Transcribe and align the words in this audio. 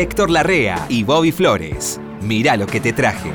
Héctor 0.00 0.30
Larrea 0.30 0.86
y 0.88 1.04
Bobby 1.04 1.30
Flores. 1.30 2.00
Mira 2.22 2.56
lo 2.56 2.66
que 2.66 2.80
te 2.80 2.94
traje. 2.94 3.30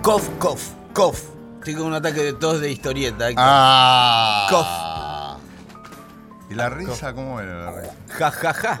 Cof, 0.00 0.28
cof, 0.38 0.70
cof. 0.92 1.20
Tengo 1.64 1.84
un 1.84 1.94
ataque 1.94 2.22
de 2.22 2.32
tos 2.32 2.60
de 2.60 2.70
historieta. 2.70 3.28
Héctor. 3.28 3.44
Ah. 3.44 5.36
¿Y 6.48 6.54
la 6.54 6.70
risa 6.70 7.12
cómo 7.12 7.40
era 7.40 7.64
la 7.64 7.80
risa? 7.80 7.94
Ja, 8.06 8.30
ja, 8.30 8.54
ja. 8.54 8.80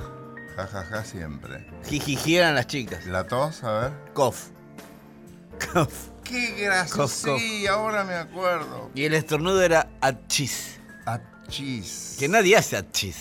Ja, 0.54 0.66
ja, 0.68 0.84
ja, 0.84 1.04
siempre. 1.04 1.66
Jijiji 1.84 2.36
eran 2.36 2.54
las 2.54 2.68
chicas. 2.68 3.06
¿La 3.06 3.26
tos? 3.26 3.64
A 3.64 3.72
ver. 3.72 3.92
Cof. 4.12 4.50
Cof. 5.72 5.92
¡Qué 6.22 6.64
gracioso! 6.64 7.02
Cof, 7.02 7.24
cof. 7.24 7.40
Sí, 7.40 7.66
ahora 7.66 8.04
me 8.04 8.14
acuerdo. 8.14 8.90
Y 8.94 9.04
el 9.04 9.14
estornudo 9.14 9.60
era 9.62 9.88
achis. 10.00 10.78
Achis. 11.06 12.16
Que 12.18 12.28
nadie 12.28 12.56
hace 12.56 12.76
achis. 12.76 13.16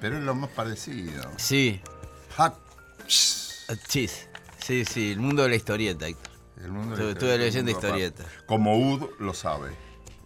Pero 0.00 0.18
es 0.18 0.22
lo 0.24 0.34
más 0.34 0.50
parecido. 0.50 1.22
Sí, 1.36 1.80
Hachis. 2.36 3.64
achis. 3.68 4.28
Sí, 4.64 4.84
sí, 4.84 5.12
el 5.12 5.20
mundo 5.20 5.42
de 5.42 5.48
la 5.50 5.56
historieta, 5.56 6.06
Héctor. 6.06 6.32
El 6.62 6.70
mundo 6.72 6.94
Estuve- 7.10 7.38
leyendo 7.38 7.70
historietas. 7.70 8.26
Como 8.46 8.76
Ud 8.76 9.02
lo 9.18 9.34
sabe. 9.34 9.70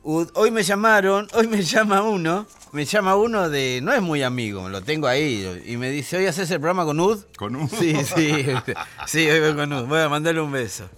Ud- 0.02 0.30
Hoy 0.34 0.50
me 0.50 0.62
llamaron, 0.62 1.26
hoy 1.34 1.46
me 1.48 1.62
llama 1.62 2.02
uno, 2.02 2.46
me 2.72 2.84
llama 2.84 3.16
uno 3.16 3.48
de, 3.48 3.80
no 3.82 3.92
es 3.92 4.00
muy 4.02 4.22
amigo, 4.22 4.68
lo 4.68 4.82
tengo 4.82 5.08
ahí, 5.08 5.62
y 5.66 5.76
me 5.78 5.90
dice, 5.90 6.18
¿hoy 6.18 6.26
haces 6.26 6.50
el 6.50 6.60
programa 6.60 6.84
con 6.84 7.00
Ud? 7.00 7.24
Con 7.36 7.56
Ud. 7.56 7.68
Sí, 7.70 7.94
sí, 8.04 8.46
sí, 9.06 9.28
hoy 9.28 9.40
voy 9.40 9.56
con 9.56 9.72
Ud, 9.72 9.86
voy 9.86 10.00
a 10.00 10.08
mandarle 10.08 10.40
un 10.42 10.52
beso. 10.52 10.88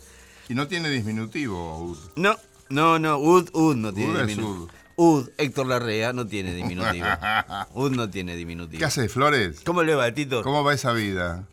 Y 0.48 0.55
no 0.55 0.67
tiene 0.69 0.89
disminutivo, 0.91 1.79
Ud. 1.79 1.98
No, 2.17 2.36
no, 2.70 2.98
no, 2.98 3.19
Ud, 3.19 3.50
Ud 3.52 3.77
no 3.77 3.92
tiene 3.92 4.12
Ud 4.12 4.27
diminutivo. 4.27 4.69
Ud. 4.97 5.30
Héctor 5.38 5.66
Larrea 5.66 6.12
no 6.12 6.27
tiene 6.27 6.52
diminutivo. 6.55 7.06
Ud 7.74 7.92
no 7.92 8.11
tiene 8.11 8.34
diminutivo. 8.36 8.78
¿Qué 8.78 8.84
hace, 8.84 9.08
Flores? 9.08 9.61
¿Cómo 9.64 9.83
le 9.83 9.94
va, 9.94 10.11
Tito? 10.12 10.42
¿Cómo 10.42 10.64
va 10.64 10.74
esa 10.74 10.92
vida? 10.92 11.46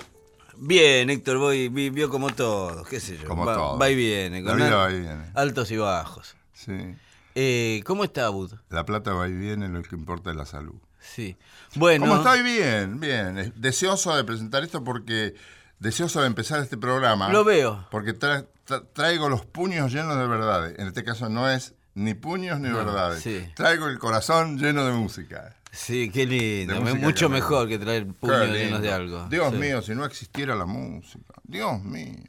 Bien, 0.58 1.10
Héctor, 1.10 1.38
voy, 1.38 1.68
vi- 1.70 1.90
vio 1.90 2.10
como 2.10 2.30
todos, 2.30 2.88
qué 2.88 3.00
sé 3.00 3.18
yo. 3.18 3.28
Como 3.28 3.46
va, 3.46 3.56
todos. 3.56 3.82
va 3.82 3.90
y 3.90 3.96
viene. 3.96 4.42
La 4.42 4.50
con 4.52 4.58
vida 4.58 4.76
va 4.76 4.92
y 4.92 5.00
viene. 5.02 5.26
Altos 5.34 5.70
y 5.72 5.78
bajos. 5.78 6.36
Sí. 6.54 6.96
Eh, 7.36 7.82
¿Cómo 7.86 8.04
está, 8.06 8.30
Ud? 8.32 8.54
La 8.70 8.86
plata 8.86 9.12
va 9.14 9.28
y 9.28 9.34
viene, 9.34 9.68
lo 9.68 9.82
que 9.84 9.96
importa 9.96 10.32
es 10.32 10.38
la 10.38 10.46
salud. 10.46 10.76
Sí. 11.00 11.36
Bueno. 11.76 12.06
¿Cómo 12.08 12.18
estoy? 12.18 12.42
Bien, 12.42 13.00
bien. 13.00 13.54
Deseoso 13.58 14.16
de 14.16 14.24
presentar 14.24 14.64
esto 14.64 14.84
porque. 14.84 15.36
Deseoso 15.80 16.22
de 16.22 16.28
empezar 16.28 16.60
este 16.62 16.78
programa. 16.78 17.30
Lo 17.30 17.44
veo. 17.44 17.88
Porque 17.92 18.18
tra- 18.18 18.48
tra- 18.68 18.84
traigo 18.94 19.30
los 19.30 19.46
puños 19.46 19.92
llenos 19.92 20.18
de 20.18 20.28
verdades. 20.28 20.80
En 20.80 20.88
este 20.88 21.04
caso 21.04 21.30
no 21.30 21.50
es 21.50 21.74
ni 21.94 22.14
puños 22.14 22.60
ni 22.60 22.70
verdades. 22.70 23.22
sí. 23.22 23.46
Traigo 23.56 23.88
el 23.88 24.00
corazón 24.00 24.58
lleno 24.58 24.86
de 24.86 24.94
música. 24.94 25.56
Sí, 25.72 26.10
qué 26.10 26.26
lindo. 26.26 26.80
Música 26.80 27.00
Mucho 27.00 27.28
que 27.28 27.34
mejor 27.34 27.68
que 27.68 27.78
traer 27.78 28.08
puños 28.08 28.48
llenos 28.48 28.82
de 28.82 28.92
algo. 28.94 29.28
Dios 29.30 29.52
Sí. 29.52 29.58
mío, 29.58 29.82
si 29.82 29.94
no 29.94 30.06
existiera 30.06 30.56
la 30.56 30.66
música. 30.66 31.34
Dios 31.44 31.84
mío. 31.84 32.24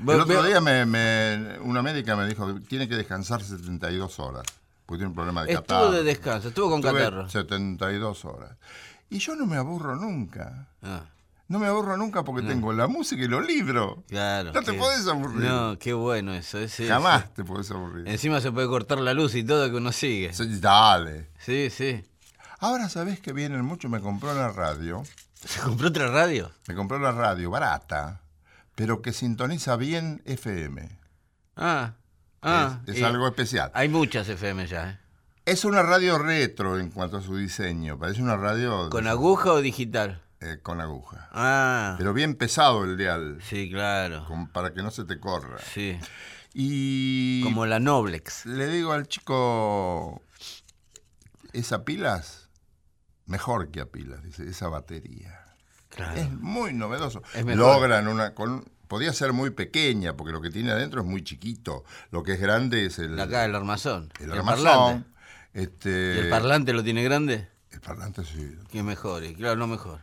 El 0.00 0.20
otro 0.20 0.42
día 0.42 0.60
me, 0.60 0.84
me- 0.86 1.58
una 1.60 1.82
médica 1.82 2.16
me 2.16 2.26
dijo 2.26 2.52
que 2.54 2.60
tiene 2.60 2.88
que 2.88 2.96
descansar 2.96 3.42
72 3.42 4.18
horas. 4.18 4.42
Porque 4.86 4.98
tiene 5.00 5.10
un 5.10 5.14
problema 5.14 5.44
de 5.44 5.52
Estuvo 5.52 5.66
catarro. 5.66 5.92
de 5.92 6.02
descanso, 6.02 6.48
estuvo 6.48 6.68
con 6.70 6.80
Estuve 6.80 6.98
catarro. 6.98 7.28
72 7.28 8.24
horas. 8.24 8.50
Y 9.08 9.18
yo 9.18 9.36
no 9.36 9.46
me 9.46 9.56
aburro 9.56 9.94
nunca. 9.94 10.66
Ah, 10.82 11.04
No 11.50 11.58
me 11.58 11.66
aburro 11.66 11.96
nunca 11.96 12.22
porque 12.22 12.46
tengo 12.46 12.72
la 12.72 12.86
música 12.86 13.24
y 13.24 13.26
los 13.26 13.44
libros. 13.44 13.98
claro. 14.08 14.52
No 14.52 14.62
te 14.62 14.70
qué- 14.70 14.78
podés 14.78 15.04
aburrir. 15.08 15.40
No, 15.50 15.76
qué 15.80 15.92
bueno 15.92 16.32
eso. 16.32 16.58
eh, 16.58 16.68
sí, 16.68 16.86
Jamás 16.86 17.34
te 17.34 17.42
podés 17.42 17.68
aburrir. 17.72 18.06
Encima 18.06 18.40
se 18.40 18.52
puede 18.52 18.68
cortar 18.68 19.00
la 19.00 19.14
luz 19.14 19.34
y 19.34 19.42
todo 19.42 19.68
que 19.68 19.74
uno 19.76 19.90
sigue. 19.90 20.32
Sí, 20.32 20.60
Dale. 20.60 21.28
Sí, 21.40 21.68
sí. 21.68 22.04
Ahora 22.60 22.88
sabés 22.88 23.18
que 23.18 23.32
vienen 23.32 23.64
mucho. 23.64 23.88
Me 23.88 24.00
compró 24.00 24.32
la 24.32 24.50
radio. 24.52 25.02
¿Se 25.34 25.58
compró 25.60 25.88
otra 25.88 26.06
radio? 26.08 26.52
Me 26.68 26.76
compró 26.76 27.00
la 27.00 27.10
radio 27.10 27.50
barata, 27.50 28.20
pero 28.76 29.02
que 29.02 29.12
sintoniza 29.12 29.74
bien 29.74 30.22
FM. 30.26 30.88
Ah, 31.56 31.94
ah. 32.42 32.78
es 32.86 32.94
es 32.94 33.00
y 33.00 33.04
algo 33.04 33.26
especial. 33.26 33.72
Hay 33.74 33.88
muchas 33.88 34.28
FM 34.28 34.68
ya, 34.68 34.90
¿eh? 34.90 34.98
Es 35.46 35.64
una 35.64 35.82
radio 35.82 36.16
retro 36.16 36.78
en 36.78 36.90
cuanto 36.90 37.16
a 37.16 37.22
su 37.22 37.36
diseño. 37.36 37.98
Parece 37.98 38.22
una 38.22 38.36
radio 38.36 38.88
¿Con 38.88 39.08
aguja 39.08 39.52
o 39.52 39.60
digital? 39.60 40.22
Eh, 40.40 40.58
con 40.62 40.80
aguja. 40.80 41.28
Ah, 41.32 41.94
Pero 41.98 42.12
bien 42.14 42.34
pesado 42.34 42.84
el 42.84 42.96
dial, 42.96 43.38
sí, 43.42 43.70
claro. 43.70 44.24
como 44.26 44.50
para 44.50 44.72
que 44.72 44.82
no 44.82 44.90
se 44.90 45.04
te 45.04 45.18
corra. 45.20 45.58
Sí, 45.58 45.98
Y 46.54 47.42
como 47.44 47.66
la 47.66 47.78
Noblex. 47.80 48.46
le 48.46 48.66
digo 48.68 48.92
al 48.92 49.06
chico, 49.06 50.22
esa 51.52 51.84
pilas, 51.84 52.48
mejor 53.26 53.70
que 53.70 53.80
a 53.80 53.86
pilas, 53.86 54.22
dice, 54.22 54.48
esa 54.48 54.68
batería. 54.68 55.44
Claro. 55.90 56.20
Es 56.20 56.30
muy 56.32 56.72
novedoso. 56.72 57.22
Es 57.34 57.44
mejor. 57.44 57.58
Logran 57.60 58.06
una... 58.08 58.34
Con, 58.34 58.64
podía 58.86 59.12
ser 59.12 59.32
muy 59.32 59.50
pequeña, 59.50 60.16
porque 60.16 60.32
lo 60.32 60.40
que 60.40 60.50
tiene 60.50 60.70
adentro 60.72 61.00
es 61.00 61.06
muy 61.06 61.22
chiquito. 61.22 61.84
Lo 62.10 62.22
que 62.22 62.32
es 62.34 62.40
grande 62.40 62.86
es 62.86 62.98
el, 62.98 63.16
La 63.16 63.24
acá, 63.24 63.44
el 63.44 63.54
armazón. 63.54 64.10
el, 64.20 64.26
el 64.30 64.38
armazón. 64.38 64.64
parlante. 64.64 65.10
Este, 65.52 66.14
¿Y 66.16 66.18
el 66.20 66.28
parlante 66.28 66.72
lo 66.72 66.82
tiene 66.84 67.02
grande? 67.02 67.48
el 67.72 67.80
parlante 67.80 68.24
sí. 68.24 68.56
Que 68.70 68.82
mejor, 68.82 69.22
y 69.24 69.34
claro, 69.34 69.56
no 69.56 69.66
mejor. 69.68 70.00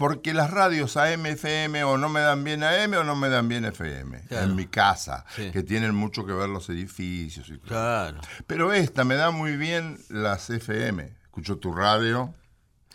Porque 0.00 0.32
las 0.32 0.50
radios 0.50 0.96
AM, 0.96 1.26
FM 1.26 1.84
o 1.84 1.98
no 1.98 2.08
me 2.08 2.20
dan 2.20 2.42
bien 2.42 2.64
AM 2.64 2.94
o 2.94 3.04
no 3.04 3.14
me 3.16 3.28
dan 3.28 3.48
bien 3.48 3.66
FM. 3.66 4.22
Claro. 4.28 4.46
En 4.46 4.56
mi 4.56 4.66
casa, 4.66 5.26
Sí. 5.36 5.50
que 5.50 5.62
tienen 5.62 5.94
mucho 5.94 6.24
que 6.24 6.32
ver 6.32 6.48
los 6.48 6.70
edificios 6.70 7.50
y 7.50 7.58
todo. 7.58 7.68
Claro. 7.68 8.20
Pero 8.46 8.72
esta 8.72 9.04
me 9.04 9.14
da 9.16 9.30
muy 9.30 9.58
bien 9.58 9.98
las 10.08 10.48
FM. 10.48 11.02
Escucho 11.24 11.58
tu 11.58 11.70
radio, 11.74 12.32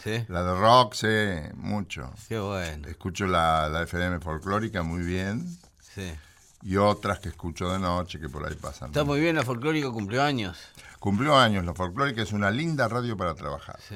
Sí, 0.03 0.25
la 0.29 0.43
de 0.43 0.55
rock, 0.59 0.95
sé 0.95 1.51
mucho. 1.55 2.11
qué 2.27 2.39
bueno. 2.39 2.87
Escucho 2.87 3.27
la, 3.27 3.69
la 3.69 3.83
FM 3.83 4.19
folclórica 4.19 4.81
muy 4.81 5.03
bien. 5.03 5.45
Sí. 5.79 6.11
Y 6.63 6.77
otras 6.77 7.19
que 7.19 7.29
escucho 7.29 7.71
de 7.71 7.77
noche 7.77 8.19
que 8.19 8.29
por 8.29 8.43
ahí 8.47 8.55
pasan. 8.55 8.87
Está 8.89 9.03
muy 9.03 9.19
bien 9.19 9.35
la 9.35 9.43
folclórico 9.43 9.93
cumpleaños. 9.93 10.57
Cumplió 10.99 11.37
años 11.37 11.63
la 11.65 11.75
folclórica, 11.75 12.23
es 12.23 12.33
una 12.33 12.49
linda 12.49 12.87
radio 12.87 13.15
para 13.15 13.35
trabajar, 13.35 13.79
Sí. 13.87 13.95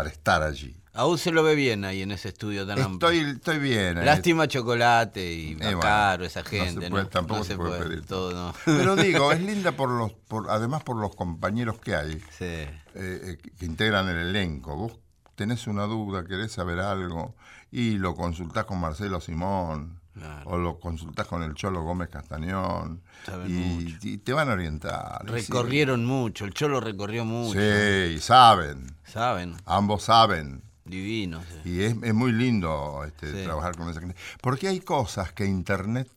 Para 0.00 0.10
estar 0.10 0.42
allí. 0.42 0.74
Aún 0.94 1.18
se 1.18 1.30
lo 1.30 1.42
ve 1.42 1.54
bien 1.54 1.84
ahí 1.84 2.02
en 2.02 2.10
ese 2.10 2.28
estudio 2.30 2.66
tan 2.66 2.80
amplio. 2.80 3.10
Estoy, 3.10 3.30
estoy 3.36 3.58
bien. 3.58 3.98
eh. 3.98 4.04
Lástima 4.04 4.48
chocolate 4.48 5.32
y 5.32 5.54
bueno, 5.54 5.78
caro 5.78 6.24
esa 6.24 6.40
no 6.42 6.48
gente, 6.48 6.90
puede- 6.90 7.04
tampoco 7.04 7.38
No 7.40 7.44
se 7.44 7.56
puede 7.56 7.82
pedir 7.84 8.04
todo. 8.06 8.52
Pero 8.64 8.96
digo, 8.96 9.30
es 9.30 9.40
linda 9.42 9.72
por 9.72 9.90
los, 9.90 10.12
por, 10.12 10.50
además 10.50 10.82
por 10.82 10.96
los 10.96 11.14
compañeros 11.14 11.78
que 11.78 11.94
hay, 11.94 12.14
Sí. 12.36 12.44
eh, 12.44 12.70
eh, 12.94 13.38
que- 13.40 13.50
que 13.52 13.64
integran 13.66 14.08
el 14.08 14.16
elenco. 14.16 14.74
Vos 14.74 14.92
tenés 15.36 15.66
una 15.68 15.84
duda, 15.84 16.24
querés 16.24 16.50
saber 16.52 16.80
algo, 16.80 17.36
y 17.70 17.98
lo 17.98 18.14
consultás 18.16 18.64
con 18.64 18.80
Marcelo 18.80 19.20
Simón, 19.20 19.99
Claro. 20.20 20.50
o 20.50 20.58
lo 20.58 20.78
consultás 20.78 21.26
con 21.26 21.42
el 21.42 21.54
Cholo 21.54 21.82
Gómez 21.82 22.08
Castañón, 22.10 23.00
y, 23.48 23.96
y 24.02 24.18
te 24.18 24.32
van 24.34 24.50
a 24.50 24.52
orientar. 24.52 25.22
sí. 25.26 25.32
Recorrieron 25.32 26.04
mucho, 26.04 26.44
el 26.44 26.52
Cholo 26.52 26.78
recorrió 26.80 27.24
mucho. 27.24 27.58
Sí, 27.58 28.14
y 28.16 28.18
saben, 28.20 28.94
¿Saben? 29.04 29.56
ambos 29.64 30.02
saben. 30.04 30.62
Divino. 30.84 31.40
sí. 31.62 31.70
Y 31.70 31.82
es, 31.84 31.96
es 32.02 32.14
muy 32.14 32.32
lindo 32.32 33.02
este, 33.06 33.32
Sí. 33.32 33.44
trabajar 33.44 33.76
con 33.76 33.88
esa 33.88 34.00
gente. 34.00 34.16
Porque 34.42 34.68
hay 34.68 34.80
cosas 34.80 35.32
que 35.32 35.46
Internet 35.46 36.10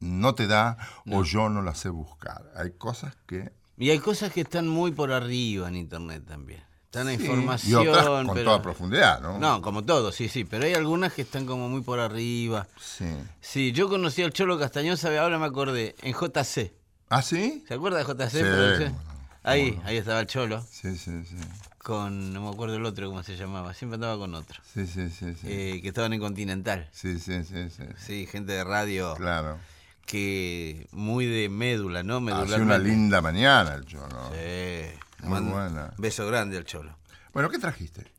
no 0.00 0.34
te 0.34 0.46
da 0.48 0.76
o 1.10 1.22
yo 1.22 1.48
no 1.48 1.62
las 1.62 1.78
sé 1.78 1.88
buscar. 1.90 2.50
Hay 2.56 2.72
cosas 2.72 3.16
que... 3.26 3.52
Y 3.76 3.90
hay 3.90 3.98
cosas 4.00 4.32
que 4.32 4.40
están 4.42 4.66
muy 4.68 4.92
por 4.92 5.12
arriba 5.12 5.68
en 5.68 5.76
internet 5.76 6.24
también. 6.26 6.62
En 6.94 7.06
Sí, 7.08 7.24
información. 7.24 7.84
y 7.84 7.88
otras 7.88 8.06
con 8.06 8.26
pero- 8.34 8.44
toda 8.44 8.62
profundidad, 8.62 9.20
¿no? 9.20 9.38
No, 9.38 9.62
como 9.62 9.82
todo, 9.84 10.12
sí, 10.12 10.28
sí. 10.28 10.44
Pero 10.44 10.64
hay 10.66 10.74
algunas 10.74 11.12
que 11.14 11.22
están 11.22 11.46
como 11.46 11.68
muy 11.68 11.80
por 11.80 11.98
arriba. 12.00 12.66
Sí. 12.78 13.06
Sí, 13.40 13.72
yo 13.72 13.88
conocí 13.88 14.22
al 14.22 14.32
Cholo 14.32 14.58
Castañón, 14.58 14.96
¿sabe? 14.98 15.18
ahora 15.18 15.38
me 15.38 15.46
acordé, 15.46 15.94
en 16.02 16.12
JC. 16.12 16.72
¿Ah, 17.08 17.22
sí? 17.22 17.64
¿Se 17.66 17.74
acuerda 17.74 17.98
de 17.98 18.04
JC? 18.04 18.30
Sí, 18.30 18.94
Ahí, 19.44 19.80
ahí 19.84 19.96
estaba 19.96 20.20
el 20.20 20.26
Cholo, 20.28 20.64
Sí, 20.70 20.96
sí, 20.96 21.24
sí. 21.24 21.34
con, 21.78 22.32
no 22.32 22.42
me 22.42 22.48
acuerdo 22.50 22.76
el 22.76 22.84
otro 22.86 23.08
cómo 23.08 23.22
se 23.24 23.36
llamaba, 23.36 23.74
siempre 23.74 23.96
andaba 23.96 24.16
con 24.16 24.34
otro. 24.36 24.60
Sí, 24.72 24.86
sí, 24.86 25.10
sí, 25.10 25.34
sí. 25.34 25.46
Eh, 25.48 25.80
que 25.82 25.88
estaban 25.88 26.12
en 26.12 26.20
Continental. 26.20 26.88
Sí, 26.92 27.18
sí, 27.18 27.42
sí, 27.42 27.68
sí. 27.70 27.82
Sí, 27.98 28.26
gente 28.30 28.52
de 28.52 28.62
radio 28.62 29.14
Claro. 29.16 29.58
que 30.06 30.86
muy 30.92 31.26
de 31.26 31.48
médula, 31.48 32.02
¿no? 32.02 32.18
Hace 32.34 32.60
una 32.60 32.78
linda 32.78 33.20
mañana 33.20 33.74
el 33.74 33.84
Cholo. 33.86 34.30
Sí. 34.32 34.90
Muy 35.22 35.40
buena. 35.40 35.92
Beso 35.98 36.26
grande 36.26 36.56
al 36.56 36.64
Cholo. 36.64 36.96
Bueno, 37.32 37.48
¿qué 37.48 37.58
trajiste? 37.58 38.10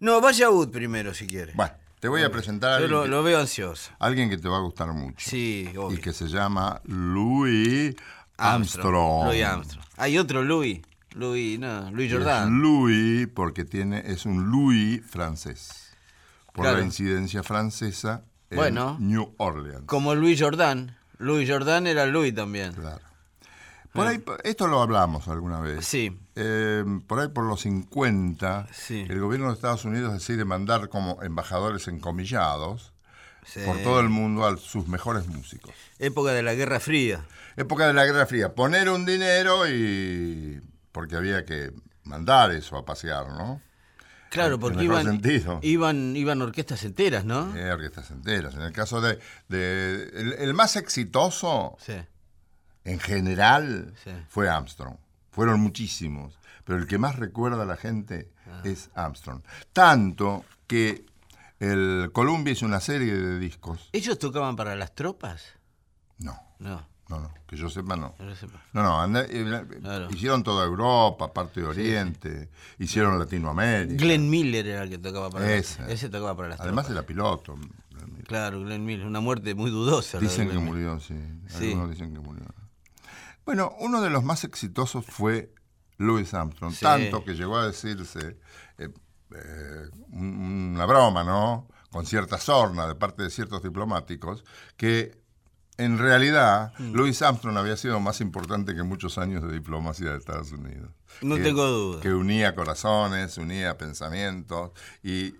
No, 0.00 0.20
vaya 0.20 0.50
Ud 0.50 0.70
primero 0.70 1.12
si 1.14 1.26
quiere. 1.26 1.52
Bueno, 1.54 1.72
te 2.00 2.08
voy 2.08 2.22
a 2.22 2.30
presentar 2.30 2.72
a 2.72 2.78
Yo 2.78 2.84
alguien, 2.84 2.90
lo, 2.98 3.02
que, 3.04 3.08
lo 3.08 3.22
veo 3.22 3.40
ansioso. 3.40 3.90
alguien 3.98 4.28
que 4.30 4.38
te 4.38 4.48
va 4.48 4.58
a 4.58 4.60
gustar 4.60 4.92
mucho. 4.92 5.16
Sí, 5.28 5.68
obvio. 5.76 5.98
Y 5.98 6.00
que 6.00 6.12
se 6.12 6.26
llama 6.28 6.80
Louis 6.84 7.94
Armstrong. 8.36 9.26
Louis 9.26 9.42
Armstrong. 9.44 9.84
Hay 9.96 10.18
otro 10.18 10.42
Louis. 10.42 10.80
Louis, 11.14 11.58
no, 11.58 11.90
Louis 11.90 12.10
Es 12.12 12.18
Jordan. 12.18 12.60
Louis 12.60 13.26
porque 13.34 13.64
tiene, 13.64 14.02
es 14.04 14.26
un 14.26 14.50
Louis 14.50 15.00
francés. 15.04 15.94
Por 16.52 16.64
Claro. 16.64 16.78
la 16.78 16.84
incidencia 16.84 17.42
francesa 17.42 18.22
en 18.50 18.56
Bueno. 18.56 18.96
New 19.00 19.34
Orleans. 19.38 19.84
Como 19.86 20.14
Louis 20.14 20.40
Jordan. 20.40 20.94
Louis 21.18 21.48
Jordan 21.50 21.86
era 21.86 22.04
Louis 22.06 22.34
también. 22.34 22.72
Claro. 22.74 23.00
Por 23.92 24.06
ahí, 24.06 24.22
esto 24.44 24.66
lo 24.66 24.82
hablamos 24.82 25.26
alguna 25.28 25.60
vez. 25.60 25.86
Sí. 25.86 26.14
Eh, 26.36 26.84
por 27.06 27.18
ahí 27.20 27.28
por 27.28 27.44
los 27.44 27.62
50, 27.62 28.66
Sí. 28.72 29.06
el 29.08 29.20
gobierno 29.20 29.48
de 29.48 29.54
Estados 29.54 29.84
Unidos 29.86 30.12
decide 30.12 30.44
mandar 30.44 30.88
como 30.90 31.22
embajadores 31.22 31.88
encomillados 31.88 32.92
Sí. 33.46 33.60
por 33.64 33.78
todo 33.78 34.00
el 34.00 34.08
mundo 34.10 34.44
a 34.46 34.56
sus 34.56 34.86
mejores 34.88 35.26
músicos. 35.28 35.74
Época 35.98 36.32
de 36.32 36.42
la 36.42 36.54
Guerra 36.54 36.78
Fría. 36.80 37.24
Época 37.56 37.86
de 37.86 37.94
la 37.94 38.04
Guerra 38.04 38.26
Fría, 38.26 38.54
poner 38.54 38.90
un 38.90 39.06
dinero 39.06 39.66
y... 39.68 40.60
porque 40.92 41.16
había 41.16 41.44
que 41.44 41.72
mandar 42.04 42.50
eso 42.52 42.76
a 42.76 42.84
pasear, 42.84 43.28
¿no? 43.28 43.62
Claro, 44.30 44.58
porque 44.58 44.82
iban, 44.84 45.20
iban, 45.62 46.16
iban 46.16 46.42
orquestas 46.42 46.84
enteras, 46.84 47.24
¿no? 47.24 47.56
Eh, 47.56 47.70
orquestas 47.70 48.10
enteras. 48.10 48.54
En 48.54 48.62
el 48.62 48.72
caso 48.72 49.00
de... 49.00 49.18
de- 49.48 50.10
el, 50.14 50.32
el 50.34 50.52
más 50.54 50.76
exitoso, 50.76 51.76
Sí. 51.80 51.94
en 52.84 52.98
general, 53.00 53.94
Sí. 54.04 54.10
fue 54.28 54.48
Armstrong. 54.50 54.96
Fueron 55.36 55.60
muchísimos, 55.60 56.36
pero 56.64 56.78
el 56.78 56.86
que 56.88 56.98
más 56.98 57.16
recuerda 57.16 57.62
a 57.62 57.66
la 57.66 57.76
gente 57.76 58.28
Ah. 58.48 58.62
es 58.64 58.90
Armstrong. 58.94 59.42
Tanto 59.72 60.44
que 60.66 61.04
el 61.60 62.10
Columbia 62.12 62.52
hizo 62.52 62.66
una 62.66 62.80
serie 62.80 63.14
de 63.14 63.38
discos. 63.38 63.88
¿Ellos 63.92 64.18
tocaban 64.18 64.56
para 64.56 64.74
las 64.76 64.94
tropas? 64.94 65.44
No, 66.18 66.36
No, 66.58 66.86
no, 67.10 67.20
no, 67.20 67.30
que 67.46 67.56
yo 67.56 67.68
sepa 67.68 67.96
no. 67.96 68.14
no 68.18 68.34
sepa. 68.34 68.62
No, 68.72 68.82
no, 68.82 69.00
anda- 69.00 69.26
eh, 69.28 69.64
Claro. 69.82 70.08
hicieron 70.10 70.42
toda 70.42 70.64
Europa, 70.64 71.32
parte 71.32 71.60
de 71.60 71.66
Oriente, 71.66 72.48
hicieron 72.78 73.18
Latinoamérica. 73.18 74.02
Glenn 74.02 74.28
Miller 74.30 74.66
era 74.66 74.82
el 74.84 74.88
que 74.90 74.98
tocaba 74.98 75.28
para 75.30 75.52
Ese. 75.52 75.82
las 75.82 75.90
Ese 75.90 76.08
tocaba 76.08 76.34
para 76.34 76.48
las 76.48 76.60
Además 76.60 76.86
tropas. 76.86 76.98
era 77.02 77.06
piloto. 77.06 77.58
Claro, 78.26 78.60
Glenn 78.62 78.84
Miller. 78.84 79.06
Una 79.06 79.20
muerte 79.20 79.54
muy 79.54 79.70
dudosa. 79.70 80.18
Dicen 80.18 80.46
que 80.48 80.54
Glenn 80.54 80.64
murió, 80.64 80.98
sí. 80.98 81.14
Sí. 81.48 81.68
Algunos 81.72 81.90
dicen 81.90 82.12
que 82.14 82.20
murió. 82.20 82.44
Bueno, 83.46 83.74
uno 83.80 84.02
de 84.02 84.10
los 84.10 84.22
más 84.24 84.44
exitosos 84.44 85.06
fue 85.06 85.54
Louis 85.98 86.34
Armstrong. 86.34 86.72
Sí. 86.74 86.80
Tanto 86.82 87.24
que 87.24 87.34
llegó 87.34 87.56
a 87.56 87.66
decirse 87.66 88.36
eh, 88.78 88.88
eh, 89.34 89.88
un- 90.12 90.72
una 90.74 90.84
broma, 90.84 91.24
¿no? 91.24 91.68
Con 91.90 92.04
cierta 92.04 92.36
sorna 92.38 92.86
de 92.86 92.94
parte 92.96 93.22
de 93.22 93.30
ciertos 93.30 93.62
diplomáticos, 93.62 94.44
que 94.76 95.18
en 95.78 95.98
realidad 95.98 96.72
Mm. 96.78 96.92
Louis 96.94 97.22
Armstrong 97.22 97.56
había 97.56 97.76
sido 97.76 98.00
más 98.00 98.20
importante 98.20 98.74
que 98.74 98.82
muchos 98.82 99.16
años 99.18 99.42
de 99.42 99.52
diplomacia 99.52 100.10
de 100.10 100.18
Estados 100.18 100.52
Unidos. 100.52 100.90
No 101.22 101.36
Que- 101.36 101.42
tengo 101.42 101.64
duda. 101.66 102.00
Que 102.02 102.12
unía 102.12 102.54
corazones, 102.54 103.38
unía 103.38 103.78
pensamientos 103.78 104.72
y 105.02 105.34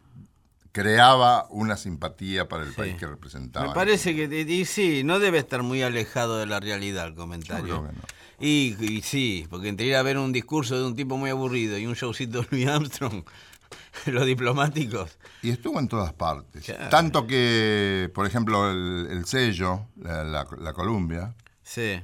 creaba 0.80 1.46
una 1.48 1.76
simpatía 1.78 2.48
para 2.48 2.64
el 2.64 2.70
Sí. 2.70 2.76
país 2.76 2.96
que 2.96 3.06
representaba. 3.06 3.68
Me 3.68 3.74
parece 3.74 4.14
que, 4.14 4.24
y, 4.42 4.64
sí, 4.66 5.02
no 5.04 5.18
debe 5.18 5.38
estar 5.38 5.62
muy 5.62 5.82
alejado 5.82 6.36
de 6.38 6.44
la 6.44 6.60
realidad 6.60 7.06
el 7.06 7.14
comentario. 7.14 7.82
no. 7.82 7.90
Y, 8.38 8.76
y 8.78 9.00
sí, 9.00 9.46
porque 9.48 9.68
entre 9.68 9.86
ir 9.86 9.96
a 9.96 10.02
ver 10.02 10.18
un 10.18 10.30
discurso 10.32 10.78
de 10.78 10.84
un 10.84 10.94
tipo 10.94 11.16
muy 11.16 11.30
aburrido 11.30 11.78
y 11.78 11.86
un 11.86 11.94
showcito 11.94 12.42
de 12.42 12.48
Louis 12.50 12.66
Armstrong, 12.68 13.24
los 14.06 14.26
diplomáticos. 14.26 15.16
Y 15.42 15.48
estuvo 15.48 15.78
en 15.80 15.88
todas 15.88 16.12
partes. 16.12 16.64
Claro. 16.66 16.90
Tanto 16.90 17.26
que, 17.26 18.10
por 18.14 18.26
ejemplo, 18.26 18.70
el, 18.70 19.08
el 19.10 19.24
sello, 19.24 19.86
la, 19.96 20.22
la, 20.24 20.46
la 20.58 20.72
Columbia, 20.74 21.34
Sí, 21.62 21.98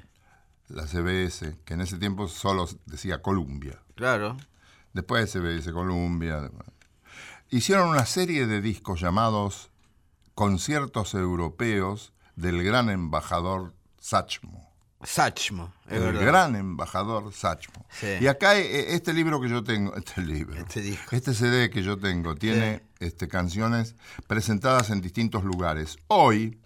la 0.68 0.86
CBS, 0.86 1.58
que 1.66 1.74
en 1.74 1.82
ese 1.82 1.98
tiempo 1.98 2.26
solo 2.26 2.66
decía 2.86 3.20
Columbia. 3.20 3.78
claro. 3.94 4.38
Después 4.94 5.30
CBS 5.30 5.70
Columbia. 5.72 6.50
Hicieron 7.52 7.90
una 7.90 8.06
serie 8.06 8.46
de 8.46 8.62
discos 8.62 8.98
llamados 9.00 9.70
Conciertos 10.34 11.12
Europeos 11.12 12.14
del 12.34 12.64
gran 12.64 12.88
embajador 12.88 13.74
Sachmo. 14.00 14.72
Sachmo, 15.04 15.70
es 15.86 15.98
el 15.98 16.00
verdad. 16.14 16.22
gran 16.22 16.56
embajador 16.56 17.30
Sachmo. 17.34 17.84
Sí. 17.90 18.06
Y 18.22 18.26
acá 18.28 18.56
eh, 18.56 18.94
este 18.94 19.12
libro 19.12 19.38
que 19.38 19.50
yo 19.50 19.62
tengo, 19.62 19.94
este 19.96 20.22
libro, 20.22 20.56
Este 20.58 20.80
disco. 20.80 21.14
este 21.14 21.34
CD 21.34 21.68
que 21.68 21.82
yo 21.82 21.98
tengo, 21.98 22.34
tiene 22.36 22.84
este, 23.00 23.28
canciones 23.28 23.96
presentadas 24.26 24.88
en 24.88 25.02
distintos 25.02 25.44
lugares. 25.44 25.98
Hoy 26.06 26.58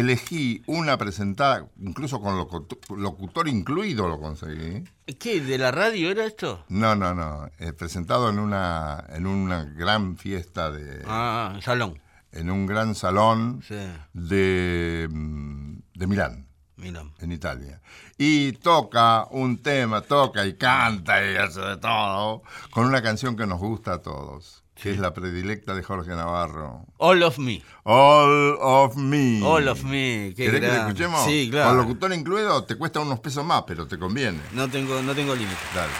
elegí 0.00 0.62
una 0.66 0.96
presentada, 0.98 1.66
incluso 1.80 2.20
con 2.20 2.36
locutor, 2.36 3.48
incluido 3.48 4.08
lo 4.08 4.20
conseguí. 4.20 4.84
¿Qué? 5.18 5.40
¿De 5.40 5.58
la 5.58 5.70
radio 5.70 6.10
era 6.10 6.24
esto? 6.26 6.64
No, 6.68 6.94
no, 6.94 7.14
no, 7.14 7.48
eh, 7.58 7.72
presentado 7.72 8.28
en 8.30 8.38
una, 8.38 9.04
en 9.10 9.26
una 9.26 9.64
gran 9.64 10.16
fiesta 10.16 10.70
de, 10.70 11.02
Ah, 11.06 11.58
salón. 11.62 12.00
en 12.32 12.50
un 12.50 12.66
gran 12.66 12.94
salón 12.94 13.62
Sí, 13.66 13.76
de, 14.12 15.08
mm, 15.10 15.78
de 15.94 16.06
Milán. 16.06 16.46
mira. 16.76 17.04
en 17.20 17.32
Italia. 17.32 17.80
Y 18.16 18.52
toca 18.52 19.26
un 19.30 19.62
tema, 19.62 20.00
toca 20.02 20.44
y 20.46 20.54
canta 20.54 21.24
y 21.24 21.36
hace 21.36 21.60
de 21.60 21.76
todo, 21.78 22.42
con 22.70 22.84
una 22.86 23.02
canción 23.02 23.36
que 23.36 23.46
nos 23.46 23.58
gusta 23.58 23.94
a 23.94 23.98
todos, 24.02 24.62
que 24.80 24.92
es 24.92 24.98
la 24.98 25.12
predilecta 25.12 25.74
de 25.74 25.82
Jorge 25.82 26.10
Navarro. 26.10 26.86
All 26.98 27.22
of 27.24 27.38
me. 27.38 27.62
All 27.84 28.56
of 28.60 28.96
Me. 28.96 29.40
All 29.44 29.66
of 29.68 29.82
me. 29.82 30.32
Qué 30.36 30.44
¿Querés 30.44 30.60
que 30.60 30.66
la 30.68 30.76
escuchemos? 30.76 31.24
Sí, 31.24 31.48
claro. 31.50 31.70
Con 31.70 31.78
locutor 31.78 32.12
incluido 32.12 32.64
te 32.64 32.76
cuesta 32.76 33.00
unos 33.00 33.18
pesos 33.18 33.44
más, 33.44 33.64
pero 33.66 33.88
te 33.88 33.98
conviene. 33.98 34.38
No 34.52 34.68
tengo, 34.68 35.02
no 35.02 35.14
tengo 35.14 35.34
límite. 35.34 35.56
Dale. 35.74 35.92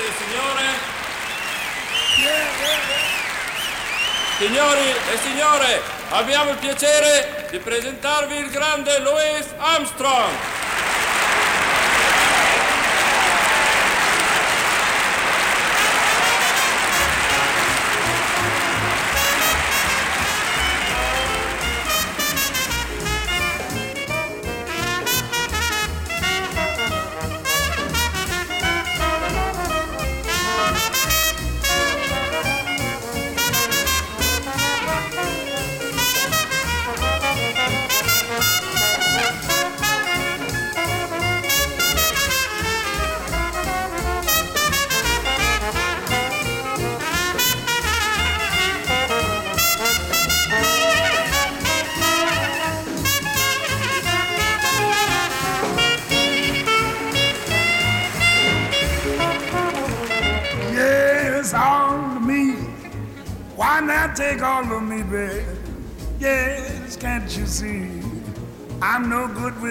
E 0.00 0.12
signore. 0.24 0.68
Signori 4.38 4.88
e 5.12 5.18
signore, 5.22 5.82
abbiamo 6.10 6.50
il 6.52 6.56
piacere 6.56 7.48
di 7.50 7.58
presentarvi 7.58 8.36
il 8.36 8.50
grande 8.50 8.98
Louis 9.00 9.46
Armstrong. 9.58 10.69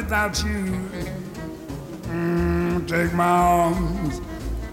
Without 0.09 0.43
you. 0.43 0.65
Mm, 2.09 2.87
take 2.87 3.13
my 3.13 3.27
arms. 3.27 4.19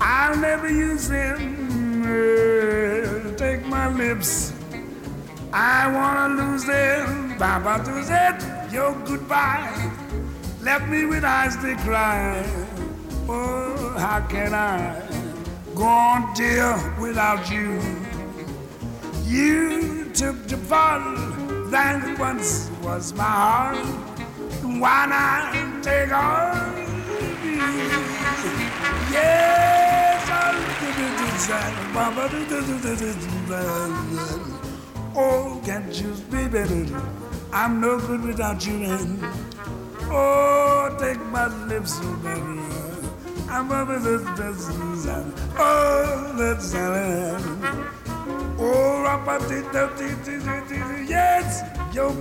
I'll 0.00 0.34
never 0.38 0.66
use 0.70 1.08
them. 1.10 2.06
Eh, 2.06 3.34
Take 3.36 3.66
my 3.66 3.88
lips. 3.88 4.54
I 5.52 5.92
wanna 5.92 6.28
lose 6.40 6.64
them. 6.64 7.36
Baba 7.38 7.84
to 7.84 7.92
that 8.08 8.72
your 8.72 8.94
goodbye. 9.04 9.68
Left 10.62 10.88
me 10.88 11.04
with 11.04 11.22
eyes 11.22 11.54
that 11.58 11.78
cry. 11.84 12.42
Oh, 13.28 13.94
how 13.98 14.20
can 14.30 14.54
I 14.54 15.02
go 15.74 15.84
on, 15.84 16.32
dear, 16.32 16.72
without 16.98 17.50
you? 17.50 17.78
You 19.26 20.10
took 20.14 20.48
the 20.48 20.56
fall 20.56 21.04
that 21.68 22.18
once 22.18 22.70
was 22.82 23.12
my 23.12 23.24
heart. 23.24 24.05
Why 24.78 25.06
not 25.06 25.54
take 25.82 26.12
all? 26.12 26.54
Yes, 29.10 30.28
I'll 30.28 30.60
it. 33.02 33.16
Oh, 35.16 35.62
can't 35.64 35.94
you 35.94 36.12
be 36.30 36.46
better? 36.48 36.86
I'm 37.54 37.80
no 37.80 37.98
good 37.98 38.22
without 38.22 38.66
you, 38.66 38.74
man. 38.74 39.18
Oh, 40.10 40.94
take 41.00 41.24
my 41.26 41.46
lips, 41.68 41.98
baby. 42.22 42.60
I'm 43.48 43.72
over 43.72 43.98
this 43.98 44.22
business. 44.38 45.06
Oh, 45.58 46.34
that's 46.36 46.74
Oh, 48.58 49.02
yes, 51.08 51.62
your 51.94 52.12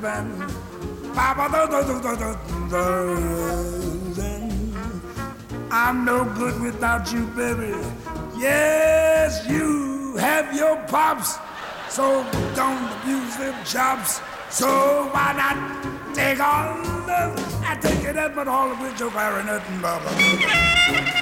band. 0.00 0.54
Papa, 1.14 1.48
do, 1.70 2.00
do. 2.00 3.00
I'm 5.72 6.04
no 6.04 6.24
good 6.24 6.60
without 6.60 7.12
you, 7.12 7.26
baby. 7.28 7.74
Yes, 8.38 9.46
you 9.48 10.16
have 10.16 10.54
your 10.54 10.76
pops, 10.88 11.38
so 11.88 12.24
don't 12.54 12.92
abuse 13.00 13.36
them 13.36 13.54
chops. 13.64 14.20
So 14.50 15.08
why 15.12 15.32
not 15.36 16.14
take 16.14 16.40
all 16.40 16.76
I 17.70 17.76
take 17.80 18.04
it 18.04 18.16
up, 18.16 18.34
but 18.34 18.48
all 18.48 18.70
of 18.72 18.80
which 18.80 18.98
your 18.98 19.10
clarinet 19.10 19.62
and 19.68 19.82
baba. 19.82 20.08
Digo, 20.08 21.19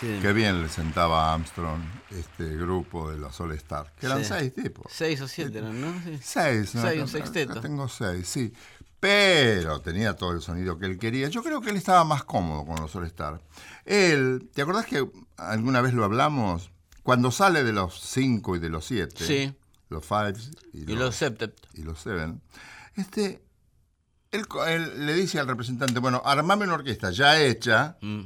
Sí. 0.00 0.18
qué 0.20 0.32
bien 0.32 0.60
le 0.62 0.68
sentaba 0.68 1.30
a 1.30 1.34
Armstrong 1.34 1.80
este 2.10 2.56
grupo 2.56 3.10
de 3.10 3.18
los 3.18 3.40
All 3.40 3.52
Star, 3.52 3.92
que 4.00 4.06
eran 4.06 4.18
Sí. 4.24 4.30
seis 4.36 4.54
tipos. 4.54 4.90
Seis 4.92 5.20
o 5.20 5.28
siete 5.28 5.58
eran, 5.58 5.80
¿no? 5.80 5.92
Sí. 6.02 6.18
Seis, 6.22 6.74
¿no? 6.74 6.82
Seis, 6.82 7.00
un 7.02 7.08
sexteto. 7.08 7.60
Tengo 7.60 7.88
seis, 7.88 8.26
sí. 8.28 8.52
Pero 8.98 9.80
tenía 9.80 10.14
todo 10.16 10.32
el 10.32 10.40
sonido 10.42 10.78
que 10.78 10.86
él 10.86 10.98
quería. 10.98 11.28
Yo 11.28 11.42
creo 11.42 11.60
que 11.60 11.70
él 11.70 11.76
estaba 11.76 12.04
más 12.04 12.24
cómodo 12.24 12.64
con 12.66 12.80
los 12.80 12.94
All 12.96 13.04
Star. 13.06 13.40
Él, 13.84 14.48
¿te 14.54 14.62
acordás 14.62 14.86
que 14.86 15.08
alguna 15.36 15.80
vez 15.80 15.92
lo 15.94 16.04
hablamos? 16.04 16.70
Cuando 17.02 17.30
sale 17.32 17.64
de 17.64 17.72
los 17.72 18.00
cinco 18.00 18.54
y 18.56 18.58
de 18.60 18.68
los 18.68 18.84
siete, 18.84 19.24
Sí. 19.24 19.54
los 19.88 20.04
fives 20.06 20.50
y, 20.72 20.90
Y 20.90 20.94
los 20.96 21.14
septet. 21.16 21.54
y 21.74 21.82
los 21.82 22.00
seven, 22.00 22.40
este, 22.96 23.42
él 24.30 25.06
le 25.06 25.14
dice 25.14 25.38
al 25.40 25.48
representante, 25.48 25.98
bueno, 26.00 26.22
armame 26.24 26.64
una 26.64 26.74
orquesta 26.74 27.10
ya 27.10 27.40
hecha, 27.40 27.98
Mm. 28.00 28.22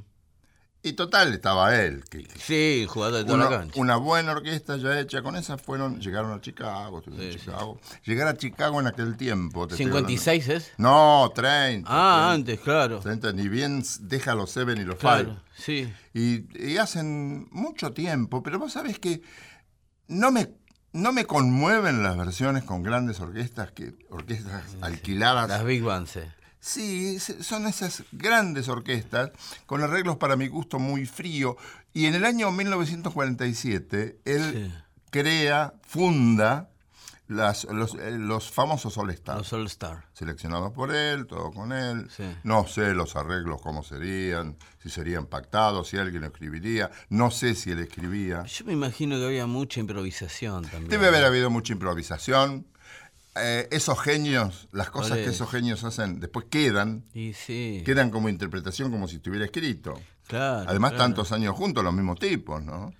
Y 0.88 0.92
total 0.94 1.32
estaba 1.34 1.76
él, 1.76 2.04
que, 2.08 2.26
Sí, 2.38 2.86
jugador 2.88 3.18
de 3.18 3.24
toda 3.24 3.34
una, 3.36 3.50
la 3.50 3.58
cancha. 3.58 3.80
una 3.80 3.96
buena 3.96 4.32
orquesta 4.32 4.76
ya 4.76 4.98
hecha, 5.00 5.22
con 5.22 5.36
esa 5.36 5.58
fueron, 5.58 6.00
llegaron 6.00 6.32
a 6.32 6.40
Chicago, 6.40 6.98
estuvieron 6.98 7.32
Sí, 7.32 7.38
sí. 7.38 7.44
Chicago. 7.44 7.80
Llegar 8.04 8.28
a 8.28 8.36
Chicago 8.36 8.80
en 8.80 8.86
aquel 8.86 9.16
tiempo. 9.16 9.66
te 9.66 9.74
estoy 9.74 9.86
56 9.86 10.48
es. 10.48 10.72
No, 10.78 11.30
30. 11.34 11.88
Ah, 11.90 12.30
30, 12.30 12.32
antes, 12.32 12.60
claro. 12.60 13.00
30, 13.00 13.32
ni 13.32 13.48
bien 13.48 13.82
deja 14.00 14.34
los 14.34 14.50
Seven 14.50 14.78
y 14.80 14.84
los 14.84 14.96
Claro, 14.96 15.24
Five. 15.24 15.38
sí. 15.56 15.92
Y, 16.14 16.44
y 16.64 16.78
hacen 16.78 17.48
mucho 17.50 17.92
tiempo, 17.92 18.42
pero 18.42 18.58
vos 18.58 18.72
sabés 18.72 18.98
que 18.98 19.22
no 20.08 20.30
me, 20.30 20.50
no 20.92 21.12
me 21.12 21.24
conmueven 21.26 22.02
las 22.02 22.16
versiones 22.16 22.64
con 22.64 22.82
grandes 22.82 23.20
orquestas, 23.20 23.72
que 23.72 23.94
orquestas 24.10 24.62
alquiladas. 24.80 25.48
Las 25.48 25.64
Big 25.64 25.82
Bands. 25.82 26.16
eh. 26.16 26.32
Sí, 26.66 27.20
son 27.20 27.68
esas 27.68 28.02
grandes 28.10 28.68
orquestas 28.68 29.30
con 29.66 29.82
arreglos 29.84 30.16
para 30.16 30.34
mi 30.34 30.48
gusto 30.48 30.80
muy 30.80 31.06
frío. 31.06 31.56
Y 31.94 32.06
en 32.06 32.16
el 32.16 32.24
año 32.24 32.50
1947 32.50 34.18
él 34.24 34.52
Sí. 34.52 34.74
crea, 35.10 35.74
funda 35.86 36.70
las- 37.28 37.64
los, 37.64 37.94
eh, 37.94 38.12
los 38.18 38.50
famosos 38.50 38.98
All 38.98 39.10
Stars. 39.10 39.38
Los 39.38 39.52
All 39.52 39.66
Star. 39.66 40.06
Seleccionados 40.12 40.72
por 40.72 40.92
él, 40.94 41.26
todo 41.26 41.50
con 41.52 41.72
él. 41.72 42.08
Sí. 42.14 42.24
No 42.44 42.66
sé 42.66 42.94
los 42.94 43.14
arreglos 43.16 43.60
cómo 43.62 43.82
serían, 43.84 44.56
si 44.82 44.90
serían 44.90 45.26
pactados, 45.26 45.88
si 45.88 45.98
alguien 45.98 46.22
lo 46.22 46.28
escribiría. 46.28 46.90
No 47.10 47.30
sé 47.30 47.54
si 47.54 47.70
él 47.70 47.78
escribía. 47.80 48.44
Yo 48.44 48.64
me 48.64 48.72
imagino 48.72 49.16
que 49.18 49.24
había 49.26 49.46
mucha 49.46 49.78
improvisación 49.80 50.62
también. 50.64 50.88
Debe 50.88 51.06
haber 51.08 51.24
habido 51.24 51.48
mucha 51.50 51.72
improvisación. 51.72 52.66
Eh, 53.38 53.68
esos 53.70 53.98
genios, 54.00 54.68
las 54.72 54.90
cosas 54.90 55.16
que 55.18 55.22
eso. 55.24 55.30
esos 55.32 55.50
genios 55.50 55.84
hacen, 55.84 56.20
después 56.20 56.46
quedan 56.50 57.04
Y 57.14 57.32
sí. 57.34 57.82
quedan 57.84 58.10
como 58.10 58.28
interpretación 58.28 58.90
como 58.90 59.08
si 59.08 59.16
estuviera 59.16 59.44
escrito. 59.44 59.94
Claro. 60.26 60.68
Además, 60.68 60.92
claro. 60.92 61.04
tantos 61.04 61.32
años 61.32 61.54
juntos, 61.54 61.84
los 61.84 61.92
mismos 61.94 62.18
tipos, 62.18 62.62
¿no? 62.62 62.92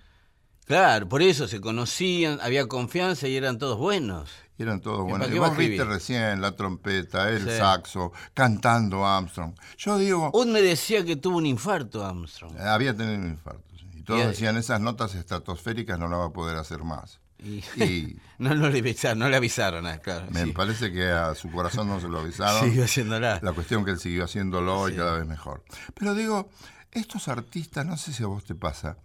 Claro, 0.65 1.07
por 1.07 1.21
eso 1.21 1.47
se 1.47 1.61
conocían, 1.61 2.39
había 2.41 2.67
confianza 2.67 3.27
y 3.27 3.35
eran 3.37 3.57
todos 3.57 3.77
buenos. 3.77 4.29
Y 4.57 4.63
eran 4.63 4.81
todos 4.81 5.05
¿Y 5.07 5.09
buenos. 5.11 5.29
Y 5.31 5.39
vos 5.39 5.55
viste 5.55 5.83
recién 5.85 6.41
la 6.41 6.55
trompeta, 6.55 7.29
el 7.29 7.43
Sí. 7.49 7.57
saxo, 7.57 8.11
cantando 8.33 9.05
Armstrong. 9.05 9.53
Yo 9.77 9.97
digo, 9.97 10.29
Un 10.33 10.51
me 10.51 10.61
decía 10.61 11.05
que 11.05 11.15
tuvo 11.15 11.37
un 11.37 11.45
infarto 11.45 12.05
Armstrong. 12.05 12.53
eh, 12.57 12.61
había 12.63 12.95
tenido 12.95 13.15
un 13.17 13.27
infarto. 13.29 13.63
sí. 13.77 13.85
Y 13.99 14.01
todos 14.03 14.21
Y- 14.21 14.27
decían, 14.27 14.57
esas 14.57 14.81
notas 14.81 15.15
estratosféricas 15.15 15.97
no 15.99 16.09
la 16.09 16.17
va 16.17 16.25
a 16.25 16.33
poder 16.33 16.57
hacer 16.57 16.83
más. 16.83 17.19
Y, 17.43 17.63
Y 17.83 18.19
no, 18.39 18.55
no, 18.55 18.69
le 18.69 18.79
avisaron, 18.79 19.19
no 19.19 19.29
le 19.29 19.35
avisaron, 19.37 19.85
ah, 19.85 19.99
claro. 19.99 20.25
me 20.31 20.43
sí. 20.45 20.51
parece 20.51 20.91
que 20.91 21.07
a 21.09 21.35
su 21.35 21.51
corazón 21.51 21.87
no 21.87 21.99
se 21.99 22.07
lo 22.07 22.19
avisaron. 22.19 22.63
Siguió 22.65 22.83
haciéndola. 22.85 23.39
La 23.41 23.53
cuestión 23.53 23.85
que 23.85 23.91
él 23.91 23.99
siguió 23.99 24.23
haciéndolo 24.25 24.89
y 24.89 24.95
cada 24.95 25.17
vez 25.17 25.27
mejor. 25.27 25.63
Pero 25.93 26.15
digo, 26.15 26.49
estos 26.91 27.27
artistas, 27.27 27.85
no 27.85 27.95
sé 27.97 28.11
si 28.13 28.23
a 28.23 28.27
vos 28.27 28.43
te 28.43 28.55
pasa, 28.55 28.97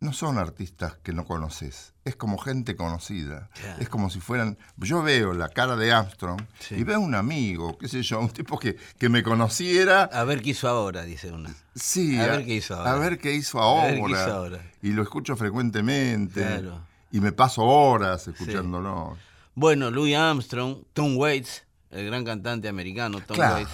no 0.00 0.12
son 0.12 0.38
artistas 0.38 0.94
que 1.02 1.12
no 1.12 1.24
conoces. 1.26 1.92
Es 2.04 2.14
como 2.14 2.38
gente 2.38 2.76
conocida. 2.76 3.50
Claro. 3.60 3.82
Es 3.82 3.88
como 3.88 4.08
si 4.10 4.20
fueran. 4.20 4.56
Yo 4.76 5.02
veo 5.02 5.34
la 5.34 5.48
cara 5.48 5.74
de 5.76 5.92
Armstrong 5.92 6.40
Sí. 6.60 6.76
y 6.76 6.84
veo 6.84 7.00
un 7.00 7.16
amigo, 7.16 7.76
qué 7.76 7.88
sé 7.88 8.02
yo, 8.02 8.20
un 8.20 8.30
tipo 8.30 8.58
que, 8.60 8.76
que 8.98 9.08
me 9.08 9.22
conociera. 9.24 10.04
A 10.04 10.22
ver 10.24 10.40
qué 10.40 10.50
hizo 10.50 10.68
ahora, 10.68 11.02
dice 11.02 11.32
una. 11.32 11.52
Sí, 11.74 12.18
a 12.18 12.28
ver 12.28 12.46
qué 12.46 12.54
hizo 12.54 12.76
ahora. 12.76 12.92
A 12.92 12.98
ver 12.98 13.18
qué 13.18 13.34
hizo 13.34 13.60
A 13.60 13.64
ahora. 13.64 13.82
ver 13.90 13.94
qué 14.04 14.10
hizo 14.12 14.32
ahora. 14.32 14.62
Y 14.82 14.92
lo 14.92 15.02
escucho 15.02 15.36
frecuentemente. 15.36 16.42
Claro. 16.42 16.86
Y 17.10 17.20
me 17.20 17.32
paso 17.32 17.62
horas 17.64 18.28
escuchándolo. 18.28 19.16
Bueno, 19.54 19.90
Louis 19.90 20.14
Armstrong, 20.16 20.84
Tom 20.92 21.16
Waits, 21.16 21.64
el 21.90 22.06
gran 22.06 22.24
cantante 22.24 22.68
americano, 22.68 23.20
Tom 23.26 23.34
Claro, 23.36 23.56
Waits, 23.56 23.70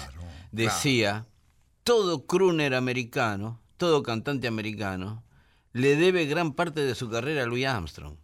decía, 0.51 1.25
todo 1.83 2.25
crooner 2.25 2.73
americano, 2.73 3.59
todo 3.77 4.01
cantante 4.01 4.47
americano, 4.47 5.23
le 5.73 5.95
debe 5.95 6.25
gran 6.25 6.53
parte 6.53 6.81
de 6.81 6.95
su 6.95 7.09
carrera 7.09 7.43
a 7.43 7.45
Louis 7.45 7.65
Armstrong. 7.65 8.15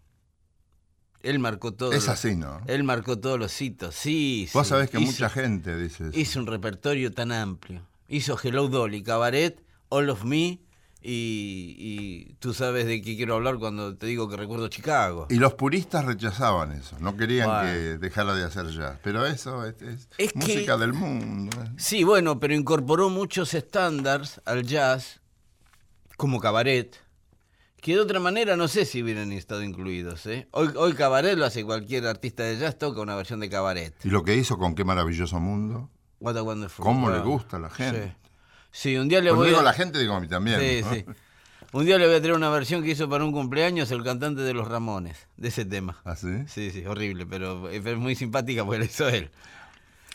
Él 1.21 1.37
marcó 1.37 1.73
todo. 1.73 1.91
Es 1.91 2.07
así, 2.09 2.35
¿no? 2.35 2.61
Él 2.65 2.83
marcó 2.83 3.19
todos 3.19 3.37
los 3.37 3.61
hitos, 3.61 3.93
sí. 3.93 4.49
Vos 4.53 4.65
sí. 4.65 4.69
sabés 4.69 4.89
que 4.89 4.97
Hizo- 4.97 5.05
mucha 5.11 5.29
gente 5.29 5.77
dice 5.77 6.07
eso. 6.07 6.17
Hizo 6.19 6.39
un 6.39 6.47
repertorio 6.47 7.11
tan 7.11 7.31
amplio. 7.31 7.85
Hizo 8.07 8.39
Hello 8.41 8.67
Dolly, 8.69 9.03
Cabaret, 9.03 9.63
All 9.89 10.09
of 10.09 10.23
Me 10.23 10.59
y, 11.03 11.75
y 11.77 12.33
tú 12.35 12.53
sabes 12.53 12.85
de 12.85 13.01
qué 13.01 13.15
quiero 13.15 13.35
hablar 13.35 13.57
cuando 13.57 13.95
te 13.95 14.05
digo 14.05 14.29
que 14.29 14.37
recuerdo 14.37 14.67
Chicago. 14.67 15.27
Y 15.29 15.35
los 15.35 15.53
puristas 15.55 16.05
rechazaban 16.05 16.71
eso, 16.73 16.95
no 16.99 17.17
querían 17.17 17.47
Bueno. 17.49 17.63
que 17.71 17.77
dejara 17.97 18.33
de 18.35 18.43
hacer 18.43 18.67
jazz. 18.69 18.99
Pero 19.03 19.25
eso 19.25 19.65
es, 19.65 19.81
es 19.81 20.07
Es 20.17 20.33
que- 20.33 20.39
música 20.39 20.77
del 20.77 20.93
mundo. 20.93 21.55
¿eh? 21.63 21.69
Sí, 21.77 22.03
bueno, 22.03 22.39
pero 22.39 22.53
incorporó 22.53 23.09
muchos 23.09 23.53
estándares 23.53 24.41
al 24.45 24.63
jazz, 24.63 25.19
como 26.17 26.39
Cabaret, 26.39 26.95
que 27.81 27.93
de 27.95 27.99
otra 27.99 28.19
manera 28.19 28.55
no 28.55 28.67
sé 28.67 28.85
si 28.85 29.01
hubieran 29.01 29.31
estado 29.31 29.63
incluidos. 29.63 30.27
¿eh? 30.27 30.47
Hoy, 30.51 30.69
hoy 30.75 30.93
Cabaret 30.93 31.35
lo 31.35 31.45
hace 31.45 31.65
cualquier 31.65 32.05
artista 32.05 32.43
de 32.43 32.59
jazz, 32.59 32.77
toca 32.77 33.01
una 33.01 33.15
versión 33.15 33.39
de 33.39 33.49
Cabaret. 33.49 33.95
Y 34.03 34.09
lo 34.09 34.23
que 34.23 34.35
hizo 34.35 34.57
con 34.59 34.75
qué 34.75 34.83
maravilloso 34.83 35.39
mundo. 35.39 35.89
What 36.19 36.37
a 36.37 36.43
Wonderful 36.43 36.83
¿Cómo 36.85 37.09
le 37.09 37.17
gusta 37.21 37.57
a 37.57 37.59
la 37.59 37.71
gente? 37.71 38.09
Sí. 38.09 38.29
Sí, 38.71 38.95
un 38.97 39.07
día 39.09 39.19
le 39.19 39.29
Cuando 39.29 39.41
voy 39.41 39.49
digo 39.49 39.59
a... 39.59 39.63
la 39.63 39.73
gente, 39.73 39.99
digo 39.99 40.13
a 40.15 40.19
mí 40.19 40.27
también. 40.27 40.59
Sí, 40.59 40.81
¿no? 40.83 40.93
sí. 40.93 41.05
Un 41.73 41.85
día 41.85 41.97
le 41.97 42.05
voy 42.07 42.15
a 42.15 42.19
traer 42.21 42.35
una 42.35 42.49
versión 42.49 42.83
que 42.83 42.89
hizo 42.91 43.09
para 43.09 43.23
un 43.23 43.31
cumpleaños 43.31 43.91
el 43.91 44.03
cantante 44.03 44.41
de 44.41 44.53
los 44.53 44.67
Ramones, 44.67 45.17
de 45.37 45.47
ese 45.47 45.63
tema. 45.63 46.01
¿Ah, 46.03 46.15
sí? 46.17 46.43
Sí, 46.47 46.69
sí, 46.71 46.85
horrible, 46.85 47.25
pero 47.25 47.69
es 47.69 47.81
muy 47.97 48.15
simpática 48.15 48.65
porque 48.65 48.79
la 48.79 48.85
hizo 48.85 49.07
él. 49.07 49.29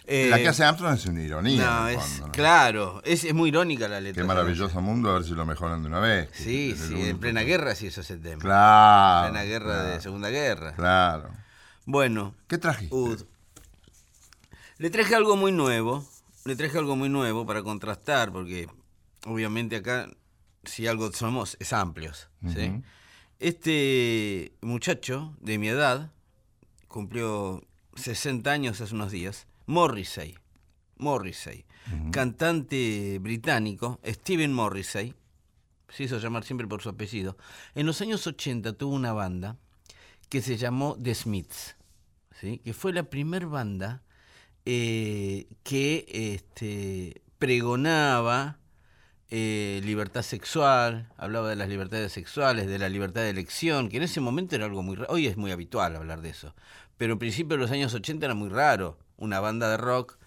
Eh, 0.09 0.29
La 0.31 0.37
que 0.39 0.49
hace 0.49 0.63
Armstrong 0.65 0.95
es 0.95 1.07
una 1.07 1.23
ironía. 1.23 1.89
No, 2.21 2.31
claro, 2.31 3.01
es, 3.05 3.25
es 3.25 3.35
muy 3.35 3.49
irónica 3.49 3.89
la 3.89 4.01
letra. 4.01 4.23
Qué 4.23 4.27
maravilloso 4.27 4.81
mundo, 4.81 5.11
a 5.11 5.15
ver 5.15 5.25
si 5.25 5.31
lo 5.33 5.45
mejoran 5.47 5.83
de 5.83 5.89
una 5.89 5.99
vez. 5.99 6.29
Sí, 6.33 6.71
el 6.73 6.79
sí, 6.79 6.93
único 6.95 7.07
en 7.09 7.19
plena 7.19 7.41
que- 7.41 7.47
guerra 7.47 7.75
sí 7.75 7.87
hizo 7.87 8.03
ese 8.03 8.17
tema. 8.19 8.41
Claro. 8.41 9.27
En 9.29 9.33
plena 9.33 9.45
guerra 9.47 9.65
claro, 9.75 9.89
de 9.89 10.01
Segunda 10.01 10.29
Guerra. 10.31 10.75
Claro. 10.75 11.31
Bueno, 11.87 12.35
¿Qué 12.49 12.59
trajiste? 12.59 12.95
Ud. 12.95 13.23
Le 14.79 14.91
traje 14.91 15.15
algo 15.15 15.37
muy 15.37 15.53
nuevo, 15.53 16.07
le 16.47 16.55
traje 16.57 16.79
algo 16.79 16.97
muy 16.97 17.09
nuevo 17.09 17.45
para 17.45 17.63
contrastar, 17.63 18.33
porque 18.33 18.69
obviamente 19.25 19.77
acá, 19.77 20.09
si 20.65 20.87
algo 20.87 21.13
somos, 21.13 21.57
es 21.61 21.73
amplios. 21.73 22.29
¿sí? 22.47 22.83
Este 23.41 24.53
muchacho 24.63 25.37
de 25.41 25.59
mi 25.59 25.69
edad 25.69 26.13
cumplió 26.89 27.67
60 27.97 28.51
años 28.51 28.81
hace 28.81 28.95
unos 28.95 29.11
días, 29.11 29.47
Morrissey, 29.67 30.37
Morrissey, 30.97 31.67
cantante 32.13 33.19
británico, 33.21 34.01
Stephen 34.07 34.53
Morrissey, 34.53 35.15
se 35.89 36.05
hizo 36.05 36.19
llamar 36.19 36.45
siempre 36.45 36.67
por 36.67 36.81
su 36.81 36.89
apellido, 36.89 37.37
en 37.75 37.87
los 37.87 38.01
años 38.01 38.27
80 38.27 38.73
tuvo 38.75 38.95
una 38.95 39.13
banda 39.13 39.57
que 40.29 40.43
se 40.43 40.57
llamó 40.57 40.97
The 41.03 41.15
Smiths, 41.15 41.77
¿sí? 42.41 42.59
que 42.59 42.73
fue 42.73 42.93
la 42.93 43.05
primer 43.05 43.47
banda 43.47 44.03
eh, 44.67 45.47
que 45.63 46.05
este, 46.09 47.23
pregonaba 47.39 48.59
eh, 49.31 49.81
libertad 49.85 50.23
sexual, 50.23 51.13
hablaba 51.17 51.49
de 51.49 51.57
las 51.57 51.69
libertades 51.69 52.13
sexuales, 52.13 52.67
de 52.67 52.79
la 52.79 52.89
libertad 52.89 53.23
de 53.23 53.31
elección, 53.31 53.89
que 53.89 53.97
en 53.97 54.03
ese 54.03 54.21
momento 54.21 54.57
era 54.57 54.65
algo 54.65 54.83
muy 54.83 54.97
raro, 54.97 55.13
hoy 55.13 55.27
es 55.27 55.37
muy 55.37 55.53
habitual 55.53 55.97
hablar 55.97 56.21
de 56.21 56.31
eso, 56.31 56.55
pero 56.97 57.13
en 57.13 57.19
principio 57.19 57.57
de 57.57 57.63
los 57.63 57.71
años 57.71 57.95
80 57.95 58.27
era 58.27 58.35
muy 58.35 58.49
raro 58.49 58.99
una 59.17 59.41
banda 59.41 59.71
de 59.71 59.77
rock 59.77 60.19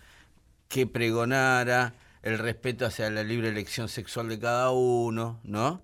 que 0.70 0.88
pregonara 0.88 1.96
el 2.24 2.38
respeto 2.38 2.86
hacia 2.86 3.10
la 3.10 3.24
libre 3.24 3.50
elección 3.50 3.90
sexual 3.90 4.30
de 4.30 4.40
cada 4.40 4.72
uno, 4.72 5.40
¿no? 5.44 5.82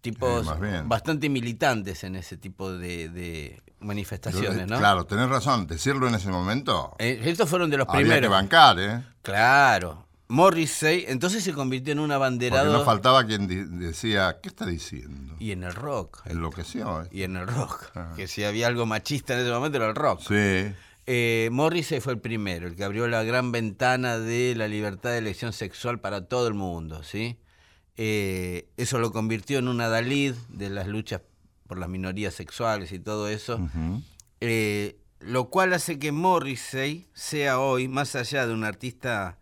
Tipos 0.00 0.46
bastante 0.86 1.28
militantes 1.28 2.04
en 2.04 2.14
ese 2.16 2.36
tipo 2.36 2.72
de, 2.72 3.08
de 3.08 3.62
manifestaciones, 3.80 4.66
¿no? 4.68 4.78
Claro, 4.78 5.04
tenés 5.06 5.28
razón. 5.28 5.66
Decirlo 5.66 6.06
en 6.08 6.14
ese 6.14 6.28
momento. 6.30 6.94
Eh, 6.98 7.20
estos 7.24 7.48
fueron 7.48 7.68
de 7.70 7.78
los 7.78 7.88
había 7.88 7.98
que 8.00 8.04
primeros. 8.04 8.30
bancar, 8.30 8.78
¿eh? 8.78 9.02
Claro. 9.22 10.06
Morrissey, 10.30 11.06
entonces 11.08 11.42
se 11.42 11.52
convirtió 11.54 11.92
en 11.94 12.00
un 12.00 12.08
Porque 12.08 12.14
abanderado. 12.16 12.72
no 12.72 12.84
faltaba 12.84 13.24
quien 13.24 13.78
decía, 13.80 14.38
¿qué 14.42 14.50
está 14.50 14.66
diciendo? 14.66 15.34
Y 15.38 15.52
en 15.52 15.64
el 15.64 15.74
rock. 15.74 16.20
Enloqueció, 16.26 17.02
¿eh? 17.02 17.08
Y 17.10 17.22
en 17.22 17.36
el 17.36 17.46
rock. 17.46 17.86
Ah. 17.94 18.12
Que 18.14 18.28
si 18.28 18.44
había 18.44 18.66
algo 18.66 18.84
machista 18.84 19.32
en 19.34 19.40
ese 19.40 19.50
momento 19.50 19.78
era 19.78 19.88
el 19.88 19.94
rock. 19.94 20.20
Sí. 20.20 20.74
Eh, 21.06 21.48
Morrissey 21.50 22.00
fue 22.00 22.12
el 22.12 22.18
primero, 22.20 22.66
el 22.68 22.76
que 22.76 22.84
abrió 22.84 23.08
la 23.08 23.22
gran 23.22 23.50
ventana 23.52 24.18
de 24.18 24.54
la 24.54 24.68
libertad 24.68 25.10
de 25.10 25.18
elección 25.18 25.54
sexual 25.54 25.98
para 25.98 26.26
todo 26.26 26.46
el 26.46 26.52
mundo, 26.54 27.02
¿sí? 27.02 27.38
Eh, 28.00 28.68
eso 28.76 29.00
lo 29.00 29.10
convirtió 29.10 29.58
en 29.58 29.66
un 29.66 29.80
adalid 29.80 30.34
de 30.48 30.70
las 30.70 30.86
luchas 30.86 31.20
por 31.66 31.78
las 31.78 31.88
minorías 31.88 32.32
sexuales 32.32 32.92
y 32.92 33.00
todo 33.00 33.28
eso. 33.28 33.60
Eh, 34.40 35.00
lo 35.18 35.50
cual 35.50 35.72
hace 35.72 35.98
que 35.98 36.12
Morrissey 36.12 37.08
sea 37.12 37.58
hoy, 37.58 37.88
más 37.88 38.14
allá 38.14 38.46
de 38.46 38.54
un 38.54 38.62
artista 38.62 39.38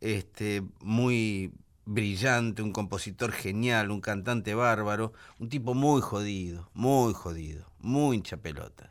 este, 0.00 0.62
muy 0.80 1.52
brillante, 1.86 2.62
un 2.62 2.72
compositor 2.72 3.32
genial, 3.32 3.90
un 3.90 4.00
cantante 4.00 4.54
bárbaro, 4.54 5.12
un 5.40 5.48
tipo 5.48 5.74
muy 5.74 6.00
jodido, 6.00 6.70
muy 6.74 7.14
jodido, 7.14 7.68
muy 7.80 8.16
hinchapelotas. 8.16 8.90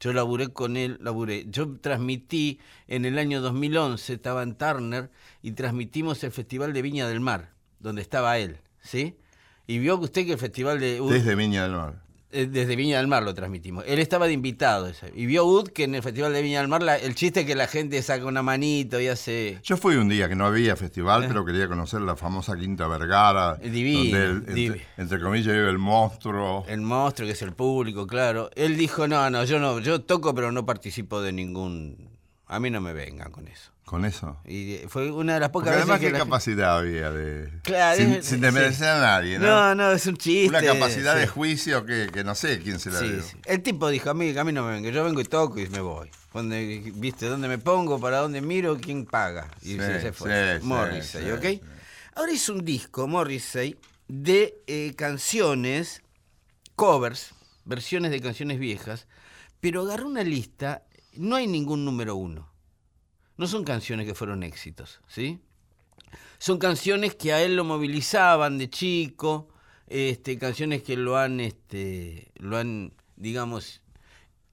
Yo 0.00 0.12
laburé 0.12 0.48
con 0.48 0.76
él, 0.76 0.98
laburé. 1.00 1.46
Yo 1.48 1.78
transmití 1.78 2.58
en 2.88 3.04
el 3.04 3.18
año 3.18 3.40
2011, 3.40 4.14
estaba 4.14 4.42
en 4.42 4.56
Turner, 4.56 5.10
y 5.42 5.52
transmitimos 5.52 6.24
el 6.24 6.32
Festival 6.32 6.72
de 6.72 6.82
Viña 6.82 7.06
del 7.06 7.20
Mar, 7.20 7.52
donde 7.80 8.02
estaba 8.02 8.38
él, 8.38 8.58
¿sí? 8.82 9.14
Y 9.66 9.78
vio 9.78 9.96
usted 9.98 10.24
que 10.26 10.32
el 10.32 10.38
Festival 10.38 10.80
de... 10.80 11.00
Desde 11.00 11.34
Viña 11.34 11.62
del 11.64 11.72
Mar. 11.72 11.94
Eh, 12.30 12.46
Desde 12.46 12.74
Viña 12.76 12.98
del 12.98 13.06
Mar 13.06 13.22
lo 13.22 13.32
transmitimos. 13.34 13.84
Él 13.86 13.98
estaba 14.00 14.26
de 14.26 14.32
invitado. 14.34 14.86
ese. 14.86 15.12
Y 15.14 15.24
vio 15.26 15.44
Ud 15.46 15.68
que 15.68 15.84
en 15.84 15.94
el 15.94 16.02
Festival 16.02 16.32
de 16.32 16.42
Viña 16.42 16.60
del 16.60 16.68
Mar 16.68 16.82
la- 16.82 16.96
el 16.96 17.14
chiste 17.14 17.40
es 17.40 17.46
que 17.46 17.54
la 17.54 17.66
gente 17.66 18.00
saca 18.02 18.24
una 18.26 18.42
manito 18.42 19.00
y 19.00 19.08
hace... 19.08 19.58
Yo 19.62 19.76
fui 19.78 19.96
un 19.96 20.08
día 20.08 20.28
que 20.28 20.34
no 20.36 20.44
había 20.46 20.74
festival, 20.76 21.26
pero 21.28 21.44
quería 21.44 21.68
conocer 21.68 22.00
la 22.02 22.16
famosa 22.16 22.54
Quinta 22.56 22.86
Vergara. 22.88 23.58
Eh, 23.62 23.70
divino, 23.70 23.98
Donde, 24.00 24.24
el- 24.24 24.46
divi- 24.56 24.66
entre, 24.72 24.86
entre 24.98 25.20
comillas, 25.20 25.54
vive 25.54 25.68
el 25.70 25.78
monstruo. 25.78 26.64
El 26.68 26.80
monstruo 26.82 27.26
que 27.26 27.32
es 27.32 27.42
el 27.42 27.52
público, 27.52 28.06
claro. 28.06 28.50
Él 28.56 28.76
dijo, 28.76 29.06
no, 29.08 29.28
no, 29.30 29.44
yo 29.44 29.58
no, 29.58 29.80
yo 29.80 30.00
toco 30.02 30.34
pero 30.34 30.50
no 30.52 30.64
participo 30.66 31.20
de 31.22 31.32
ningún... 31.32 32.08
A 32.46 32.58
mí 32.60 32.70
no 32.70 32.80
me 32.80 32.92
vengan 32.94 33.30
con 33.30 33.48
eso. 33.48 33.70
Con 33.88 34.04
eso. 34.04 34.36
Y 34.44 34.80
fue 34.88 35.10
una 35.10 35.32
de 35.34 35.40
las 35.40 35.48
Porque 35.48 35.70
pocas 35.70 35.78
además, 35.82 35.98
veces 36.00 36.12
¿qué 36.12 36.18
la- 36.18 36.24
capacidad 36.24 36.76
había 36.78 37.10
de. 37.10 37.50
Claro, 37.62 37.96
sin, 37.98 38.12
es- 38.12 38.26
sin 38.26 38.40
desmerecer 38.42 38.86
a 38.88 39.00
nadie, 39.00 39.38
¿no? 39.38 39.46
No, 39.46 39.74
no, 39.74 39.92
es 39.92 40.06
un 40.06 40.18
chiste. 40.18 40.48
Una 40.50 40.62
capacidad 40.62 41.14
sí. 41.14 41.20
de 41.20 41.26
juicio 41.26 41.86
que, 41.86 42.08
que 42.12 42.22
no 42.22 42.34
sé 42.34 42.60
quién 42.60 42.78
se 42.80 42.90
la 42.90 42.98
Sí, 42.98 43.08
dio. 43.10 43.22
sí. 43.22 43.36
El 43.46 43.62
tipo 43.62 43.88
dijo, 43.88 44.10
a 44.10 44.14
mí, 44.14 44.36
a 44.36 44.44
mí 44.44 44.52
no 44.52 44.62
me 44.64 44.72
venga, 44.72 44.90
yo 44.90 45.04
vengo 45.04 45.20
y 45.22 45.24
toco 45.24 45.58
y 45.58 45.68
me 45.70 45.80
voy. 45.80 46.10
Donde, 46.34 46.92
¿Viste? 46.96 47.26
¿Dónde 47.26 47.48
me 47.48 47.56
pongo? 47.56 47.98
¿Para 47.98 48.18
dónde 48.18 48.42
miro? 48.42 48.76
¿Quién 48.78 49.06
paga? 49.06 49.48
Y 49.62 49.76
se, 49.78 50.12
fue. 50.12 50.60
Morrissey, 50.62 51.30
¿ok? 51.30 51.46
Ahora 52.14 52.30
hizo 52.32 52.52
un 52.52 52.64
disco, 52.64 53.08
Morrissey, 53.08 53.78
de 54.08 54.54
eh, 54.66 54.92
canciones, 54.96 56.02
covers, 56.76 57.30
versiones 57.64 58.10
de 58.10 58.20
canciones 58.20 58.58
viejas, 58.58 59.06
pero 59.60 59.82
agarró 59.82 60.06
una 60.08 60.22
lista, 60.22 60.82
no 61.14 61.36
hay 61.36 61.46
ningún 61.46 61.84
número 61.84 62.16
uno. 62.16 62.47
No 63.38 63.46
son 63.46 63.64
canciones 63.64 64.06
que 64.06 64.14
fueron 64.14 64.42
éxitos, 64.42 65.00
¿sí? 65.06 65.38
Son 66.38 66.58
canciones 66.58 67.14
que 67.14 67.32
a 67.32 67.42
él 67.42 67.56
lo 67.56 67.64
movilizaban 67.64 68.58
de 68.58 68.68
chico, 68.68 69.48
este, 69.86 70.38
canciones 70.38 70.82
que 70.82 70.96
lo 70.96 71.16
han, 71.16 71.40
este, 71.40 72.30
lo 72.36 72.58
han, 72.58 72.92
digamos, 73.16 73.80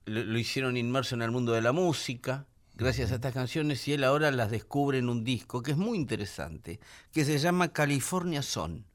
lo, 0.06 0.24
lo 0.24 0.40
hicieron 0.40 0.78
inmerso 0.78 1.16
en 1.16 1.22
el 1.24 1.32
mundo 1.32 1.52
de 1.52 1.62
la 1.62 1.72
música, 1.72 2.46
gracias 2.76 3.12
a 3.12 3.16
estas 3.16 3.34
canciones, 3.34 3.88
y 3.88 3.94
él 3.94 4.04
ahora 4.04 4.32
las 4.32 4.52
descubre 4.52 4.98
en 5.00 5.10
un 5.10 5.24
disco 5.24 5.62
que 5.64 5.72
es 5.72 5.78
muy 5.78 5.98
interesante, 5.98 6.80
que 7.12 7.26
se 7.26 7.38
llama 7.40 7.74
California 7.74 8.42
Son, 8.42 8.86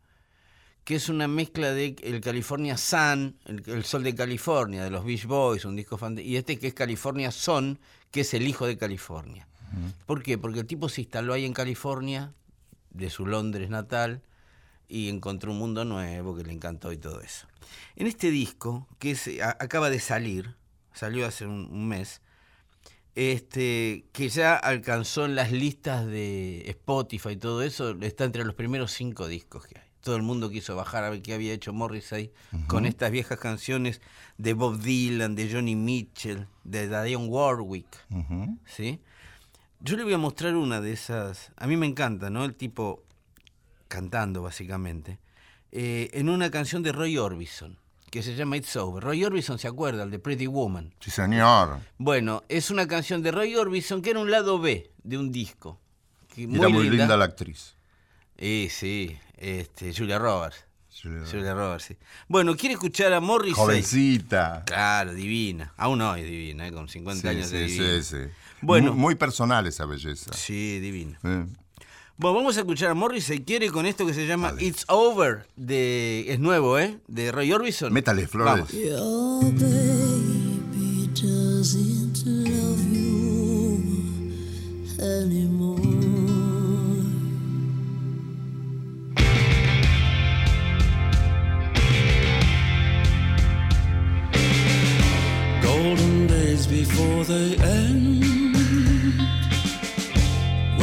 que 0.85 0.97
es 0.97 1.09
una 1.09 1.29
mezcla 1.29 1.73
de 1.73 1.97
el 2.03 2.21
California 2.21 2.77
Sun, 2.77 3.37
el, 3.45 3.63
el 3.67 3.85
sol 3.85 4.03
de 4.03 4.15
California, 4.15 4.83
de 4.85 4.91
los 4.91 5.05
Beach 5.05 5.27
Boys, 5.27 5.65
un 5.65 5.77
disco 5.77 5.99
fan 5.99 6.15
de- 6.15 6.23
y 6.23 6.37
este 6.37 6.59
que 6.59 6.69
es 6.69 6.75
California 6.75 7.31
Son, 7.31 7.79
que 8.11 8.21
es 8.23 8.35
el 8.35 8.47
hijo 8.47 8.67
de 8.67 8.77
California. 8.79 9.47
¿Por 10.07 10.23
qué? 10.23 10.37
Porque 10.39 10.61
el 10.61 10.67
tipo 10.67 10.89
se 10.89 11.03
instaló 11.03 11.33
ahí 11.33 11.45
en 11.45 11.53
California, 11.53 12.33
de 12.91 13.11
su 13.11 13.27
Londres 13.27 13.71
natal, 13.71 14.23
y 14.89 15.09
encontró 15.09 15.53
un 15.53 15.59
mundo 15.59 15.85
nuevo 15.85 16.35
que 16.37 16.43
le 16.43 16.53
encantó 16.53 16.93
y 16.93 16.97
todo 16.97 17.21
eso. 17.21 17.47
En 17.97 18.07
este 18.09 18.31
disco, 18.31 18.89
que 18.99 19.13
es, 19.13 19.29
a- 19.41 19.57
acaba 19.61 19.89
de 19.91 20.01
salir, 20.01 20.57
salió 20.93 21.27
hace 21.27 21.47
un, 21.47 21.69
un 21.71 21.87
mes, 21.89 22.21
este, 23.15 24.05
que 24.13 24.29
ya 24.29 24.57
alcanzó 24.57 25.25
en 25.25 25.35
las 25.35 25.53
listas 25.53 26.07
de 26.07 26.63
Spotify 26.71 27.31
y 27.31 27.37
todo 27.37 27.63
eso, 27.63 27.91
está 28.01 28.25
entre 28.25 28.45
los 28.45 28.55
primeros 28.55 28.93
cinco 28.93 29.29
discos 29.29 29.67
que 29.67 29.79
hay. 29.79 29.85
Todo 30.01 30.17
el 30.17 30.23
mundo 30.23 30.49
quiso 30.49 30.75
bajar 30.77 31.05
a 31.05 31.11
ver 31.11 31.21
qué 31.21 31.35
había 31.35 31.53
hecho 31.53 31.75
Morrissey 31.75 32.33
con 32.69 32.87
estas 32.87 33.11
viejas 33.11 33.39
canciones 33.39 34.01
de 34.39 34.55
Bob 34.55 34.81
Dylan, 34.81 35.35
de 35.35 35.53
Johnny 35.53 35.77
Mitchell, 35.77 36.47
de 36.65 36.89
Dionne 36.89 37.29
Warwick. 37.29 37.87
¿sí? 38.65 38.99
Yo 39.81 39.97
le 39.97 40.05
voy 40.05 40.13
a 40.13 40.19
mostrar 40.19 40.55
una 40.57 40.81
de 40.81 40.93
esas. 40.93 41.53
A 41.57 41.67
mí 41.67 41.77
me 41.77 41.87
encanta, 41.87 42.31
¿no? 42.31 42.45
El 42.45 42.55
tipo 42.55 43.03
cantando, 43.89 44.43
básicamente. 44.43 45.19
eh, 45.73 46.11
en 46.15 46.29
una 46.29 46.51
canción 46.51 46.83
de 46.83 46.91
Roy 46.93 47.17
Orbison, 47.17 47.79
que 48.11 48.23
se 48.25 48.35
llama 48.35 48.57
It's 48.57 48.75
Over. 48.77 49.03
Roy 49.05 49.25
Orbison 49.25 49.59
se 49.59 49.69
acuerda, 49.69 50.03
el 50.03 50.11
de 50.11 50.19
Pretty 50.19 50.47
Woman. 50.49 50.93
Sí, 51.01 51.11
señor. 51.13 51.79
Bueno, 51.97 52.43
es 52.49 52.71
una 52.71 52.89
canción 52.89 53.23
de 53.23 53.31
Roy 53.31 53.55
Orbison 53.57 54.03
que 54.03 54.11
era 54.11 54.19
un 54.21 54.31
lado 54.31 54.59
B 54.59 54.91
de 55.05 55.17
un 55.19 55.31
disco. 55.31 55.81
que 56.35 56.43
Y 56.43 56.57
era 56.57 56.69
muy 56.69 56.91
linda 56.91 57.17
la 57.17 57.25
actriz. 57.27 57.77
Eh, 58.37 58.69
sí, 58.71 59.17
este, 59.37 59.95
Julia 59.95 60.19
Roberts. 60.19 60.65
Julia 61.03 61.25
Julia 61.31 61.55
Roberts, 61.55 61.85
sí. 61.85 61.97
Bueno, 62.29 62.57
¿quiere 62.57 62.75
escuchar 62.75 63.13
a 63.13 63.21
Morrissey? 63.21 63.55
Jovencita. 63.55 64.65
Claro, 64.67 65.15
divina. 65.15 65.73
Aún 65.77 66.01
hoy 66.03 66.21
es 66.23 66.27
divina, 66.27 66.67
¿eh? 66.67 66.73
con 66.73 66.89
50 66.89 67.23
Sí, 67.23 67.29
años 67.29 67.51
de 67.51 67.69
sí, 67.69 67.75
divina. 67.75 68.03
sí, 68.03 68.17
sí. 68.27 68.33
Bueno. 68.63 68.93
Muy, 68.93 69.01
muy 69.01 69.15
personal 69.15 69.67
esa 69.67 69.87
belleza. 69.87 70.33
Sí, 70.33 70.81
divina. 70.81 71.19
Eh. 71.25 71.47
Bueno, 72.21 72.37
vamos 72.37 72.57
a 72.59 72.61
escuchar 72.61 72.91
a 72.91 72.95
Morris 72.95 73.25
si 73.25 73.41
quiere 73.45 73.71
con 73.71 73.87
esto 73.87 74.07
que 74.07 74.13
se 74.13 74.27
llama 74.27 74.53
It's 74.59 74.85
Over, 74.89 75.47
de 75.57 76.27
es 76.29 76.39
nuevo, 76.39 76.79
¿eh? 76.79 76.99
De 77.09 77.33
Roy 77.33 77.51
Orbison. 77.51 77.91
Métale 77.95 78.27
flores. 78.27 78.53
Vamos. 78.53 78.73
Your 78.73 79.45
baby 79.55 81.09
doesn't 81.15 82.27
love 82.27 82.93
you 82.93 83.81
anymore. 85.01 85.81
golden 95.63 96.27
days 96.27 96.67
before 96.67 97.25
they 97.25 97.57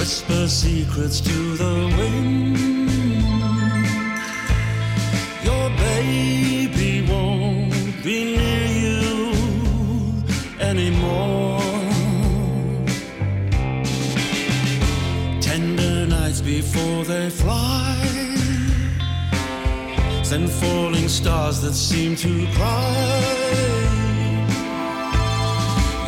Whisper 0.07 0.47
secrets 0.47 1.19
to 1.19 1.57
the 1.57 1.75
wind. 1.97 2.57
Your 5.43 5.69
baby 5.71 7.05
won't 7.11 8.01
be 8.05 8.37
near 8.37 8.67
you 8.85 10.13
anymore. 10.61 11.59
Tender 15.41 16.07
nights 16.07 16.39
before 16.39 17.03
they 17.03 17.29
fly. 17.29 17.97
Send 20.23 20.49
falling 20.49 21.09
stars 21.09 21.59
that 21.63 21.73
seem 21.73 22.15
to 22.15 22.47
cry. 22.55 23.25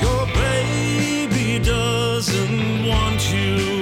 Your 0.02 0.26
baby 0.46 1.60
doesn't 1.60 2.88
want 2.88 3.34
you 3.34 3.79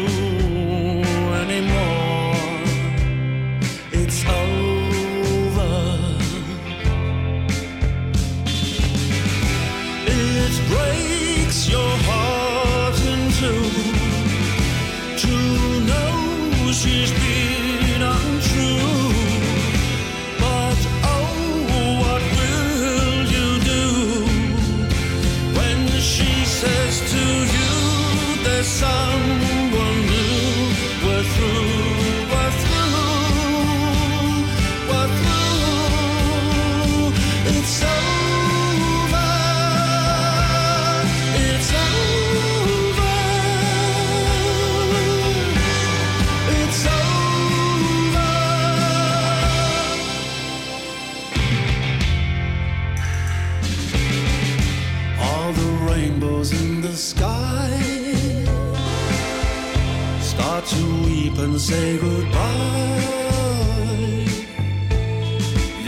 weep 61.04 61.38
and 61.38 61.60
say 61.60 61.98
goodbye. 61.98 63.04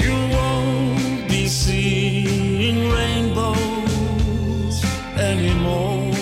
You 0.03 0.15
won't 0.35 1.27
be 1.27 1.47
seeing 1.47 2.89
rainbows 2.91 4.75
anymore. 5.17 6.13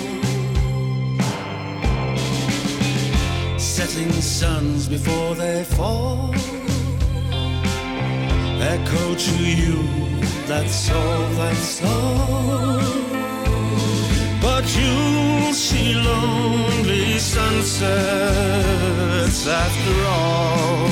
Setting 3.58 4.12
suns 4.12 4.88
before 4.88 5.36
they 5.36 5.64
fall 5.64 6.34
echo 8.78 9.16
to 9.16 9.44
you. 9.44 9.84
That's 10.46 10.92
all, 10.92 11.30
that's 11.40 11.84
all. 11.84 13.27
But 14.60 14.76
you'll 14.76 15.54
see 15.54 15.94
lonely 15.94 17.20
sunsets 17.20 17.78
after 19.46 19.96
all. 20.08 20.90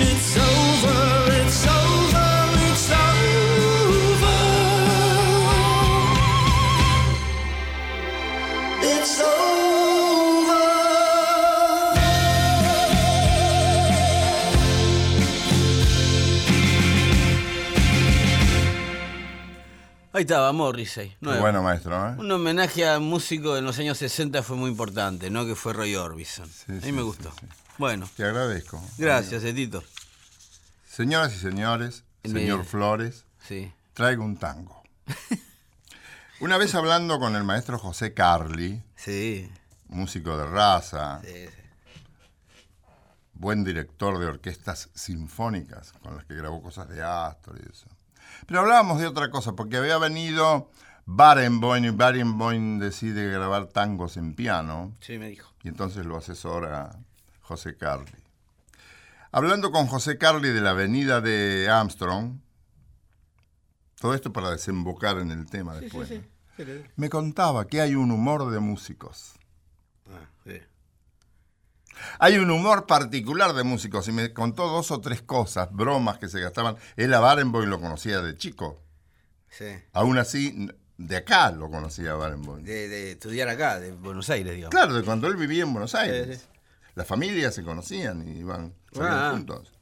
It's 0.00 0.36
over, 0.36 0.73
Ahí 20.14 20.20
estaba 20.22 20.52
Morrissey. 20.52 21.10
Qué 21.20 21.38
bueno, 21.40 21.60
maestro. 21.62 21.94
¿eh? 22.10 22.14
Un 22.18 22.30
homenaje 22.30 22.88
a 22.88 23.00
músico 23.00 23.54
de 23.54 23.62
los 23.62 23.78
años 23.80 23.98
60 23.98 24.42
fue 24.44 24.56
muy 24.56 24.70
importante, 24.70 25.28
¿no? 25.28 25.44
Que 25.44 25.56
fue 25.56 25.72
Roy 25.72 25.96
Orbison. 25.96 26.48
Sí, 26.48 26.64
a 26.68 26.72
mí 26.74 26.80
sí, 26.82 26.92
me 26.92 27.02
gustó. 27.02 27.32
sí. 27.40 27.46
Bueno, 27.78 28.08
Te 28.16 28.24
agradezco. 28.24 28.80
gracias, 28.96 29.42
Etito. 29.42 29.82
Señoras 30.88 31.34
y 31.34 31.38
señores, 31.40 32.04
señor 32.22 32.64
Flores, 32.64 33.24
traigo 33.92 34.24
un 34.24 34.36
tango. 34.36 34.80
Una 36.40 36.56
vez 36.58 36.76
hablando 36.76 37.18
con 37.18 37.34
el 37.34 37.42
maestro 37.42 37.78
José 37.80 38.14
Carli, 38.14 38.80
Sí. 38.94 39.50
músico 39.88 40.36
de 40.38 40.46
raza, 40.46 41.20
sí, 41.24 41.32
sí. 41.48 41.48
buen 43.32 43.64
director 43.64 44.18
de 44.20 44.26
orquestas 44.26 44.90
sinfónicas, 44.94 45.92
con 46.00 46.14
las 46.16 46.24
que 46.26 46.34
grabó 46.34 46.62
cosas 46.62 46.88
de 46.88 47.02
Astor 47.02 47.58
y 47.60 47.68
eso. 47.68 47.86
Pero 48.46 48.60
hablábamos 48.60 49.00
de 49.00 49.06
otra 49.06 49.30
cosa, 49.30 49.52
porque 49.54 49.76
había 49.78 49.98
venido 49.98 50.70
Barenboim 51.06 51.84
y 51.84 51.90
Barenboim 51.90 52.78
decide 52.78 53.30
grabar 53.30 53.66
tangos 53.66 54.16
en 54.16 54.34
piano, 54.34 54.92
Sí, 55.00 55.18
me 55.18 55.28
dijo. 55.28 55.50
y 55.62 55.68
entonces 55.68 56.04
lo 56.06 56.16
asesora 56.16 56.98
José 57.42 57.76
Carli. 57.76 58.12
Hablando 59.32 59.72
con 59.72 59.86
José 59.86 60.16
Carli 60.18 60.50
de 60.50 60.60
la 60.60 60.70
avenida 60.70 61.20
de 61.20 61.68
Armstrong, 61.68 62.38
todo 64.00 64.14
esto 64.14 64.32
para 64.32 64.50
desembocar 64.50 65.18
en 65.18 65.30
el 65.30 65.46
tema 65.48 65.74
después, 65.74 66.10
¿no? 66.10 66.22
me 66.96 67.08
contaba 67.10 67.66
que 67.66 67.80
hay 67.80 67.94
un 67.96 68.10
humor 68.12 68.50
de 68.50 68.60
músicos. 68.60 69.34
Ah, 70.08 70.28
sí. 70.44 70.60
Hay 72.18 72.36
un 72.38 72.50
humor 72.50 72.86
particular 72.86 73.52
de 73.54 73.62
músicos 73.64 74.08
y 74.08 74.12
me 74.12 74.32
contó 74.32 74.68
dos 74.68 74.90
o 74.90 75.00
tres 75.00 75.22
cosas, 75.22 75.68
bromas 75.72 76.18
que 76.18 76.28
se 76.28 76.40
gastaban. 76.40 76.76
Él 76.96 77.12
a 77.14 77.20
Barenboim 77.20 77.68
lo 77.68 77.80
conocía 77.80 78.20
de 78.20 78.36
chico. 78.36 78.80
Sí. 79.50 79.66
Aún 79.92 80.18
así, 80.18 80.68
de 80.98 81.16
acá 81.16 81.50
lo 81.52 81.70
conocía 81.70 82.12
a 82.12 82.14
Barenboim. 82.14 82.64
De, 82.64 82.88
de 82.88 83.12
estudiar 83.12 83.48
acá, 83.48 83.78
de 83.80 83.92
Buenos 83.92 84.28
Aires, 84.30 84.54
digamos. 84.54 84.70
Claro, 84.74 84.94
de 84.94 85.02
cuando 85.02 85.26
él 85.28 85.36
vivía 85.36 85.62
en 85.62 85.72
Buenos 85.72 85.94
Aires. 85.94 86.40
Sí, 86.40 86.46
Las 86.94 87.06
familias 87.06 87.54
se 87.54 87.62
conocían 87.64 88.26
y 88.28 88.38
iban 88.40 88.74
Ah. 89.00 89.30
juntos. 89.32 89.72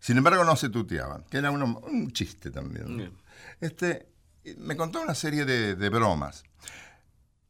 Sin 0.00 0.16
embargo, 0.18 0.44
no 0.44 0.56
se 0.56 0.68
tuteaban, 0.68 1.24
que 1.30 1.38
era 1.38 1.50
uno- 1.50 1.80
un 1.88 2.12
chiste 2.12 2.50
también. 2.50 3.12
Este, 3.60 4.08
me 4.58 4.76
contó 4.76 5.00
una 5.00 5.14
serie 5.14 5.44
de, 5.44 5.74
de 5.74 5.88
bromas. 5.88 6.44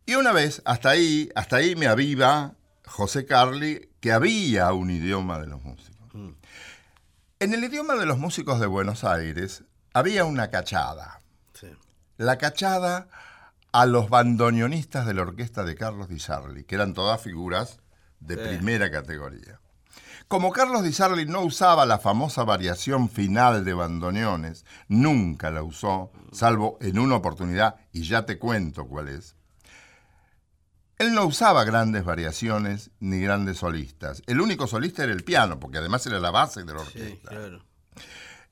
Y 0.07 0.15
una 0.15 0.33
vez, 0.33 0.63
hasta 0.65 0.91
ahí, 0.91 1.29
hasta 1.35 1.57
ahí 1.57 1.75
me 1.75 1.87
aviva 1.89 2.55
José 2.87 3.27
Carli 3.27 3.91
que 4.01 4.13
había 4.13 4.73
un 4.73 4.91
idioma 4.91 5.39
de 5.39 5.47
los 5.47 5.63
músicos. 5.63 6.15
Mm. 6.15 6.31
En 7.41 7.55
el 7.55 7.65
idioma 7.65 7.95
de 7.97 8.07
los 8.07 8.19
músicos 8.19 8.61
de 8.61 8.67
Buenos 8.67 9.05
Aires 9.05 9.65
había 9.93 10.25
una 10.25 10.51
cachada. 10.51 11.21
Sí. 11.53 11.69
La 12.17 12.39
cachada 12.39 13.09
a 13.73 13.85
los 13.87 14.09
bandoneonistas 14.09 15.07
de 15.07 15.15
la 15.15 15.23
orquesta 15.23 15.65
de 15.65 15.75
Carlos 15.75 16.09
Di 16.09 16.19
Sarli, 16.19 16.65
que 16.65 16.77
eran 16.77 16.95
todas 16.95 17.21
figuras 17.21 17.81
de 18.21 18.37
Sí. 18.37 18.41
primera 18.57 18.91
categoría. 18.91 19.61
Como 20.29 20.51
Carlos 20.51 20.83
Di 20.83 20.93
Sarli 20.93 21.27
no 21.27 21.43
usaba 21.43 21.85
la 21.87 21.99
famosa 21.99 22.43
variación 22.43 23.09
final 23.11 23.65
de 23.65 23.75
bandoneones, 23.75 24.65
nunca 24.89 25.51
la 25.51 25.63
usó, 25.63 26.11
salvo 26.33 26.79
en 26.81 26.99
una 26.99 27.17
oportunidad, 27.17 27.77
y 27.93 28.03
ya 28.05 28.25
te 28.27 28.39
cuento 28.39 28.87
cuál 28.89 29.09
es. 29.09 29.37
Él 30.99 31.15
no 31.15 31.27
usaba 31.27 31.65
grandes 31.65 32.05
variaciones 32.05 32.91
ni 33.01 33.21
grandes 33.21 33.59
solistas. 33.59 34.23
El 34.27 34.41
único 34.41 34.67
solista 34.67 35.05
era 35.05 35.13
el 35.13 35.25
piano, 35.25 35.61
porque 35.61 35.79
además 35.79 36.07
era 36.07 36.19
la 36.21 36.31
base 36.31 36.65
de 36.65 36.73
la 36.73 36.81
Sí, 36.85 36.99
orquesta. 37.01 37.29
claro. 37.31 37.63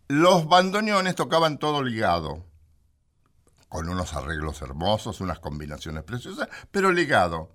Los 0.09 0.47
bandoneones 0.47 1.15
tocaban 1.15 1.59
todo 1.59 1.83
ligado, 1.83 2.45
con 3.71 3.89
unos 3.89 4.13
arreglos 4.13 4.61
hermosos, 4.61 5.21
unas 5.23 5.39
combinaciones 5.39 6.05
preciosas, 6.05 6.49
pero 6.71 6.93
ligado. 6.93 7.51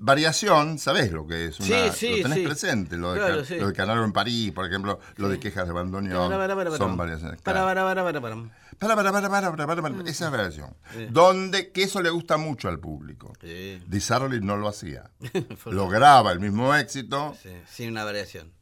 Variación, 0.00 0.78
¿sabés 0.78 1.12
lo 1.12 1.26
que 1.26 1.46
es? 1.46 1.60
Una, 1.60 1.68
Sí, 1.68 1.74
sí, 1.94 2.16
lo 2.16 2.22
tenés 2.22 2.38
sí. 2.38 2.44
presente, 2.44 2.96
lo 2.96 3.12
de, 3.12 3.18
Claro, 3.20 3.42
lo 3.60 3.66
de 3.68 3.72
Canaro 3.72 4.04
en 4.04 4.12
París, 4.12 4.50
por 4.52 4.66
ejemplo, 4.66 4.98
lo 5.16 5.28
de 5.28 5.38
quejas 5.38 5.66
de 5.66 5.72
bandoneón, 5.72 6.32
son 6.76 6.96
variaciones. 6.96 7.40
Para, 7.42 7.64
para, 7.64 7.84
para, 7.84 8.02
para, 8.02 8.20
para. 8.20 8.36
Para, 8.78 8.96
para, 8.96 9.12
para, 9.12 9.28
para, 9.28 9.56
para, 9.56 9.66
para, 9.66 9.82
para, 9.82 10.10
esa 10.10 10.24
es 10.26 10.30
variación. 10.30 10.74
Donde, 11.10 11.70
que 11.70 11.82
eso 11.82 12.00
le 12.00 12.08
gusta 12.10 12.38
mucho 12.38 12.68
al 12.68 12.80
público. 12.80 13.34
Sí. 13.40 13.80
Di 13.86 14.00
Sarli 14.00 14.40
no 14.40 14.56
lo 14.56 14.68
hacía. 14.68 15.10
Lograba 15.66 16.32
el 16.32 16.40
mismo 16.40 16.74
éxito 16.74 17.36
sin 17.68 17.90
una 17.90 18.04
variación. 18.04 18.52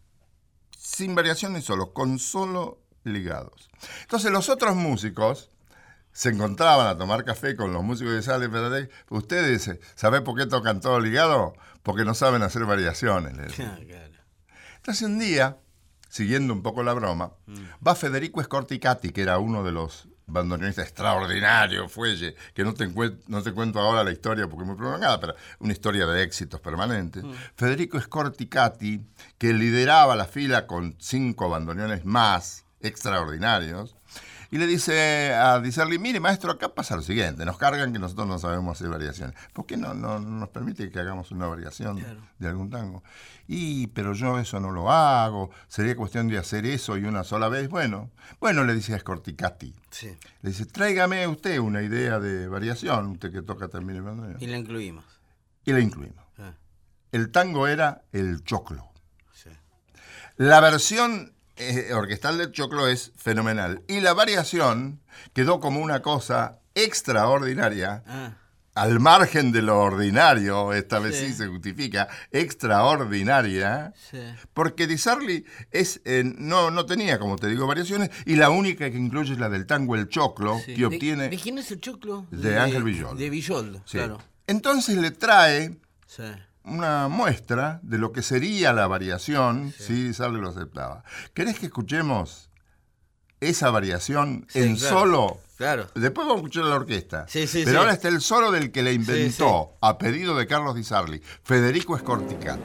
sin 0.76 1.14
variaciones 1.14 1.64
solo, 1.64 1.92
con 1.92 2.18
solo 2.18 2.80
ligados. 3.04 3.70
Entonces 4.02 4.32
los 4.32 4.48
otros 4.48 4.74
músicos 4.74 5.50
se 6.18 6.30
encontraban 6.30 6.88
a 6.88 6.98
tomar 6.98 7.24
café 7.24 7.54
con 7.54 7.72
los 7.72 7.84
músicos 7.84 8.12
de 8.12 8.22
Sale 8.22 8.48
Ferrari. 8.48 8.88
Ustedes, 9.08 9.78
¿saben 9.94 10.24
por 10.24 10.36
qué 10.36 10.46
tocan 10.46 10.80
todo 10.80 10.98
ligado? 10.98 11.54
Porque 11.84 12.04
no 12.04 12.12
saben 12.12 12.42
hacer 12.42 12.64
variaciones. 12.64 13.36
le 13.36 13.44
decían. 13.44 13.78
Ah, 13.80 13.84
claro. 13.86 14.14
Entonces 14.78 15.06
un 15.06 15.20
día, 15.20 15.58
siguiendo 16.08 16.52
un 16.52 16.62
poco 16.64 16.82
la 16.82 16.92
broma, 16.92 17.34
va 17.86 17.94
Federico 17.94 18.42
Scorticati, 18.42 19.10
que 19.10 19.22
era 19.22 19.38
uno 19.38 19.62
de 19.62 19.70
los 19.70 20.08
bandoneonistas 20.26 20.86
extraordinarios, 20.86 21.92
fuelle, 21.92 22.34
que 22.52 22.64
no 22.64 22.74
te, 22.74 22.92
no 23.28 23.42
te 23.44 23.52
cuento 23.52 23.78
ahora 23.78 24.02
la 24.02 24.10
historia 24.10 24.48
porque 24.48 24.64
es 24.64 24.66
muy 24.66 24.76
prolongada, 24.76 25.20
pero 25.20 25.36
una 25.60 25.72
historia 25.72 26.04
de 26.04 26.24
éxitos 26.24 26.60
permanentes. 26.60 27.22
Federico 27.54 28.00
Scorticati, 28.00 29.06
que 29.38 29.52
lideraba 29.52 30.16
la 30.16 30.24
fila 30.24 30.66
con 30.66 30.96
cinco 30.98 31.48
bandoneones 31.48 32.04
más 32.04 32.64
extraordinarios, 32.80 33.94
y 34.50 34.58
le 34.58 34.66
dice 34.66 35.34
a 35.34 35.60
Di 35.60 35.70
Sarli, 35.72 35.98
mire 35.98 36.20
maestro, 36.20 36.50
acá 36.52 36.70
pasa 36.74 36.96
lo 36.96 37.02
siguiente, 37.02 37.44
nos 37.44 37.58
cargan 37.58 37.92
que 37.92 37.98
nosotros 37.98 38.26
no 38.26 38.38
sabemos 38.38 38.76
hacer 38.78 38.88
variaciones. 38.90 39.36
¿Por 39.52 39.66
qué 39.66 39.76
no, 39.76 39.92
no, 39.94 40.18
no 40.18 40.28
nos 40.40 40.48
permite 40.48 40.90
que 40.90 40.98
hagamos 41.00 41.30
una 41.32 41.46
variación 41.46 42.02
de 42.38 42.48
algún 42.48 42.70
tango? 42.70 43.02
Y, 43.46 43.88
pero 43.88 44.12
yo 44.14 44.38
eso 44.38 44.58
no 44.60 44.70
lo 44.70 44.90
hago, 44.90 45.50
sería 45.68 45.96
cuestión 45.96 46.28
de 46.28 46.38
hacer 46.38 46.66
eso 46.66 46.96
y 46.96 47.04
una 47.04 47.24
sola 47.24 47.48
vez. 47.48 47.68
Bueno, 47.68 48.10
bueno, 48.40 48.64
le 48.64 48.74
dice 48.74 48.94
a 48.94 48.98
Scorticati, 48.98 49.74
Sí. 49.90 50.16
le 50.42 50.50
dice, 50.50 50.66
tráigame 50.66 51.26
usted 51.26 51.58
una 51.58 51.82
idea 51.82 52.18
de 52.20 52.46
variación, 52.48 53.06
usted 53.12 53.32
que 53.32 53.42
toca 53.42 53.68
también 53.68 53.96
el 53.98 54.02
bandoneón. 54.02 54.42
Y 54.42 54.46
la 54.46 54.56
incluimos. 54.58 55.04
Y 55.64 55.72
la 55.72 55.80
incluimos. 55.80 56.24
Ah, 56.38 56.52
El 57.12 57.30
tango 57.30 57.66
era 57.68 58.02
el 58.12 58.42
choclo. 58.44 58.90
sí. 59.32 59.50
La 60.36 60.60
versión 60.60 61.32
eh, 61.58 61.92
orquestal 61.92 62.38
del 62.38 62.52
choclo 62.52 62.86
es 62.88 63.12
fenomenal. 63.16 63.82
Y 63.88 64.00
la 64.00 64.12
variación 64.14 65.00
quedó 65.32 65.60
como 65.60 65.80
una 65.80 66.02
cosa 66.02 66.58
extraordinaria, 66.74 68.02
Ah, 68.06 68.34
al 68.74 69.00
margen 69.00 69.50
de 69.50 69.60
lo 69.62 69.80
ordinario, 69.80 70.72
esta 70.72 71.00
vez 71.00 71.16
sí, 71.16 71.26
Sí. 71.28 71.32
se 71.34 71.46
justifica, 71.48 72.06
extraordinaria, 72.30 73.92
sí. 74.10 74.18
porque 74.54 74.86
Di 74.86 74.96
Sarli 74.98 75.44
es, 75.72 76.00
eh, 76.04 76.22
no, 76.24 76.70
no 76.70 76.86
tenía, 76.86 77.18
como 77.18 77.36
te 77.36 77.48
digo, 77.48 77.66
variaciones, 77.66 78.10
y 78.24 78.36
la 78.36 78.50
única 78.50 78.88
que 78.90 78.96
incluye 78.96 79.32
es 79.32 79.38
la 79.40 79.48
del 79.48 79.66
tango 79.66 79.96
El 79.96 80.08
Choclo, 80.08 80.58
sí. 80.64 80.74
que 80.74 80.80
¿De- 80.80 80.86
obtiene... 80.86 81.28
¿De, 81.28 81.36
quién 81.36 81.58
es 81.58 81.70
el 81.72 81.80
choclo? 81.80 82.26
De 82.30 82.58
Ángel 82.58 82.84
Villoldo. 82.84 83.16
De 83.16 83.30
Villoldo, 83.30 83.78
Sí. 83.84 83.98
claro. 83.98 84.18
Entonces 84.46 84.96
le 84.96 85.10
trae 85.10 85.76
Sí. 86.06 86.22
Una 86.70 87.08
muestra 87.08 87.80
de 87.82 87.98
lo 87.98 88.12
que 88.12 88.22
sería 88.22 88.72
la 88.72 88.86
variación 88.86 89.72
si 89.78 90.04
Di 90.04 90.14
Sarli 90.14 90.40
lo 90.40 90.50
aceptaba. 90.50 91.04
¿Querés 91.34 91.58
que 91.58 91.66
escuchemos 91.66 92.50
esa 93.40 93.70
variación 93.70 94.46
Sí, 94.48 94.60
en 94.60 94.76
claro. 94.76 94.98
solo? 94.98 95.40
Claro. 95.56 95.86
Después 95.94 96.26
vamos 96.26 96.34
a 96.34 96.46
escuchar 96.46 96.64
la 96.64 96.76
orquesta. 96.76 97.26
Sí, 97.28 97.46
sí, 97.48 97.62
Pero 97.64 97.70
sí. 97.72 97.76
ahora 97.78 97.92
está 97.92 98.08
el 98.08 98.20
solo 98.20 98.52
del 98.52 98.70
que 98.70 98.82
la 98.82 98.92
inventó 98.92 99.76
a 99.80 99.98
pedido 99.98 100.36
de 100.36 100.46
Carlos 100.46 100.74
Di 100.76 100.84
Sarli, 100.84 101.20
Federico 101.42 101.98
Scorticati. 101.98 102.62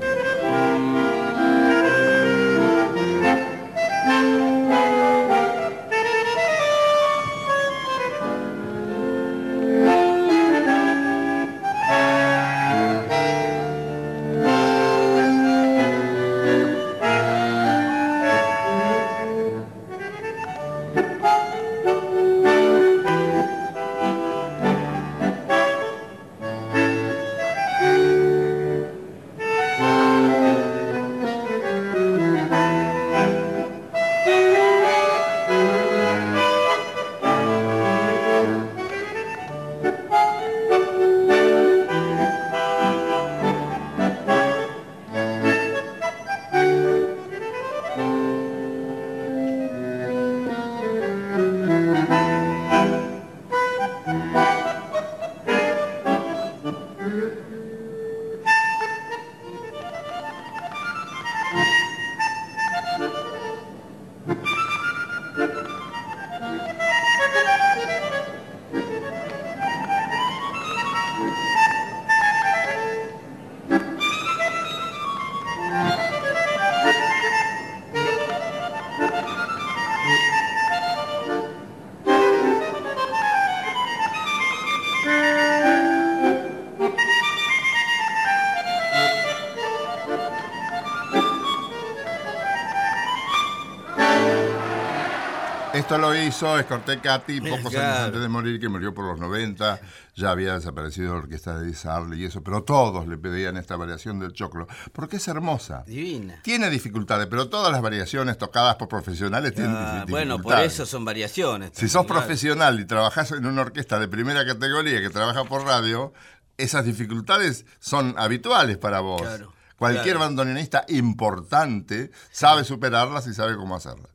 Esto 95.94 96.08
lo 96.10 96.16
hizo 96.20 96.60
Scorticati 96.60 97.40
pocos 97.40 97.66
años 97.66 97.72
Claro. 97.74 98.06
antes 98.06 98.22
de 98.22 98.28
morir, 98.28 98.60
que 98.60 98.68
murió 98.68 98.96
por 98.96 99.06
los 99.06 99.20
90. 99.20 99.80
Ya 100.16 100.32
había 100.32 100.56
desaparecido 100.56 101.14
la 101.14 101.20
orquesta 101.20 101.60
de 101.60 101.72
Sarli 101.76 102.20
y 102.22 102.26
eso, 102.26 102.42
pero 102.42 102.64
todos 102.64 103.08
le 103.08 103.16
pedían 103.20 103.58
esta 103.58 103.76
variación 103.76 104.20
del 104.20 104.34
choclo, 104.34 104.68
porque 104.92 105.18
es 105.18 105.28
hermosa. 105.28 105.84
Divina. 105.86 106.40
Tiene 106.42 106.72
dificultades, 106.72 107.28
pero 107.28 107.48
todas 107.48 107.72
las 107.72 107.84
variaciones 107.84 108.40
tocadas 108.40 108.76
por 108.78 108.88
profesionales 108.88 109.54
tienen 109.54 109.72
Ah, 109.72 109.78
dificultades. 110.04 110.10
bueno, 110.10 110.40
por 110.42 110.60
eso 110.62 110.88
son 110.88 111.06
variaciones. 111.06 111.70
Si 111.76 111.88
sos 111.88 112.08
claro. 112.08 112.22
profesional 112.22 112.80
y 112.80 112.86
trabajás 112.86 113.32
en 113.32 113.46
una 113.46 113.62
orquesta 113.62 114.00
de 114.00 114.08
primera 114.08 114.44
categoría 114.48 115.00
que 115.00 115.12
trabaja 115.12 115.44
por 115.44 115.64
radio, 115.64 116.12
esas 116.58 116.86
dificultades 116.86 117.68
son 117.80 118.16
habituales 118.18 118.78
para 118.80 119.00
vos. 119.02 119.22
Claro, 119.22 119.54
Cualquier 119.78 120.18
bandoneonista 120.18 120.86
importante 120.88 122.10
sabe 122.32 122.64
superarlas 122.64 123.28
y 123.28 123.34
sabe 123.36 123.56
cómo 123.58 123.76
hacerlas. 123.76 124.10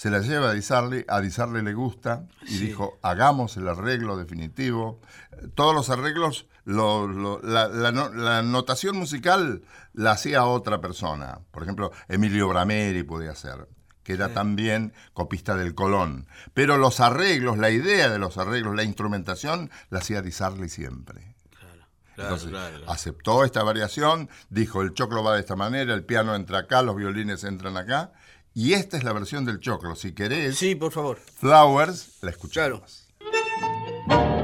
Se 0.00 0.08
la 0.08 0.20
lleva 0.20 0.48
a 0.48 0.52
Di 0.54 0.62
Sarli, 0.62 1.04
a 1.06 1.20
Di 1.20 1.30
Sarli 1.30 1.60
le 1.60 1.74
gusta 1.74 2.24
y 2.48 2.56
dijo, 2.56 2.98
hagamos 3.02 3.58
el 3.58 3.68
arreglo 3.68 4.16
definitivo. 4.16 4.98
Todos 5.54 5.74
los 5.74 5.90
arreglos, 5.90 6.46
lo- 6.64 7.06
lo- 7.06 7.38
la, 7.42 7.68
la 7.68 7.92
no- 7.92 8.08
la 8.08 8.40
notación 8.42 8.96
musical 8.96 9.60
la 9.92 10.12
hacía 10.12 10.46
otra 10.46 10.80
persona. 10.80 11.40
Por 11.50 11.64
ejemplo, 11.64 11.92
Emilio 12.08 12.48
Brameri 12.48 13.02
podía 13.02 13.32
hacer 13.32 13.68
que 14.02 14.14
era 14.14 14.32
también 14.32 14.94
copista 15.12 15.54
del 15.54 15.74
Colón. 15.74 16.26
Pero 16.54 16.78
los 16.78 17.00
arreglos, 17.00 17.58
la 17.58 17.68
idea 17.68 18.08
de 18.08 18.18
los 18.18 18.38
arreglos, 18.38 18.74
la 18.74 18.84
instrumentación, 18.84 19.70
la 19.90 19.98
hacía 19.98 20.22
Di 20.22 20.32
Sarli 20.32 20.70
siempre. 20.70 21.36
Entonces, 22.16 22.48
claro, 22.48 22.76
claro. 22.78 22.90
aceptó 22.92 23.44
esta 23.44 23.62
variación, 23.62 24.28
dijo 24.48 24.80
el 24.82 24.92
choclo 24.94 25.22
va 25.22 25.34
de 25.34 25.40
esta 25.40 25.56
manera, 25.56 25.94
el 25.94 26.04
piano 26.04 26.34
entra 26.34 26.58
acá, 26.60 26.82
los 26.82 26.96
violines 26.96 27.44
entran 27.44 27.76
acá, 27.78 28.12
y 28.54 28.72
esta 28.74 28.96
es 28.96 29.04
la 29.04 29.12
versión 29.12 29.44
del 29.44 29.60
choclo. 29.60 29.94
Si 29.94 30.12
querés, 30.12 30.56
Sí, 30.56 30.74
por 30.74 30.92
favor. 30.92 31.18
Flowers, 31.38 32.18
la 32.22 32.30
escuchamos. 32.30 33.06
Thank 34.08 34.39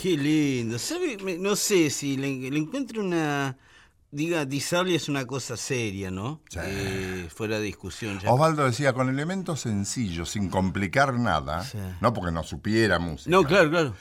Qué 0.00 0.16
lindo. 0.16 0.76
No 1.40 1.56
sé 1.56 1.90
si 1.90 2.16
le, 2.16 2.50
le 2.50 2.58
encuentro 2.58 3.02
una. 3.02 3.56
Diga, 4.12 4.44
Disable 4.44 4.96
es 4.96 5.08
una 5.08 5.24
cosa 5.24 5.56
seria, 5.56 6.10
¿no? 6.10 6.40
Sí. 6.50 6.58
Eh, 6.62 7.28
fuera 7.32 7.58
de 7.58 7.64
discusión. 7.66 8.18
ya. 8.18 8.32
Osvaldo 8.32 8.64
decía, 8.64 8.92
con 8.92 9.08
elementos 9.08 9.60
sencillos, 9.60 10.30
sin 10.30 10.48
complicar 10.48 11.14
nada, 11.14 11.62
Sí. 11.62 11.78
no 12.00 12.12
porque 12.12 12.32
no 12.32 12.42
supiera 12.42 12.98
música. 12.98 13.30
No, 13.30 13.44
claro, 13.44 13.70
claro. 13.70 13.94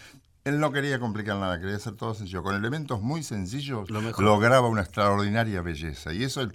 Él 0.46 0.60
no 0.60 0.72
quería 0.72 1.00
complicar 1.00 1.36
nada, 1.38 1.60
quería 1.60 1.76
hacer 1.76 1.94
todo 1.96 2.16
sencillo. 2.16 2.42
Con 2.42 2.56
elementos 2.56 3.02
muy 3.04 3.22
sencillos 3.22 3.92
Lo 3.92 4.02
mejor. 4.02 4.24
lograba 4.24 4.68
una 4.68 4.82
extraordinaria 4.82 5.62
belleza. 5.62 6.12
Y 6.12 6.24
eso, 6.24 6.50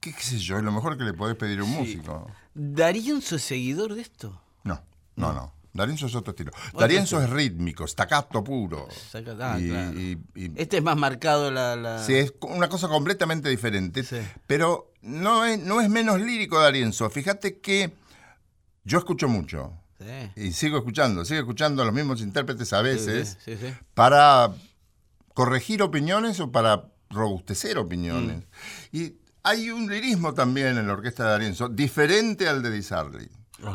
¿qué, 0.00 0.14
qué 0.14 0.22
sé 0.22 0.38
yo? 0.38 0.56
Es 0.56 0.62
lo 0.62 0.72
mejor 0.72 0.96
que 0.96 1.04
le 1.04 1.12
podés 1.12 1.36
pedir 1.36 1.58
a 1.60 1.64
un 1.64 1.70
Sí. 1.72 1.76
músico. 1.76 2.30
¿Daríenzo 2.54 3.36
es 3.36 3.42
seguidor 3.42 3.94
de 3.96 4.00
esto? 4.00 4.40
No, 4.62 4.80
no, 5.16 5.32
no. 5.34 5.52
Darienzo 5.74 6.06
es 6.06 6.14
otro 6.14 6.30
estilo. 6.30 6.52
Darienzo 6.72 7.20
es 7.20 7.28
rítmico, 7.28 7.86
staccato 7.86 8.42
puro. 8.44 8.86
Ah, 9.40 9.58
Y- 9.60 9.68
claro. 9.68 10.00
y- 10.00 10.18
y- 10.36 10.52
Este 10.54 10.76
es 10.78 10.82
más 10.84 10.96
marcado 10.96 11.50
la. 11.50 11.74
la- 11.74 12.02
Sí, 12.04 12.14
es 12.14 12.32
una 12.42 12.68
cosa 12.68 12.86
completamente 12.88 13.48
diferente. 13.48 14.04
Sí. 14.04 14.18
Pero 14.46 14.92
no 15.02 15.44
es, 15.44 15.58
no 15.58 15.80
es 15.80 15.90
menos 15.90 16.20
lírico 16.20 16.60
Darienzo. 16.60 17.10
Fíjate 17.10 17.58
que 17.58 17.92
yo 18.84 18.98
escucho 18.98 19.28
mucho. 19.28 19.72
Sí. 19.98 20.30
Y 20.48 20.52
sigo 20.52 20.78
escuchando, 20.78 21.24
sigo 21.24 21.40
escuchando 21.40 21.82
a 21.82 21.86
los 21.86 21.94
mismos 21.94 22.20
intérpretes 22.20 22.72
a 22.72 22.80
veces 22.82 23.36
Sí, 23.44 23.56
sí, 23.56 23.66
sí. 23.66 23.74
para 23.94 24.52
corregir 25.34 25.82
opiniones 25.82 26.38
o 26.40 26.52
para 26.52 26.84
robustecer 27.10 27.78
opiniones. 27.78 28.38
Mm. 28.92 28.96
Y 28.96 29.16
hay 29.42 29.70
un 29.70 29.88
lirismo 29.90 30.34
también 30.34 30.78
en 30.78 30.86
la 30.86 30.92
orquesta 30.92 31.24
de 31.24 31.30
Darienzo, 31.30 31.68
diferente 31.68 32.48
al 32.48 32.62
de 32.62 32.70
Di 32.70 32.82
Sarli. 32.82 33.28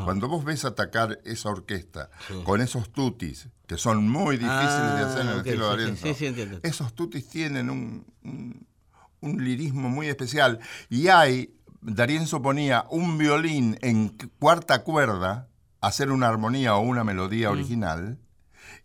Cuando 0.05 0.27
vos 0.27 0.43
ves 0.45 0.65
atacar 0.65 1.19
esa 1.25 1.49
orquesta 1.49 2.09
con 2.43 2.61
esos 2.61 2.91
tutis, 2.91 3.47
que 3.67 3.77
son 3.77 4.07
muy 4.09 4.37
difíciles 4.37 4.95
de 4.95 5.01
hacer 5.01 5.21
en 5.21 5.27
el 5.29 5.33
Ah, 5.35 5.37
estilo 5.45 5.77
de 5.77 5.95
sí, 6.15 6.25
entiendo. 6.25 6.59
esos 6.63 6.93
tutis 6.93 7.27
tienen 7.27 7.69
un, 7.69 8.05
un- 8.23 8.67
un 9.21 9.43
lirismo 9.43 9.89
muy 9.89 10.07
especial. 10.07 10.59
Y 10.89 11.07
hay, 11.09 11.53
Darienzo 11.81 12.41
ponía 12.41 12.85
un 12.89 13.17
violín 13.17 13.77
en 13.81 14.09
cu- 14.09 14.29
cuarta 14.39 14.83
cuerda, 14.83 15.47
hacer 15.81 16.11
una 16.11 16.27
armonía 16.27 16.75
o 16.75 16.81
una 16.81 17.03
Mm. 17.03 17.07
melodía 17.07 17.51
original, 17.51 18.17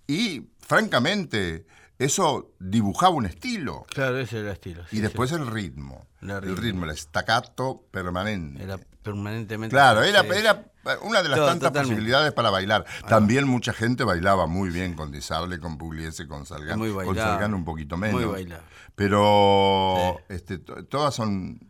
y 0.06 0.48
francamente, 0.60 1.66
eso 1.98 2.52
dibujaba 2.58 3.14
un 3.14 3.26
estilo. 3.26 3.86
Claro, 3.88 4.18
ese 4.18 4.38
era 4.40 4.48
el 4.48 4.52
estilo. 4.54 4.82
sí, 4.88 4.96
Y 4.98 5.00
después 5.00 5.32
el 5.32 5.46
ritmo. 5.46 6.06
El 6.20 6.56
ritmo. 6.56 6.84
el 6.86 6.96
staccato 6.96 7.84
permanente. 7.90 8.62
Era 8.62 8.78
permanentemente. 9.04 9.72
Claro, 9.72 10.02
era, 10.02 10.20
era 10.22 10.64
una 11.02 11.22
de 11.22 11.28
las 11.28 11.38
Todo, 11.38 11.46
tantas 11.48 11.68
totalmente. 11.68 11.94
posibilidades 11.94 12.32
para 12.32 12.50
bailar. 12.50 12.84
También 13.08 13.46
mucha 13.46 13.72
gente 13.72 14.02
bailaba 14.02 14.46
muy 14.48 14.70
bien 14.70 14.94
con 14.94 15.12
Disable, 15.12 15.60
con 15.60 15.78
Pugliese, 15.78 16.26
con 16.26 16.44
Salgán. 16.46 16.78
Muy 16.78 16.88
con 16.88 16.96
bailable. 17.06 17.20
Salgán 17.22 17.54
un 17.54 17.64
poquito 17.64 17.96
menos. 17.96 18.20
Muy 18.20 18.30
bailable. 18.30 18.64
Pero 18.96 20.20
este, 20.28 20.58
to- 20.58 20.84
todas 20.86 21.14
son 21.14 21.60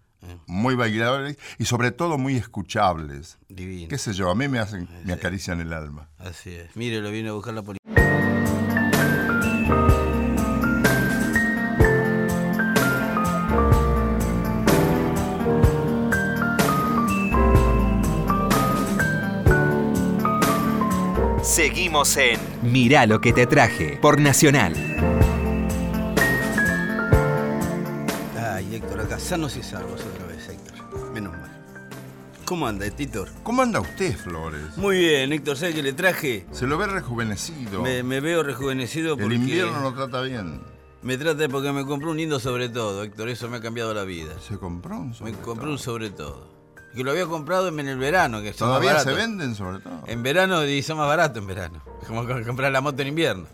muy 0.46 0.74
bailables 0.74 1.36
y 1.58 1.66
sobre 1.66 1.90
todo 1.90 2.16
muy 2.16 2.36
escuchables. 2.36 3.38
Divino. 3.48 3.88
Qué 3.88 3.98
sé 3.98 4.14
yo, 4.14 4.30
a 4.30 4.34
mí 4.34 4.48
me 4.48 4.58
hacen, 4.58 4.88
me 5.04 5.12
acarician 5.12 5.60
el 5.60 5.72
alma. 5.74 6.08
Así 6.18 6.54
es. 6.54 6.74
Mire, 6.76 7.00
lo 7.02 7.10
vine 7.10 7.28
a 7.28 7.32
buscar 7.32 7.52
la 7.54 7.62
policía. 7.62 7.84
Seguimos 21.94 22.16
en 22.16 22.72
Mirá 22.72 23.06
lo 23.06 23.20
que 23.20 23.32
te 23.32 23.46
traje 23.46 23.98
por 24.02 24.20
Nacional. 24.20 24.74
Ay, 28.36 28.74
Héctor, 28.74 29.00
acá 29.00 29.20
sanos 29.20 29.56
y 29.56 29.62
salvos 29.62 30.00
otra 30.00 30.26
vez, 30.26 30.48
Héctor. 30.48 31.12
Menos 31.12 31.34
mal. 31.34 31.52
¿Cómo 32.46 32.66
anda, 32.66 32.84
Héctor? 32.84 33.28
¿Cómo 33.44 33.62
anda 33.62 33.80
usted, 33.80 34.16
Flores? 34.16 34.76
Muy 34.76 34.98
bien, 34.98 35.32
Héctor, 35.32 35.56
¿sabes 35.56 35.76
qué 35.76 35.84
le 35.84 35.92
traje? 35.92 36.46
Se 36.50 36.66
lo 36.66 36.76
ve 36.78 36.88
rejuvenecido. 36.88 37.80
Me, 37.82 38.02
me 38.02 38.18
veo 38.18 38.42
rejuvenecido 38.42 39.16
porque... 39.16 39.26
el 39.26 39.40
invierno 39.40 39.80
lo 39.80 39.94
trata 39.94 40.20
bien. 40.22 40.62
Me 41.02 41.16
trata 41.16 41.48
porque 41.48 41.70
me 41.70 41.84
compré 41.84 42.08
un 42.10 42.16
lindo 42.16 42.40
sobre 42.40 42.70
todo, 42.70 43.04
Héctor. 43.04 43.28
Eso 43.28 43.48
me 43.48 43.58
ha 43.58 43.60
cambiado 43.60 43.94
la 43.94 44.02
vida. 44.02 44.34
Se 44.40 44.58
compró 44.58 44.98
un 44.98 45.10
Me 45.10 45.14
sobre 45.14 45.32
compré 45.34 45.62
todo. 45.62 45.72
un 45.72 45.78
sobre 45.78 46.10
todo. 46.10 46.53
Que 46.94 47.02
lo 47.04 47.10
había 47.10 47.26
comprado 47.26 47.68
en 47.68 47.80
el 47.80 47.98
verano, 47.98 48.40
que 48.42 48.52
¿Todavía 48.52 48.98
se 49.00 49.12
venden 49.12 49.54
sobre 49.54 49.80
todo? 49.80 50.02
En 50.06 50.22
verano 50.22 50.64
y 50.64 50.82
son 50.82 50.98
más 50.98 51.08
baratos 51.08 51.38
en 51.38 51.46
verano. 51.46 51.82
Como 52.06 52.26
co- 52.26 52.42
comprar 52.46 52.70
la 52.72 52.80
moto 52.80 53.02
en 53.02 53.08
invierno. 53.08 53.46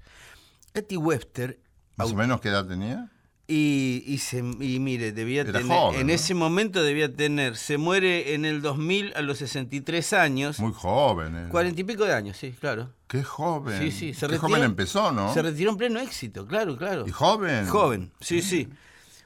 Katy 0.71 0.97
Webster 0.97 1.59
¿Más 1.95 2.11
o 2.11 2.15
menos 2.15 2.39
qué 2.39 2.49
edad 2.49 2.67
tenía? 2.67 3.09
y, 3.47 4.03
y, 4.05 4.19
se, 4.19 4.37
y 4.37 4.79
mire, 4.79 5.11
debía 5.11 5.41
Era 5.41 5.53
tener, 5.59 5.77
joven, 5.77 5.99
en 6.01 6.07
¿no? 6.07 6.13
ese 6.13 6.33
momento 6.35 6.81
debía 6.83 7.13
tener, 7.13 7.57
se 7.57 7.77
muere 7.77 8.33
en 8.35 8.45
el 8.45 8.61
2000 8.61 9.13
a 9.15 9.21
los 9.23 9.39
63 9.39 10.13
años, 10.13 10.59
Muy 10.59 10.71
joven. 10.73 11.35
eh. 11.35 11.47
cuarenta 11.49 11.81
y 11.81 11.83
pico 11.83 12.05
de 12.05 12.13
años, 12.13 12.37
sí, 12.37 12.51
claro. 12.57 12.93
Qué 13.07 13.23
joven. 13.23 13.77
Sí, 13.81 13.91
sí, 13.91 14.13
se 14.13 14.21
Qué 14.21 14.33
retiró, 14.33 14.47
joven 14.47 14.63
empezó, 14.63 15.11
¿no? 15.11 15.33
Se 15.33 15.41
retiró 15.41 15.71
en 15.71 15.77
pleno 15.77 15.99
éxito, 15.99 16.45
claro, 16.47 16.77
claro. 16.77 17.05
¿Y 17.05 17.11
joven? 17.11 17.67
Joven, 17.67 18.11
sí, 18.21 18.41
sí. 18.41 18.69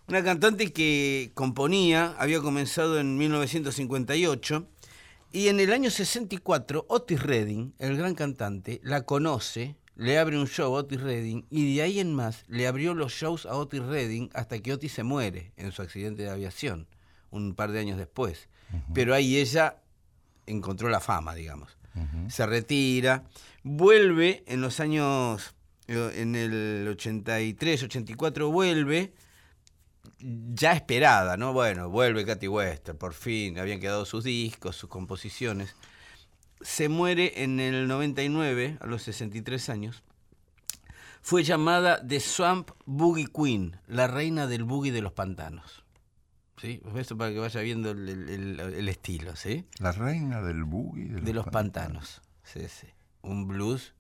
Una 0.08 0.24
cantante 0.24 0.72
que 0.72 1.32
componía, 1.34 2.16
había 2.20 2.40
comenzado 2.40 3.00
en 3.00 3.18
1958 3.18 4.68
y 5.32 5.48
en 5.48 5.60
el 5.60 5.74
año 5.74 5.90
64 5.90 6.86
Otis 6.88 7.24
Redding, 7.24 7.74
el 7.80 7.98
gran 7.98 8.14
cantante, 8.14 8.80
la 8.84 9.02
conoce, 9.02 9.76
le 9.96 10.20
abre 10.20 10.38
un 10.38 10.48
show 10.48 10.76
a 10.76 10.80
Otis 10.82 11.02
Redding 11.02 11.48
y 11.50 11.76
de 11.76 11.82
ahí 11.82 12.00
en 12.00 12.14
más 12.14 12.44
le 12.48 12.68
abrió 12.68 12.94
los 12.94 13.14
shows 13.14 13.48
a 13.48 13.56
Otis 13.56 13.82
Redding 13.82 14.30
hasta 14.36 14.60
que 14.60 14.74
Otis 14.74 14.92
se 14.92 15.02
muere 15.02 15.54
en 15.58 15.72
su 15.72 15.82
accidente 15.82 16.22
de 16.22 16.30
aviación, 16.30 16.88
un 17.32 17.56
par 17.56 17.72
de 17.72 17.80
años 17.80 17.98
después. 17.98 18.48
Pero 18.94 19.16
ahí 19.16 19.38
ella 19.38 19.78
encontró 20.46 20.88
la 20.90 21.00
fama, 21.00 21.34
digamos. 21.34 21.78
Se 22.28 22.46
retira, 22.46 23.24
vuelve 23.64 24.44
en 24.46 24.62
los 24.62 24.80
años 24.80 25.56
eh, 25.88 26.12
en 26.18 26.36
el 26.36 26.88
83, 26.90 27.84
84 27.84 28.52
vuelve, 28.52 29.14
ya 30.20 30.74
esperada, 30.74 31.38
¿no? 31.38 31.54
Bueno, 31.54 31.90
vuelve 31.90 32.26
Katy 32.26 32.48
Wester, 32.48 32.96
por 32.98 33.14
fin, 33.14 33.60
habían 33.60 33.80
quedado 33.80 34.06
sus 34.06 34.24
discos, 34.24 34.76
sus 34.76 34.90
composiciones. 34.90 35.76
Se 36.62 36.90
muere 36.90 37.44
en 37.44 37.60
el 37.60 37.88
99, 37.88 38.78
a 38.80 38.86
los 38.88 39.04
63 39.04 39.70
años. 39.70 40.04
Fue 41.22 41.44
llamada 41.44 42.06
The 42.06 42.20
Swamp 42.20 42.72
Boogie 42.86 43.28
Queen, 43.28 43.78
la 43.88 44.08
reina 44.08 44.48
del 44.48 44.64
boogie 44.64 44.92
de 44.92 45.02
los 45.02 45.12
pantanos. 45.14 45.84
¿Sí? 46.58 46.82
Esto 46.96 47.18
para 47.18 47.32
que 47.32 47.40
vaya 47.40 47.60
viendo 47.62 47.92
el, 47.92 48.08
el- 48.08 48.30
el- 48.30 48.60
el 48.76 48.90
estilo, 48.90 49.36
¿sí? 49.36 49.66
La 49.80 49.92
reina 49.92 50.42
del 50.42 50.64
boogie. 50.64 51.08
De 51.22 51.34
los 51.34 51.46
pantanos. 51.48 52.22
Sí, 52.44 52.62
sí. 52.70 52.88
Un 53.22 53.48
blues, 53.48 53.94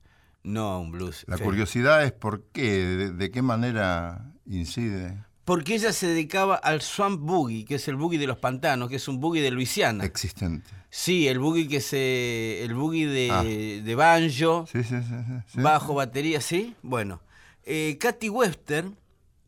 no 0.44 0.80
un 0.80 0.92
blues. 0.92 1.26
La 1.28 1.38
feo. 1.38 1.46
curiosidad 1.48 2.04
es 2.04 2.12
por 2.14 2.44
qué, 2.54 2.72
de, 2.86 3.12
de 3.12 3.32
qué 3.32 3.42
manera 3.42 4.32
incide. 4.46 5.26
Porque 5.46 5.76
ella 5.76 5.94
se 5.94 6.08
dedicaba 6.08 6.56
al 6.56 6.82
swamp 6.82 7.22
boogie, 7.22 7.66
que 7.66 7.76
es 7.76 7.88
el 7.88 7.96
boogie 7.96 8.18
de 8.18 8.26
los 8.28 8.38
pantanos, 8.40 8.90
que 8.90 8.96
es 8.96 9.08
un 9.08 9.20
boogie 9.20 9.42
de 9.44 9.52
Luisiana. 9.52 10.04
Existente. 10.04 10.70
Sí, 10.90 11.28
el 11.28 11.38
boogie 11.40 11.68
que 11.68 11.82
se. 11.82 12.64
el 12.64 12.74
boogie 12.74 13.08
de, 13.08 13.30
Ah. 13.32 13.44
de 13.44 13.96
banjo, 13.96 14.66
Sí, 14.72 14.84
sí, 14.84 14.96
sí. 15.48 15.62
bajo, 15.62 15.94
batería, 15.94 16.42
sí. 16.42 16.76
Bueno. 16.82 17.22
Eh, 17.64 17.98
Katy 18.00 18.30
Webster, 18.30 18.86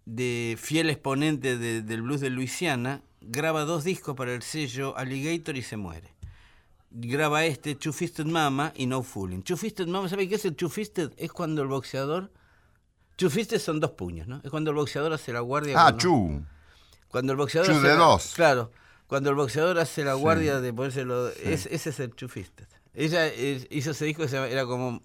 de 0.06 0.56
fiel 0.60 0.90
exponente 0.90 1.58
de- 1.58 1.82
del 1.82 2.02
blues 2.04 2.22
de 2.22 2.30
Luisiana, 2.30 3.02
graba 3.22 3.64
dos 3.64 3.84
discos 3.84 4.16
para 4.16 4.34
el 4.34 4.42
sello 4.44 4.96
Alligator 4.98 5.58
y 5.58 5.62
se 5.64 5.78
muere. 5.78 6.14
Graba 6.92 7.44
este, 7.46 7.76
Two 7.76 7.92
Fisted 7.94 8.26
Mama 8.26 8.72
y 8.76 8.86
No 8.86 9.04
Fooling. 9.04 9.42
Two 9.44 9.58
Fisted 9.58 9.88
Mama, 9.88 10.10
¿sabe 10.10 10.28
qué 10.30 10.36
es 10.36 10.46
el 10.46 10.56
Two 10.56 10.70
Fisted? 10.70 11.12
Es 11.18 11.32
cuando 11.32 11.62
el 11.62 11.68
boxeador. 11.68 12.32
Two 13.18 13.30
Fisted 13.30 13.60
son 13.60 13.80
dos 13.82 13.92
puños, 13.92 14.28
¿no? 14.28 14.40
Es 14.44 14.50
cuando 14.50 14.70
el 14.72 14.78
boxeador 14.78 15.12
hace 15.12 15.34
la 15.34 15.42
guardia. 15.42 15.76
Ah, 15.78 15.98
Chu. 15.98 16.42
Cuando 17.10 17.34
el 17.34 17.38
boxeador. 17.38 17.68
Chu 17.70 17.74
hace 17.78 17.88
de 17.88 17.94
la- 17.96 18.00
dos. 18.00 18.32
Claro. 18.36 18.72
Cuando 19.08 19.30
el 19.32 19.36
boxeador 19.36 19.78
hace 19.80 20.04
la 20.06 20.14
Sí. 20.16 20.20
guardia 20.22 20.62
de 20.62 20.72
ponérselo. 20.74 21.28
es- 21.30 21.66
ese 21.66 21.90
es 21.90 22.00
el 22.00 22.14
Two 22.14 22.30
Fisted. 22.30 22.66
Ella 22.94 23.28
hizo 23.70 23.92
ese 23.92 24.06
disco 24.06 24.26
que 24.26 24.36
era 24.36 24.66
como. 24.66 25.02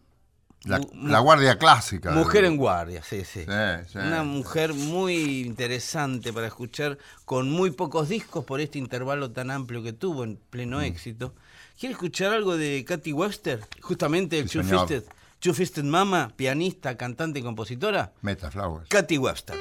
La, 0.65 0.79
mu- 0.79 1.09
la 1.09 1.19
guardia 1.19 1.59
clásica. 1.59 2.13
Mujer 2.13 2.45
en 2.45 2.57
guardia, 2.57 3.03
sí, 3.03 3.25
sí. 3.25 3.41
Sí, 3.45 3.51
sí. 3.93 3.99
Una 3.99 4.23
mujer 4.23 4.73
muy 4.75 5.41
interesante 5.41 6.33
para 6.33 6.47
escuchar, 6.47 6.99
con 7.25 7.51
muy 7.51 7.73
pocos 7.73 8.09
discos 8.09 8.45
por 8.45 8.61
este 8.61 8.79
intervalo 8.79 9.33
tan 9.33 9.51
amplio 9.51 9.83
que 9.83 9.93
tuvo 9.93 10.23
en 10.23 10.37
pleno 10.51 10.79
Mm. 10.79 10.83
éxito. 10.83 11.35
¿Quiere 11.81 11.95
escuchar 11.95 12.33
algo 12.33 12.57
de 12.57 12.85
Katy 12.87 13.13
Webster? 13.13 13.61
Justamente 13.81 14.39
el 14.39 14.49
Sí, 14.49 14.59
Two 15.43 15.55
Fisted 15.55 15.83
Mama, 15.85 16.31
pianista, 16.37 16.97
cantante 16.97 17.41
y 17.41 17.43
compositora. 17.43 18.13
Meta 18.23 18.49
Flowers. 18.49 18.89
Katy 18.89 19.19
Webster. 19.19 19.57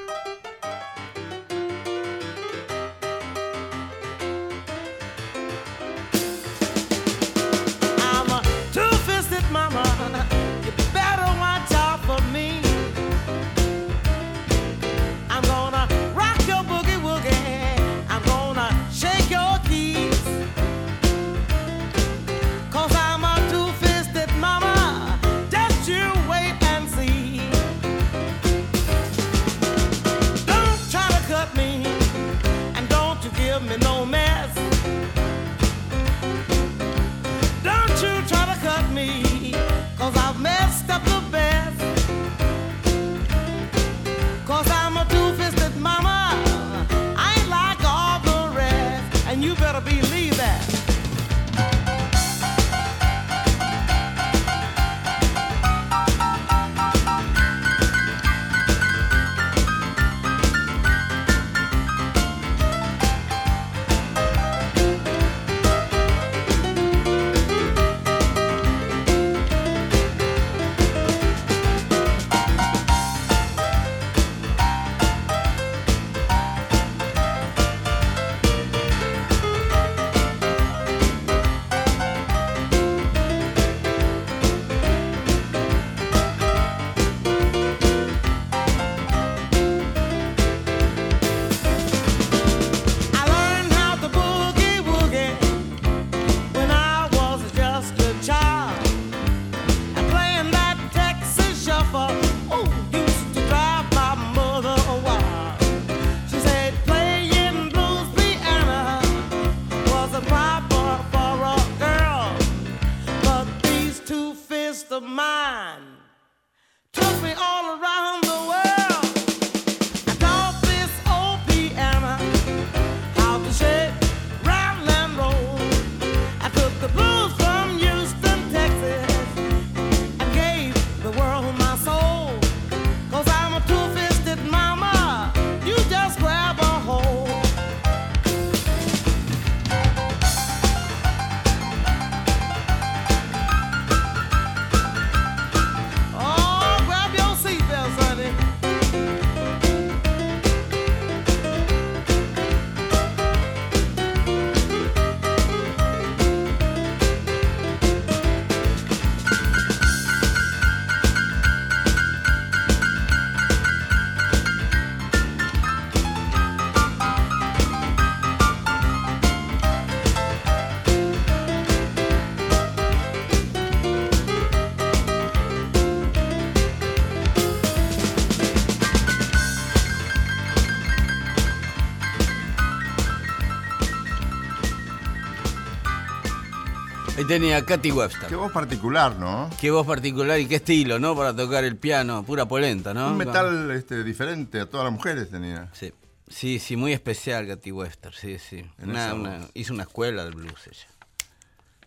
Tenía 187.31 187.63
Katy 187.65 187.91
Webster. 187.93 188.27
Qué 188.27 188.35
voz 188.35 188.51
particular, 188.51 189.15
¿no? 189.15 189.49
Qué 189.61 189.71
voz 189.71 189.87
particular 189.87 190.37
y 190.37 190.47
qué 190.47 190.55
estilo, 190.55 190.99
¿no? 190.99 191.15
Para 191.15 191.33
tocar 191.33 191.63
el 191.63 191.77
piano, 191.77 192.23
pura 192.25 192.45
polenta, 192.45 192.93
¿no? 192.93 193.07
Un 193.11 193.17
metal 193.17 193.71
este, 193.71 194.03
diferente 194.03 194.59
a 194.59 194.65
todas 194.65 194.83
las 194.83 194.91
mujeres 194.93 195.29
tenía. 195.29 195.69
Sí, 195.71 195.93
sí, 196.27 196.59
sí, 196.59 196.75
muy 196.75 196.91
especial 196.91 197.47
Katy 197.47 197.71
Webster, 197.71 198.13
sí, 198.13 198.37
sí. 198.37 198.65
Una- 198.83 199.13
una- 199.13 199.47
hizo 199.53 199.73
una 199.73 199.83
escuela 199.83 200.25
del 200.25 200.33
blues 200.35 200.67
ella. 200.67 200.87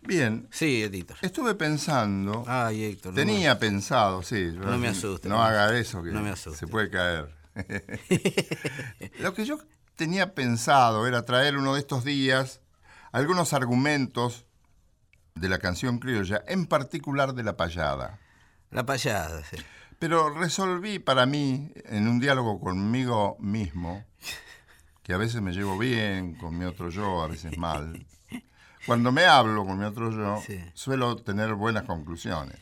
Bien, 0.01 0.49
Sí, 0.51 0.83
Editor. 0.83 1.19
estuve 1.21 1.55
pensando, 1.55 2.45
Ay, 2.47 2.85
Héctor. 2.85 3.13
no 3.13 3.17
tenía 3.17 3.59
pensado, 3.59 4.23
sí. 4.23 4.51
No 4.55 4.79
me 4.79 4.89
asuste, 4.89 5.29
No 5.29 5.37
no 5.37 5.43
me 5.43 5.49
haga 5.49 5.79
eso, 5.79 6.03
que 6.03 6.11
no 6.11 6.23
me 6.23 6.31
asuste. 6.31 6.59
se 6.61 6.67
puede 6.67 6.89
caer. 6.89 7.29
Lo 9.21 9.35
que 9.35 9.45
yo 9.45 9.59
tenía 9.97 10.35
pensado 10.35 11.07
era 11.07 11.27
traer 11.27 11.59
uno 11.59 11.75
de 11.75 11.81
estos 11.81 12.03
días 12.03 12.61
algunos 13.13 13.53
argumentos 13.53 14.47
de 15.35 15.49
la 15.49 15.59
canción 15.59 15.99
criolla, 15.99 16.45
en 16.47 16.67
particular 16.67 17.35
de 17.35 17.43
la 17.43 17.57
payada. 17.57 18.19
La 18.71 18.87
payada, 18.87 19.43
sí. 19.45 19.57
Pero 19.99 20.31
resolví 20.31 20.99
para 21.01 21.27
mí, 21.27 21.73
en 21.87 22.07
un 22.09 22.21
diálogo 22.21 22.61
conmigo 22.61 23.37
mismo, 23.41 24.05
que 25.03 25.13
a 25.13 25.17
veces 25.17 25.43
me 25.43 25.53
llevo 25.53 25.77
bien 25.77 26.35
con 26.37 26.57
mi 26.57 26.65
otro 26.65 26.89
yo, 26.89 27.23
a 27.23 27.27
veces 27.29 27.59
mal. 27.59 28.07
Cuando 28.87 29.11
me 29.13 29.25
hablo 29.25 29.65
con 29.67 29.79
mi 29.79 29.85
otro 29.85 30.11
yo, 30.13 30.41
Sí. 30.47 30.61
suelo 30.75 31.17
tener 31.17 31.55
buenas 31.55 31.83
conclusiones. 31.85 32.59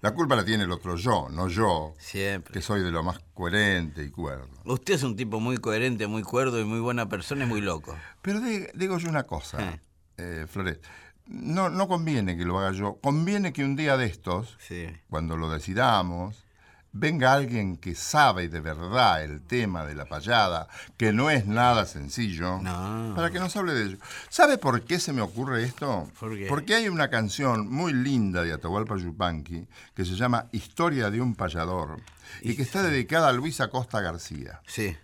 La 0.00 0.14
culpa 0.14 0.36
la 0.36 0.44
tiene 0.44 0.64
el 0.64 0.70
otro 0.70 0.96
yo, 0.96 1.28
no 1.30 1.48
yo, 1.48 1.92
Siempre. 1.98 2.52
que 2.54 2.62
soy 2.62 2.82
de 2.82 2.90
lo 2.92 3.02
más 3.02 3.18
coherente 3.34 4.04
y 4.04 4.10
cuerdo. 4.10 4.48
Usted 4.64 4.94
es 4.94 5.02
un 5.02 5.16
tipo 5.16 5.40
muy 5.40 5.58
coherente, 5.58 6.06
muy 6.06 6.22
cuerdo 6.22 6.60
y 6.60 6.64
muy 6.64 6.78
buena 6.80 7.08
persona 7.08 7.44
y 7.44 7.46
muy 7.48 7.60
loco. 7.60 7.96
Pero 8.22 8.40
di- 8.40 8.68
digo 8.74 8.96
yo 8.98 9.08
una 9.10 9.24
cosa, 9.24 9.80
eh, 10.16 10.46
Floret, 10.48 10.80
no, 11.28 11.68
no 11.70 11.86
conviene 11.88 12.36
que 12.36 12.44
lo 12.44 12.58
haga 12.58 12.72
yo, 12.72 12.98
conviene 13.02 13.52
que 13.52 13.64
un 13.64 13.76
día 13.76 13.96
de 13.96 14.06
estos, 14.06 14.56
Sí. 14.66 14.86
cuando 15.10 15.36
lo 15.36 15.50
decidamos, 15.50 16.44
venga 16.90 17.34
alguien 17.34 17.76
que 17.76 17.94
sabe 17.94 18.48
de 18.48 18.60
verdad 18.60 19.22
el 19.22 19.42
tema 19.42 19.84
de 19.84 19.94
la 19.94 20.06
payada, 20.06 20.68
que 20.96 21.12
no 21.12 21.30
es 21.30 21.46
nada 21.46 21.84
sencillo, 21.84 22.58
No. 22.62 23.12
para 23.14 23.30
que 23.30 23.38
nos 23.38 23.54
hable 23.56 23.74
de 23.74 23.84
ello. 23.84 23.98
¿Sabe 24.30 24.56
por 24.58 24.82
qué 24.82 24.98
se 24.98 25.12
me 25.12 25.20
ocurre 25.20 25.62
esto? 25.64 26.10
¿Por 26.18 26.34
qué? 26.36 26.46
Porque 26.48 26.74
hay 26.74 26.88
una 26.88 27.08
canción 27.10 27.70
muy 27.70 27.92
linda 27.92 28.42
de 28.42 28.54
Atahualpa 28.54 28.96
Yupanqui 28.96 29.68
que 29.94 30.04
se 30.06 30.16
llama 30.16 30.46
Historia 30.50 31.10
de 31.10 31.20
un 31.20 31.34
payador 31.34 32.00
y 32.40 32.56
que 32.56 32.62
está 32.62 32.82
dedicada 32.82 33.28
a 33.28 33.32
Luis 33.32 33.60
Acosta 33.60 34.00
García. 34.00 34.60
Sí. 34.66 34.96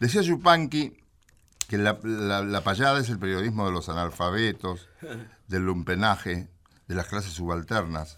Decía 0.00 0.20
Yupanqui 0.22 0.96
que 1.68 1.78
la, 1.78 1.98
la- 2.02 2.42
la 2.42 2.60
payada 2.62 3.00
es 3.00 3.08
el 3.08 3.18
periodismo 3.18 3.64
de 3.64 3.72
los 3.72 3.88
analfabetos, 3.88 4.88
del 5.48 5.66
lumpenaje, 5.66 6.48
de 6.88 6.94
las 6.94 7.06
clases 7.06 7.32
subalternas. 7.32 8.16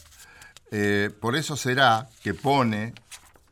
Eh, 0.70 1.10
por 1.20 1.36
eso 1.36 1.56
será 1.56 2.08
que 2.22 2.34
pone 2.34 2.92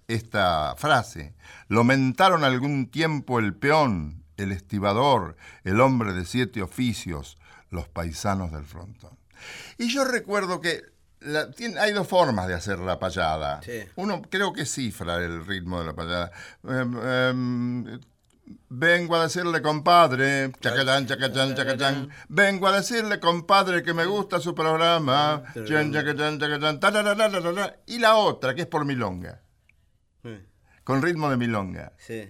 esta 0.08 0.74
frase. 0.76 1.34
Lo 1.68 1.84
mentaron 1.84 2.44
algún 2.44 2.90
tiempo 2.90 3.38
el 3.38 3.54
peón, 3.54 4.22
el 4.36 4.52
estibador, 4.52 5.36
el 5.62 5.80
hombre 5.80 6.12
de 6.12 6.24
siete 6.24 6.62
oficios, 6.62 7.38
los 7.70 7.88
paisanos 7.88 8.52
del 8.52 8.64
frontón. 8.64 9.16
Y 9.78 9.88
yo 9.92 10.04
recuerdo 10.04 10.60
que 10.60 10.82
la- 11.20 11.50
tiene- 11.52 11.78
hay 11.78 11.92
dos 11.92 12.06
formas 12.08 12.48
de 12.48 12.54
hacer 12.54 12.78
la 12.80 12.98
payada. 12.98 13.60
Sí. 13.62 13.80
Uno 13.96 14.20
creo 14.22 14.52
que 14.52 14.66
cifra 14.66 15.16
el 15.16 15.46
ritmo 15.46 15.80
de 15.80 15.86
la 15.86 15.94
payada. 15.94 16.30
Em, 16.64 16.98
em, 17.86 18.00
vengo 18.68 19.16
a 19.16 19.22
decirle, 19.22 19.62
compadre, 19.62 20.52
chacachán, 20.60 21.06
chacachán, 21.06 21.54
chacachán. 21.54 22.10
Vengo 22.28 22.66
a 22.66 22.72
decirle, 22.72 23.20
compadre, 23.20 23.82
que 23.82 23.94
me 23.94 24.04
gusta 24.06 24.40
su 24.40 24.54
programa. 24.54 25.42
Chan, 25.66 25.92
chacachán, 25.92 26.38
chacachán, 26.38 26.80
tararararara. 26.80 27.76
Y 27.86 27.98
la 27.98 28.16
otra, 28.16 28.54
que 28.54 28.62
es 28.62 28.66
por 28.66 28.84
milonga, 28.84 29.40
con 30.82 31.00
ritmo 31.00 31.30
de 31.30 31.36
milonga. 31.38 31.92
Sí. 31.98 32.28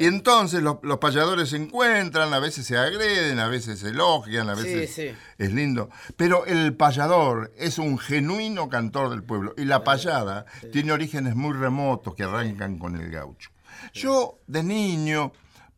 Y 0.00 0.06
entonces 0.06 0.62
los, 0.62 0.78
los 0.82 0.98
payadores 0.98 1.50
se 1.50 1.56
encuentran, 1.56 2.34
a 2.34 2.40
veces 2.40 2.66
se 2.66 2.76
agreden, 2.76 3.38
a 3.38 3.46
veces 3.46 3.78
se 3.78 3.90
elogian, 3.90 4.48
a 4.48 4.54
veces 4.54 4.92
sí. 4.92 5.14
es 5.38 5.52
lindo. 5.52 5.88
Pero 6.16 6.44
el 6.46 6.74
payador 6.74 7.52
es 7.56 7.78
un 7.78 7.98
genuino 7.98 8.68
cantor 8.68 9.10
del 9.10 9.22
pueblo 9.22 9.54
y 9.56 9.66
la 9.66 9.84
payada 9.84 10.46
tiene 10.72 10.92
orígenes 10.92 11.36
muy 11.36 11.52
remotos 11.52 12.16
que 12.16 12.24
arrancan 12.24 12.78
con 12.78 12.96
el 12.96 13.08
gaucho. 13.08 13.50
Yo 13.92 14.40
de 14.46 14.62
niño, 14.62 15.32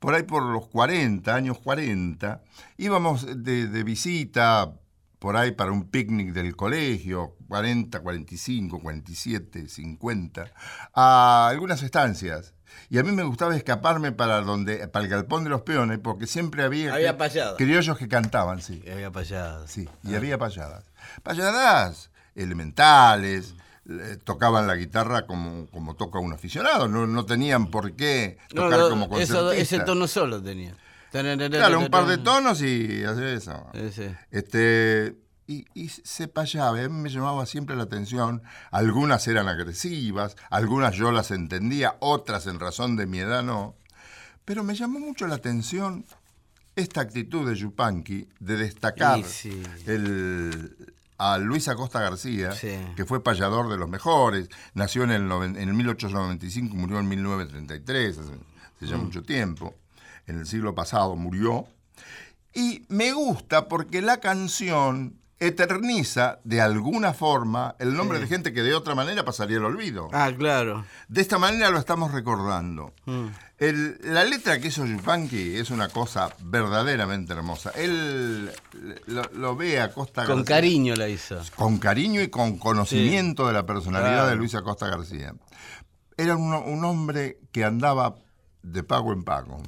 por 0.04 0.14
ahí 0.14 0.22
por 0.22 0.42
los 0.42 0.66
40, 0.68 1.34
años 1.34 1.58
40, 1.58 2.42
íbamos 2.76 3.26
de, 3.42 3.66
de 3.66 3.82
visita 3.82 4.72
por 5.24 5.38
ahí 5.38 5.52
para 5.52 5.72
un 5.72 5.88
picnic 5.88 6.34
del 6.34 6.54
colegio, 6.54 7.34
40, 7.48 8.00
45, 8.00 8.80
47, 8.80 9.68
50, 9.68 10.52
a 10.92 11.48
algunas 11.48 11.82
estancias. 11.82 12.52
Y 12.90 12.98
a 12.98 13.02
mí 13.02 13.10
me 13.10 13.22
gustaba 13.22 13.56
escaparme 13.56 14.12
para 14.12 14.42
donde 14.42 14.86
para 14.88 15.06
el 15.06 15.10
galpón 15.10 15.42
de 15.44 15.48
los 15.48 15.62
peones, 15.62 15.98
porque 15.98 16.26
siempre 16.26 16.62
había, 16.62 16.92
criollos 17.56 17.96
que 17.96 18.06
cantaban, 18.06 18.60
sí. 18.60 18.82
Había 18.92 19.10
payada. 19.10 19.66
Sí, 19.66 19.88
y 20.02 20.14
había 20.14 20.36
payadas. 20.36 20.84
Payadas 21.22 22.10
elementales, 22.34 23.54
eh, 23.88 24.16
tocaban 24.24 24.66
la 24.66 24.76
guitarra 24.76 25.26
como, 25.26 25.66
como 25.66 25.94
toca 25.96 26.18
un 26.18 26.32
aficionado, 26.32 26.88
no, 26.88 27.06
no 27.06 27.24
tenían 27.26 27.66
por 27.70 27.92
qué 27.94 28.38
tocar 28.48 28.78
no, 28.78 28.88
como 28.90 29.04
eso- 29.18 29.34
concertista. 29.40 29.56
ese 29.56 29.80
tono 29.80 30.06
solo 30.08 30.42
tenía. 30.42 30.74
Claro, 31.10 31.78
un 31.78 31.88
par 31.90 32.06
de 32.06 32.18
tonos 32.18 32.60
y 32.60 33.04
hacer 33.04 33.24
eso. 33.24 33.70
Este, 34.32 35.14
y, 35.46 35.64
y 35.74 35.88
se 35.88 36.26
payaba, 36.26 36.70
a 36.80 36.88
mí 36.88 37.02
me 37.02 37.08
llamaba 37.08 37.46
siempre 37.46 37.76
la 37.76 37.84
atención. 37.84 38.42
Algunas 38.72 39.28
eran 39.28 39.46
agresivas, 39.48 40.36
algunas 40.50 40.96
yo 40.96 41.12
las 41.12 41.30
entendía, 41.30 41.96
otras 42.00 42.46
en 42.48 42.58
razón 42.58 42.96
de 42.96 43.06
mi 43.06 43.18
edad 43.20 43.44
no. 43.44 43.76
Pero 44.44 44.64
me 44.64 44.74
llamó 44.74 44.98
mucho 44.98 45.26
la 45.28 45.36
atención 45.36 46.04
esta 46.76 47.02
actitud 47.02 47.48
de 47.48 47.54
Yupanqui 47.54 48.28
de 48.40 48.56
destacar 48.56 49.22
sí. 49.22 49.62
el, 49.86 50.93
a 51.18 51.38
Luis 51.38 51.68
Acosta 51.68 52.00
García, 52.00 52.52
Sí. 52.52 52.76
que 52.96 53.04
fue 53.04 53.22
payador 53.22 53.68
de 53.70 53.76
los 53.76 53.88
mejores, 53.88 54.48
nació 54.74 55.04
en 55.04 55.10
el, 55.12 55.28
noven- 55.28 55.56
en 55.56 55.68
el 55.68 55.74
1895, 55.74 56.74
murió 56.74 56.98
en 56.98 57.08
1933, 57.08 58.18
hace, 58.18 58.30
hace 58.32 58.86
Mm. 58.86 58.88
ya 58.88 58.96
mucho 58.96 59.22
tiempo, 59.22 59.74
en 60.26 60.38
el 60.40 60.46
siglo 60.46 60.74
pasado 60.74 61.14
murió. 61.16 61.66
Y 62.52 62.84
me 62.88 63.12
gusta 63.12 63.68
porque 63.68 64.00
la 64.02 64.18
canción 64.18 65.18
eterniza 65.40 66.38
de 66.44 66.60
alguna 66.60 67.12
forma 67.12 67.74
el 67.78 67.94
nombre 67.94 68.18
de 68.20 68.26
gente 68.26 68.52
que 68.52 68.62
de 68.62 68.74
otra 68.74 68.94
manera 68.94 69.24
pasaría 69.24 69.56
el 69.58 69.64
olvido. 69.64 70.08
Ah, 70.12 70.30
claro. 70.36 70.84
De 71.08 71.20
esta 71.20 71.38
manera 71.38 71.70
lo 71.70 71.78
estamos 71.78 72.12
recordando. 72.12 72.92
Mm. 73.06 73.26
El- 73.58 73.98
la 74.02 74.24
letra 74.24 74.58
que 74.60 74.68
hizo 74.68 74.84
Yupanqui 74.84 75.56
es 75.56 75.70
una 75.70 75.88
cosa 75.88 76.30
verdaderamente 76.40 77.32
hermosa. 77.32 77.70
Él 77.76 78.50
lo, 79.06 79.22
lo 79.34 79.56
ve 79.56 79.80
a 79.80 79.92
Costa 79.92 80.24
Con 80.24 80.38
García- 80.38 80.56
cariño 80.56 80.94
la 80.96 81.08
hizo. 81.08 81.40
Con 81.56 81.78
cariño 81.78 82.20
y 82.20 82.28
con 82.28 82.58
conocimiento 82.58 83.46
de 83.46 83.52
la 83.52 83.64
personalidad 83.66 84.12
Claro. 84.14 84.28
de 84.30 84.36
Luis 84.36 84.54
Acosta 84.54 84.88
García. 84.88 85.34
Era 86.16 86.36
un, 86.36 86.52
un 86.54 86.84
hombre 86.84 87.38
que 87.52 87.64
andaba 87.64 88.14
de 88.62 88.82
pago 88.82 89.12
en 89.12 89.24
pago. 89.24 89.60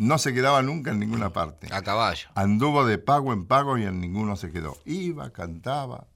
No 0.00 0.16
se 0.16 0.32
quedaba 0.32 0.62
nunca 0.62 0.92
en 0.92 0.98
ninguna 0.98 1.30
parte. 1.30 1.68
A 1.74 1.82
caballo. 1.82 2.26
Anduvo 2.34 2.86
de 2.86 2.96
pago 2.96 3.34
en 3.34 3.44
pago 3.44 3.76
y 3.76 3.84
en 3.84 4.00
ninguno 4.00 4.34
se 4.34 4.50
quedó. 4.50 4.78
Iba, 4.86 5.30
cantaba, 5.30 6.06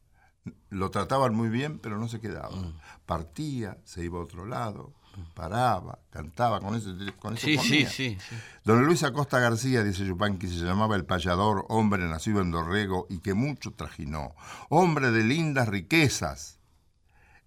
lo 0.71 0.91
trataban 0.91 1.35
muy 1.35 1.51
bien, 1.51 1.79
pero 1.81 1.99
no 1.99 2.09
se 2.09 2.19
quedaba. 2.19 2.57
Mm. 2.57 2.79
Partía, 3.05 3.77
se 3.85 4.03
iba 4.03 4.19
a 4.19 4.23
otro 4.23 4.47
lado, 4.47 4.95
paraba, 5.35 5.99
cantaba, 6.09 6.61
con 6.61 6.75
eso, 6.75 6.97
con 7.19 7.35
eso 7.35 7.45
Sí, 7.45 7.59
sí, 7.59 7.69
comía. 7.69 7.91
sí, 7.91 8.19
sí. 8.19 8.37
Don 8.65 8.87
Luis 8.87 9.03
Acosta 9.03 9.39
García, 9.39 9.85
dice 9.85 10.07
Yupanqui, 10.07 10.49
se 10.49 10.65
llamaba 10.65 10.97
el 10.97 11.05
payador, 11.05 11.67
hombre 11.69 12.09
nacido 12.09 12.41
en 12.41 12.53
Dorrego 12.53 13.07
y 13.11 13.19
que 13.19 13.35
mucho 13.35 13.73
trajinó. 13.75 14.35
Hombre 14.71 15.11
de 15.11 15.25
lindas 15.25 15.69
riquezas. 15.69 16.59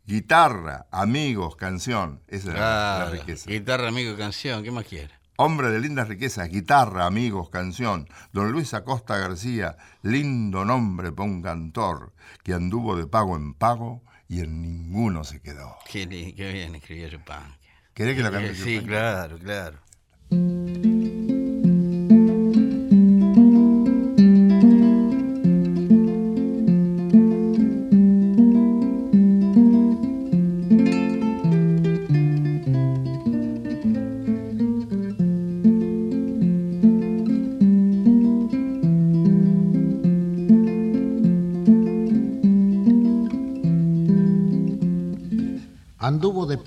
Guitarra, 0.06 0.86
amigos, 0.92 1.56
canción. 1.56 2.22
Esa 2.28 2.52
era 2.52 3.00
la 3.00 3.10
riqueza. 3.10 3.50
Guitarra, 3.50 3.88
amigo, 3.88 4.16
canción. 4.16 4.64
¿Qué 4.64 4.70
más 4.70 4.86
quiere? 4.86 5.17
Hombre 5.40 5.70
de 5.70 5.80
lindas 5.80 6.08
riquezas, 6.08 6.50
guitarra, 6.50 7.06
amigos, 7.06 7.52
canción. 7.52 8.10
Don 8.34 8.52
Luis 8.52 8.74
Acosta 8.74 9.20
García, 9.20 9.78
lindo 10.02 10.66
nombre 10.66 11.12
para 11.12 11.30
un 11.30 11.44
cantor 11.44 12.12
que 12.44 12.56
anduvo 12.56 12.96
de 12.96 13.06
pago 13.06 13.36
en 13.36 13.54
pago 13.54 14.02
y 14.28 14.40
en 14.40 14.64
ninguno 14.64 15.24
se 15.24 15.40
quedó. 15.40 15.78
Qué, 15.88 16.10
qué 16.36 16.52
bien 16.52 16.74
escribió 16.74 17.08
Yupanqui. 17.08 17.68
¿Querés 17.94 18.16
que 18.16 18.24
lo 18.24 18.32
cante? 18.32 18.56
Sí, 18.56 18.82
claro, 18.84 19.38
claro. 19.38 19.78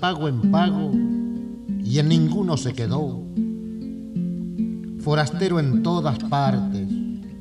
Pago 0.01 0.27
en 0.27 0.51
pago 0.51 0.91
y 1.85 1.99
en 1.99 2.09
ninguno 2.09 2.57
se 2.57 2.73
quedó. 2.73 3.21
Forastero 4.99 5.59
en 5.59 5.83
todas 5.83 6.17
partes, 6.17 6.87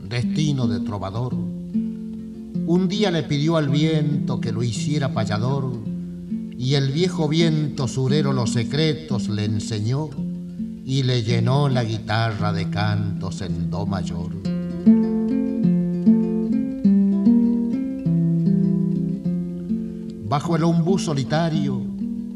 destino 0.07 0.69
de 0.69 0.81
trovador, 0.81 1.35
Un 1.35 2.87
día 2.87 3.11
le 3.11 3.25
pidió 3.25 3.57
al 3.57 3.69
viento 3.69 4.41
que 4.41 4.53
lo 4.53 4.63
hiciera 4.63 5.13
payador 5.13 5.73
y 6.57 6.75
el 6.75 6.93
viejo 6.93 7.27
viento 7.29 7.89
surero 7.89 8.33
los 8.33 8.53
secretos 8.53 9.29
le 9.29 9.47
enseñó 9.47 10.11
y 10.85 11.03
le 11.03 11.23
llenó 11.25 11.69
la 11.69 11.83
guitarra 11.83 12.53
de 12.53 12.71
cantos 12.71 13.41
en 13.41 13.71
do 13.71 13.87
mayor. 13.87 14.31
Bajo 20.29 20.55
el 20.55 20.63
ombú 20.63 20.97
solitario, 20.97 21.90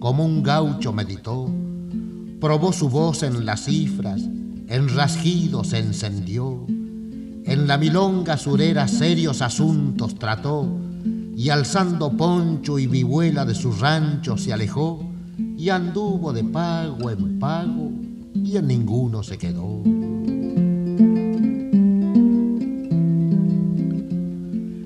como 0.05 0.27
un 0.27 0.43
gaucho 0.43 0.93
meditó, 0.93 1.51
probó 2.39 2.75
su 2.75 2.91
voz 2.91 3.23
en 3.23 3.47
las 3.47 3.65
cifras, 3.65 4.21
en 4.21 4.95
rasguidos 4.95 5.69
se 5.69 5.79
encendió, 5.79 6.67
en 6.69 7.67
la 7.67 7.79
milonga 7.79 8.37
surera 8.37 8.87
serios 8.87 9.41
asuntos 9.41 10.17
trató, 10.17 10.69
y 11.35 11.49
alzando 11.49 12.15
poncho 12.15 12.79
y 12.79 12.87
vihuela 12.87 13.47
de 13.47 13.55
su 13.55 13.73
rancho 13.73 14.37
se 14.37 14.53
alejó, 14.53 15.11
y 15.57 15.71
anduvo 15.71 16.35
de 16.35 16.45
pago 16.45 17.09
en 17.09 17.39
pago, 17.39 17.91
y 18.35 18.59
en 18.59 18.67
ninguno 18.67 19.23
se 19.23 19.39
quedó. 19.39 19.83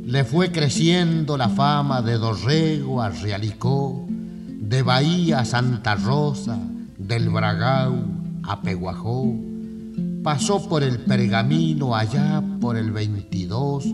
Le 0.06 0.22
fue 0.22 0.52
creciendo 0.52 1.36
la 1.36 1.48
fama 1.48 2.02
de 2.02 2.18
Dorrego 2.18 3.02
a 3.02 3.08
Realicó, 3.08 4.07
de 4.68 4.82
Bahía 4.82 5.40
a 5.40 5.44
Santa 5.46 5.94
Rosa, 5.94 6.58
del 6.98 7.30
Bragau 7.30 8.04
a 8.42 8.60
Peguajó. 8.60 9.34
Pasó 10.22 10.68
por 10.68 10.82
el 10.82 10.98
Pergamino 10.98 11.96
allá 11.96 12.42
por 12.60 12.76
el 12.76 12.92
22, 12.92 13.86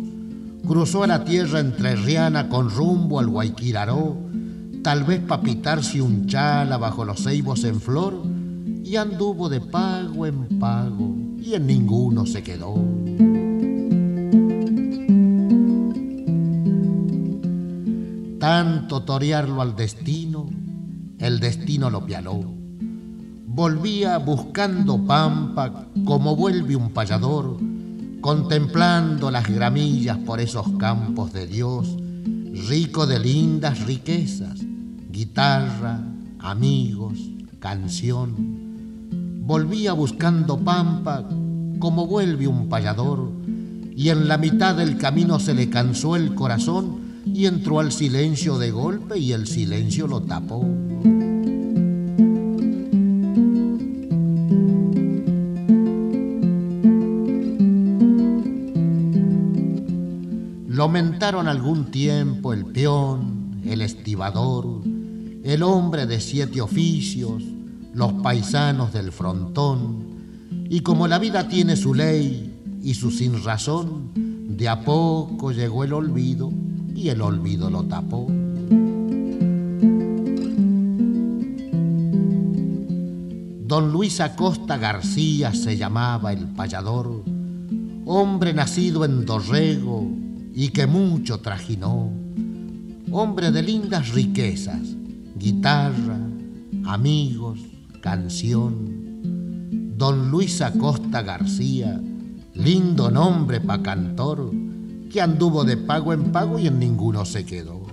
cruzó 0.66 1.06
la 1.06 1.22
tierra 1.24 1.60
entrerriana 1.60 2.48
con 2.48 2.70
rumbo 2.70 3.20
al 3.20 3.28
Guayquiraró, 3.28 4.16
tal 4.82 5.04
vez 5.04 5.20
pa' 5.20 5.42
pitarse 5.42 6.02
un 6.02 6.26
chala 6.26 6.76
bajo 6.76 7.04
los 7.04 7.22
ceibos 7.22 7.62
en 7.62 7.80
flor, 7.80 8.24
y 8.82 8.96
anduvo 8.96 9.48
de 9.48 9.60
pago 9.60 10.26
en 10.26 10.58
pago, 10.58 11.14
y 11.38 11.54
en 11.54 11.68
ninguno 11.68 12.26
se 12.26 12.42
quedó. 12.42 12.74
tanto 18.44 19.04
torearlo 19.04 19.62
al 19.62 19.74
destino, 19.74 20.23
el 21.24 21.40
destino 21.40 21.88
lo 21.88 22.04
pialó. 22.04 22.38
Volvía 23.46 24.18
buscando 24.18 25.06
pampa 25.06 25.86
como 26.04 26.36
vuelve 26.36 26.76
un 26.76 26.90
payador, 26.90 27.56
contemplando 28.20 29.30
las 29.30 29.48
gramillas 29.48 30.18
por 30.18 30.38
esos 30.38 30.68
campos 30.76 31.32
de 31.32 31.46
Dios, 31.46 31.96
rico 32.68 33.06
de 33.06 33.20
lindas 33.20 33.86
riquezas, 33.86 34.60
guitarra, 35.10 36.02
amigos, 36.40 37.18
canción. 37.58 38.34
Volvía 39.46 39.94
buscando 39.94 40.58
pampa 40.58 41.26
como 41.78 42.06
vuelve 42.06 42.46
un 42.48 42.68
payador, 42.68 43.32
y 43.96 44.10
en 44.10 44.28
la 44.28 44.36
mitad 44.36 44.74
del 44.74 44.98
camino 44.98 45.38
se 45.38 45.54
le 45.54 45.70
cansó 45.70 46.16
el 46.16 46.34
corazón 46.34 47.22
y 47.24 47.46
entró 47.46 47.80
al 47.80 47.92
silencio 47.92 48.58
de 48.58 48.70
golpe 48.70 49.18
y 49.18 49.32
el 49.32 49.46
silencio 49.46 50.06
lo 50.06 50.20
tapó. 50.20 50.66
Lo 60.84 60.90
mentaron 60.90 61.48
algún 61.48 61.86
tiempo 61.86 62.52
el 62.52 62.66
peón, 62.66 63.62
el 63.64 63.80
estibador, 63.80 64.82
el 65.42 65.62
hombre 65.62 66.04
de 66.04 66.20
siete 66.20 66.60
oficios, 66.60 67.42
los 67.94 68.12
paisanos 68.22 68.92
del 68.92 69.10
frontón, 69.10 70.04
y 70.68 70.80
como 70.80 71.08
la 71.08 71.18
vida 71.18 71.48
tiene 71.48 71.76
su 71.76 71.94
ley 71.94 72.78
y 72.82 72.92
su 72.92 73.10
sin 73.10 73.42
razón, 73.42 74.10
de 74.14 74.68
a 74.68 74.84
poco 74.84 75.52
llegó 75.52 75.84
el 75.84 75.94
olvido 75.94 76.52
y 76.94 77.08
el 77.08 77.22
olvido 77.22 77.70
lo 77.70 77.84
tapó. 77.84 78.26
Don 83.66 83.90
Luis 83.90 84.20
Acosta 84.20 84.76
García 84.76 85.54
se 85.54 85.78
llamaba 85.78 86.34
el 86.34 86.46
payador, 86.48 87.24
hombre 88.04 88.52
nacido 88.52 89.06
en 89.06 89.24
Dorrego 89.24 90.23
y 90.54 90.68
que 90.68 90.86
mucho 90.86 91.40
trajinó, 91.40 92.12
hombre 93.10 93.50
de 93.50 93.62
lindas 93.62 94.10
riquezas, 94.10 94.80
guitarra, 95.36 96.18
amigos, 96.86 97.58
canción. 98.00 99.02
Don 99.96 100.30
Luis 100.30 100.60
Acosta 100.60 101.22
García, 101.22 102.00
lindo 102.54 103.10
nombre 103.10 103.60
pa' 103.60 103.82
cantor, 103.82 104.52
que 105.10 105.20
anduvo 105.20 105.64
de 105.64 105.76
pago 105.76 106.12
en 106.12 106.30
pago 106.30 106.58
y 106.58 106.68
en 106.68 106.78
ninguno 106.78 107.24
se 107.24 107.44
quedó. 107.44 107.86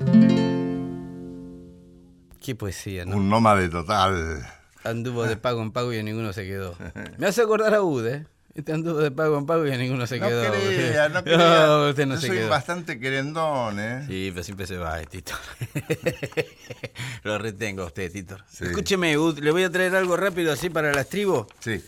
Qué 2.39 2.55
poesía, 2.55 3.05
¿no? 3.05 3.18
Un 3.18 3.30
nómade 3.30 3.70
total. 3.70 4.45
Anduvo 4.84 5.24
de 5.24 5.38
pago 5.38 5.62
en 5.62 5.72
pago 5.72 5.93
y 5.93 5.97
en 5.97 6.05
ninguno 6.05 6.34
se 6.34 6.45
quedó. 6.45 6.76
Me 7.18 7.28
hace 7.28 7.41
acordar 7.41 7.74
a 7.74 7.84
Ud, 7.84 8.05
¿eh? 8.07 8.26
Este 8.54 8.74
anduvo 8.74 8.99
de 8.99 9.12
pago 9.12 9.38
en 9.38 9.45
pago 9.45 9.66
y 9.66 9.72
en 9.72 9.80
ninguno 9.80 10.06
se 10.06 10.20
No 10.20 10.28
quedó. 10.28 10.52
crea, 10.52 11.08
no 11.10 11.16
No, 11.20 11.24
crea. 11.24 11.88
usted 11.89 12.06
no 12.06 12.16
Yo 12.16 12.22
se 12.22 12.28
soy 12.28 12.38
quedó. 12.38 12.49
bastante 12.49 12.99
querendón, 12.99 13.80
¿eh? 13.80 14.04
Sí, 14.08 14.30
pero 14.34 14.43
siempre 14.43 14.68
se 14.68 14.78
va, 14.78 15.02
eh, 15.02 15.06
Tito. 15.06 15.34
Lo 17.24 17.38
retengo 17.38 17.84
a 17.84 17.86
usted, 17.88 18.12
Tito. 18.12 18.38
Sí. 18.52 18.66
Escúcheme, 18.66 19.18
Ud, 19.18 19.39
le 19.39 19.52
voy 19.52 19.64
a 19.64 19.70
traer 19.72 19.95
algo 19.95 20.18
rápido 20.18 20.52
así 20.52 20.70
para 20.70 20.91
las 20.93 21.08
tribus. 21.10 21.45
Sí. 21.60 21.82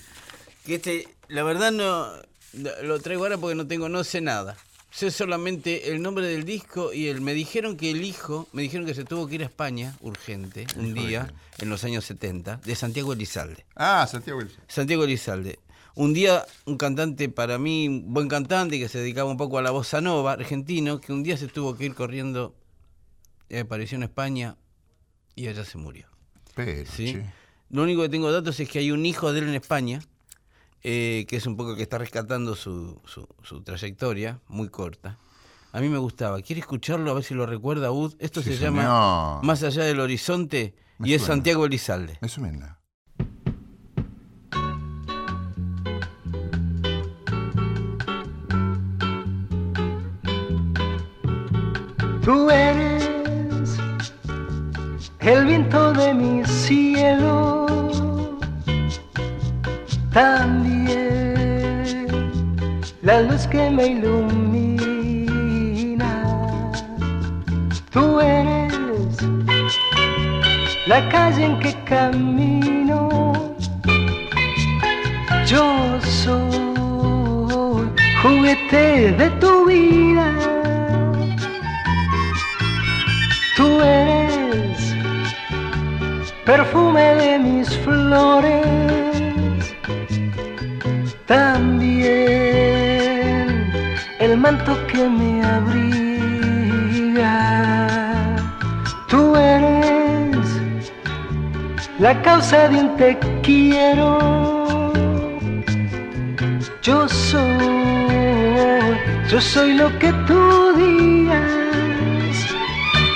Que 0.66 0.76
este, 0.76 1.08
la 1.28 1.44
verdad 1.44 1.72
no 1.72 2.08
lo 2.84 3.00
traigo 3.00 3.24
ahora 3.24 3.38
porque 3.38 3.56
no 3.56 3.68
tengo, 3.68 3.90
no 3.90 4.04
sé 4.04 4.22
nada. 4.22 4.56
Sé 4.92 5.10
solamente 5.10 5.92
el 5.92 6.02
nombre 6.04 6.28
del 6.28 6.46
disco 6.46 6.94
y 6.94 7.08
el, 7.08 7.20
me 7.20 7.34
dijeron 7.34 7.78
que 7.78 7.90
el 7.90 8.04
hijo, 8.04 8.48
me 8.54 8.62
dijeron 8.62 8.86
que 8.86 8.94
se 8.94 9.04
tuvo 9.04 9.28
que 9.28 9.36
ir 9.36 9.42
a 9.42 9.46
España 9.46 9.96
urgente 10.02 10.68
un 10.78 10.94
día 10.94 11.34
en 11.58 11.70
los 11.70 11.84
años 11.84 12.06
70 12.06 12.58
de 12.64 12.76
Santiago 12.76 13.12
Elizalde. 13.14 13.66
Ah, 13.76 14.08
Santiago 14.10 14.40
Wilson. 14.40 14.62
Santiago 14.68 15.04
Elizalde. 15.04 15.58
Un 15.96 16.14
día 16.14 16.44
un 16.66 16.78
cantante 16.78 17.30
para 17.30 17.58
mí, 17.60 17.88
un 17.88 18.14
buen 18.14 18.28
cantante 18.28 18.80
que 18.80 18.90
se 18.90 19.00
dedicaba 19.00 19.30
un 19.30 19.38
poco 19.38 19.60
a 19.60 19.62
la 19.62 19.70
bossa 19.72 20.02
nova, 20.02 20.34
argentino, 20.34 21.00
que 21.00 21.14
un 21.14 21.22
día 21.24 21.38
se 21.38 21.48
tuvo 21.48 21.76
que 21.76 21.86
ir 21.86 21.94
corriendo, 21.94 22.56
eh, 23.50 23.60
apareció 23.60 23.98
en 23.98 24.04
España 24.04 24.56
y 25.36 25.48
allá 25.48 25.64
se 25.66 25.78
murió. 25.78 26.08
Pero, 26.56 26.90
¿sí? 26.90 27.22
Lo 27.70 27.84
único 27.84 28.02
que 28.02 28.10
tengo 28.10 28.32
datos 28.32 28.60
es 28.60 28.68
que 28.70 28.80
hay 28.80 28.92
un 28.92 29.06
hijo 29.06 29.34
de 29.34 29.40
él 29.40 29.50
en 29.50 29.56
España, 29.56 30.02
eh, 30.84 31.26
que 31.28 31.38
es 31.38 31.46
un 31.46 31.56
poco 31.58 31.76
que 31.76 31.84
está 31.84 31.98
rescatando 32.00 32.56
su, 32.56 33.00
su- 33.06 33.28
su 33.44 33.62
trayectoria, 33.62 34.40
muy 34.48 34.70
corta. 34.70 35.18
A 35.72 35.80
mí 35.82 35.90
me 35.90 35.98
gustaba. 35.98 36.42
¿Quiere 36.42 36.60
escucharlo? 36.60 37.10
A 37.10 37.14
ver 37.16 37.24
si 37.24 37.34
lo 37.34 37.46
recuerda 37.48 37.92
Ud. 37.92 38.14
Esto 38.20 38.42
Sí, 38.44 38.50
se 38.52 38.58
llama. 38.58 38.84
Más 39.44 39.64
allá 39.64 39.84
del 39.84 40.00
horizonte 40.00 40.76
Me 41.00 41.10
y 41.10 41.14
es. 41.16 41.22
Santiago 41.24 41.66
Elizalde. 41.66 42.18
Me 42.22 42.30
suena. 42.30 42.80
Tú 52.24 52.50
eres 52.50 53.10
el 55.20 55.46
viento 55.46 55.92
de 55.92 56.14
mi 56.14 56.46
cielo, 56.46 57.66
también 60.14 62.08
la 63.02 63.24
luz 63.24 63.46
que 63.48 63.70
me 63.70 63.88
ilumina. 63.88 64.84
Tú 67.92 68.22
eres 68.22 68.74
la 70.86 71.10
calle 71.10 71.44
en 71.44 71.60
que 71.60 71.74
camino. 71.84 73.34
Yo 75.46 76.00
soy 76.00 76.64
juguete 78.22 79.12
de 79.12 79.30
tu 79.42 79.66
vida. 79.66 80.63
Tú 83.64 83.80
eres 83.82 84.94
perfume 86.44 87.16
de 87.16 87.40
mis 87.40 87.70
flores, 87.78 88.66
también 91.26 92.04
el 94.20 94.38
manto 94.38 94.76
que 94.88 95.08
me 95.08 95.46
abriga. 95.46 97.38
Tú 99.08 99.34
eres 99.38 100.92
la 102.00 102.22
causa 102.22 102.68
de 102.68 102.82
un 102.82 102.98
te 102.98 103.18
quiero 103.44 104.92
Yo 106.82 107.08
soy, 107.08 108.10
yo 109.30 109.40
soy 109.40 109.76
lo 109.76 109.88
que 110.00 110.12
tú 110.28 110.74
digas. 110.76 111.63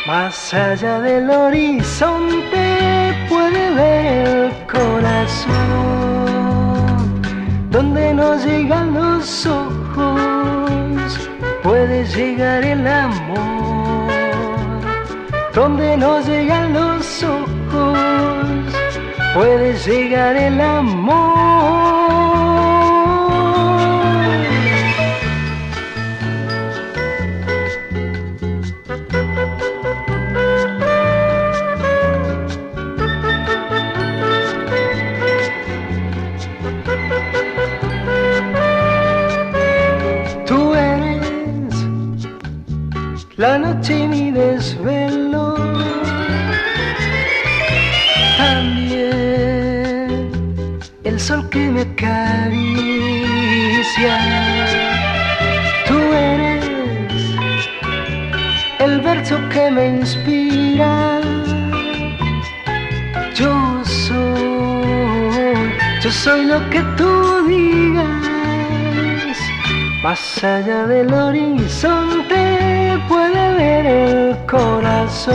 Más 0.07 0.53
allá 0.53 1.01
del 1.01 1.29
horizonte 1.29 3.13
puede 3.27 3.71
ver 3.75 4.05
el 4.25 4.53
corazón, 4.65 5.51
donde 7.69 8.13
no 8.13 8.37
llegan 8.37 8.93
los 8.93 9.45
ojos, 9.45 11.29
puede 11.61 12.05
llegar 12.05 12.63
el 12.63 12.87
amor, 12.87 14.09
donde 15.53 15.97
no 15.97 16.21
llegan 16.21 16.71
los 16.71 17.23
ojos, 17.23 17.99
puede 19.33 19.73
llegar 19.73 20.37
el 20.37 20.61
amor. 20.61 21.56
Me 59.77 59.85
inspira. 59.99 61.21
Yo 63.39 63.53
soy, 63.85 65.69
yo 66.01 66.09
soy 66.11 66.41
lo 66.45 66.59
que 66.71 66.81
tú 66.97 67.11
digas. 67.47 69.37
Más 70.03 70.43
allá 70.43 70.79
del 70.87 71.13
horizonte 71.13 72.41
puede 73.07 73.43
ver 73.61 73.85
el 73.85 74.37
corazón, 74.55 75.33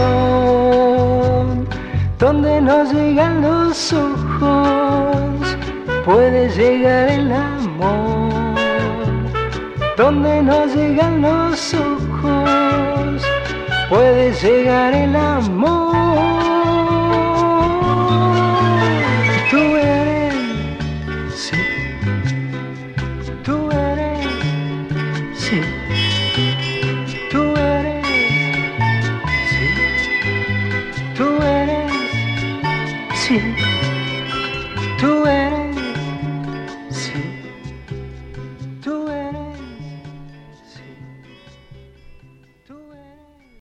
donde 2.18 2.61
no 2.68 2.76
llegan 2.93 3.43
los 3.43 3.93
ojos, 3.93 5.57
puede 6.05 6.40
llegar 6.59 7.09
el 7.18 7.30
amor, 7.32 8.57
donde 9.97 10.43
no 10.43 10.59
llegan 10.66 11.22
los 11.22 11.74
ojos, 11.74 11.91
puede 13.93 14.32
llegar 14.32 14.95
el 14.95 15.14
amor. 15.14 15.82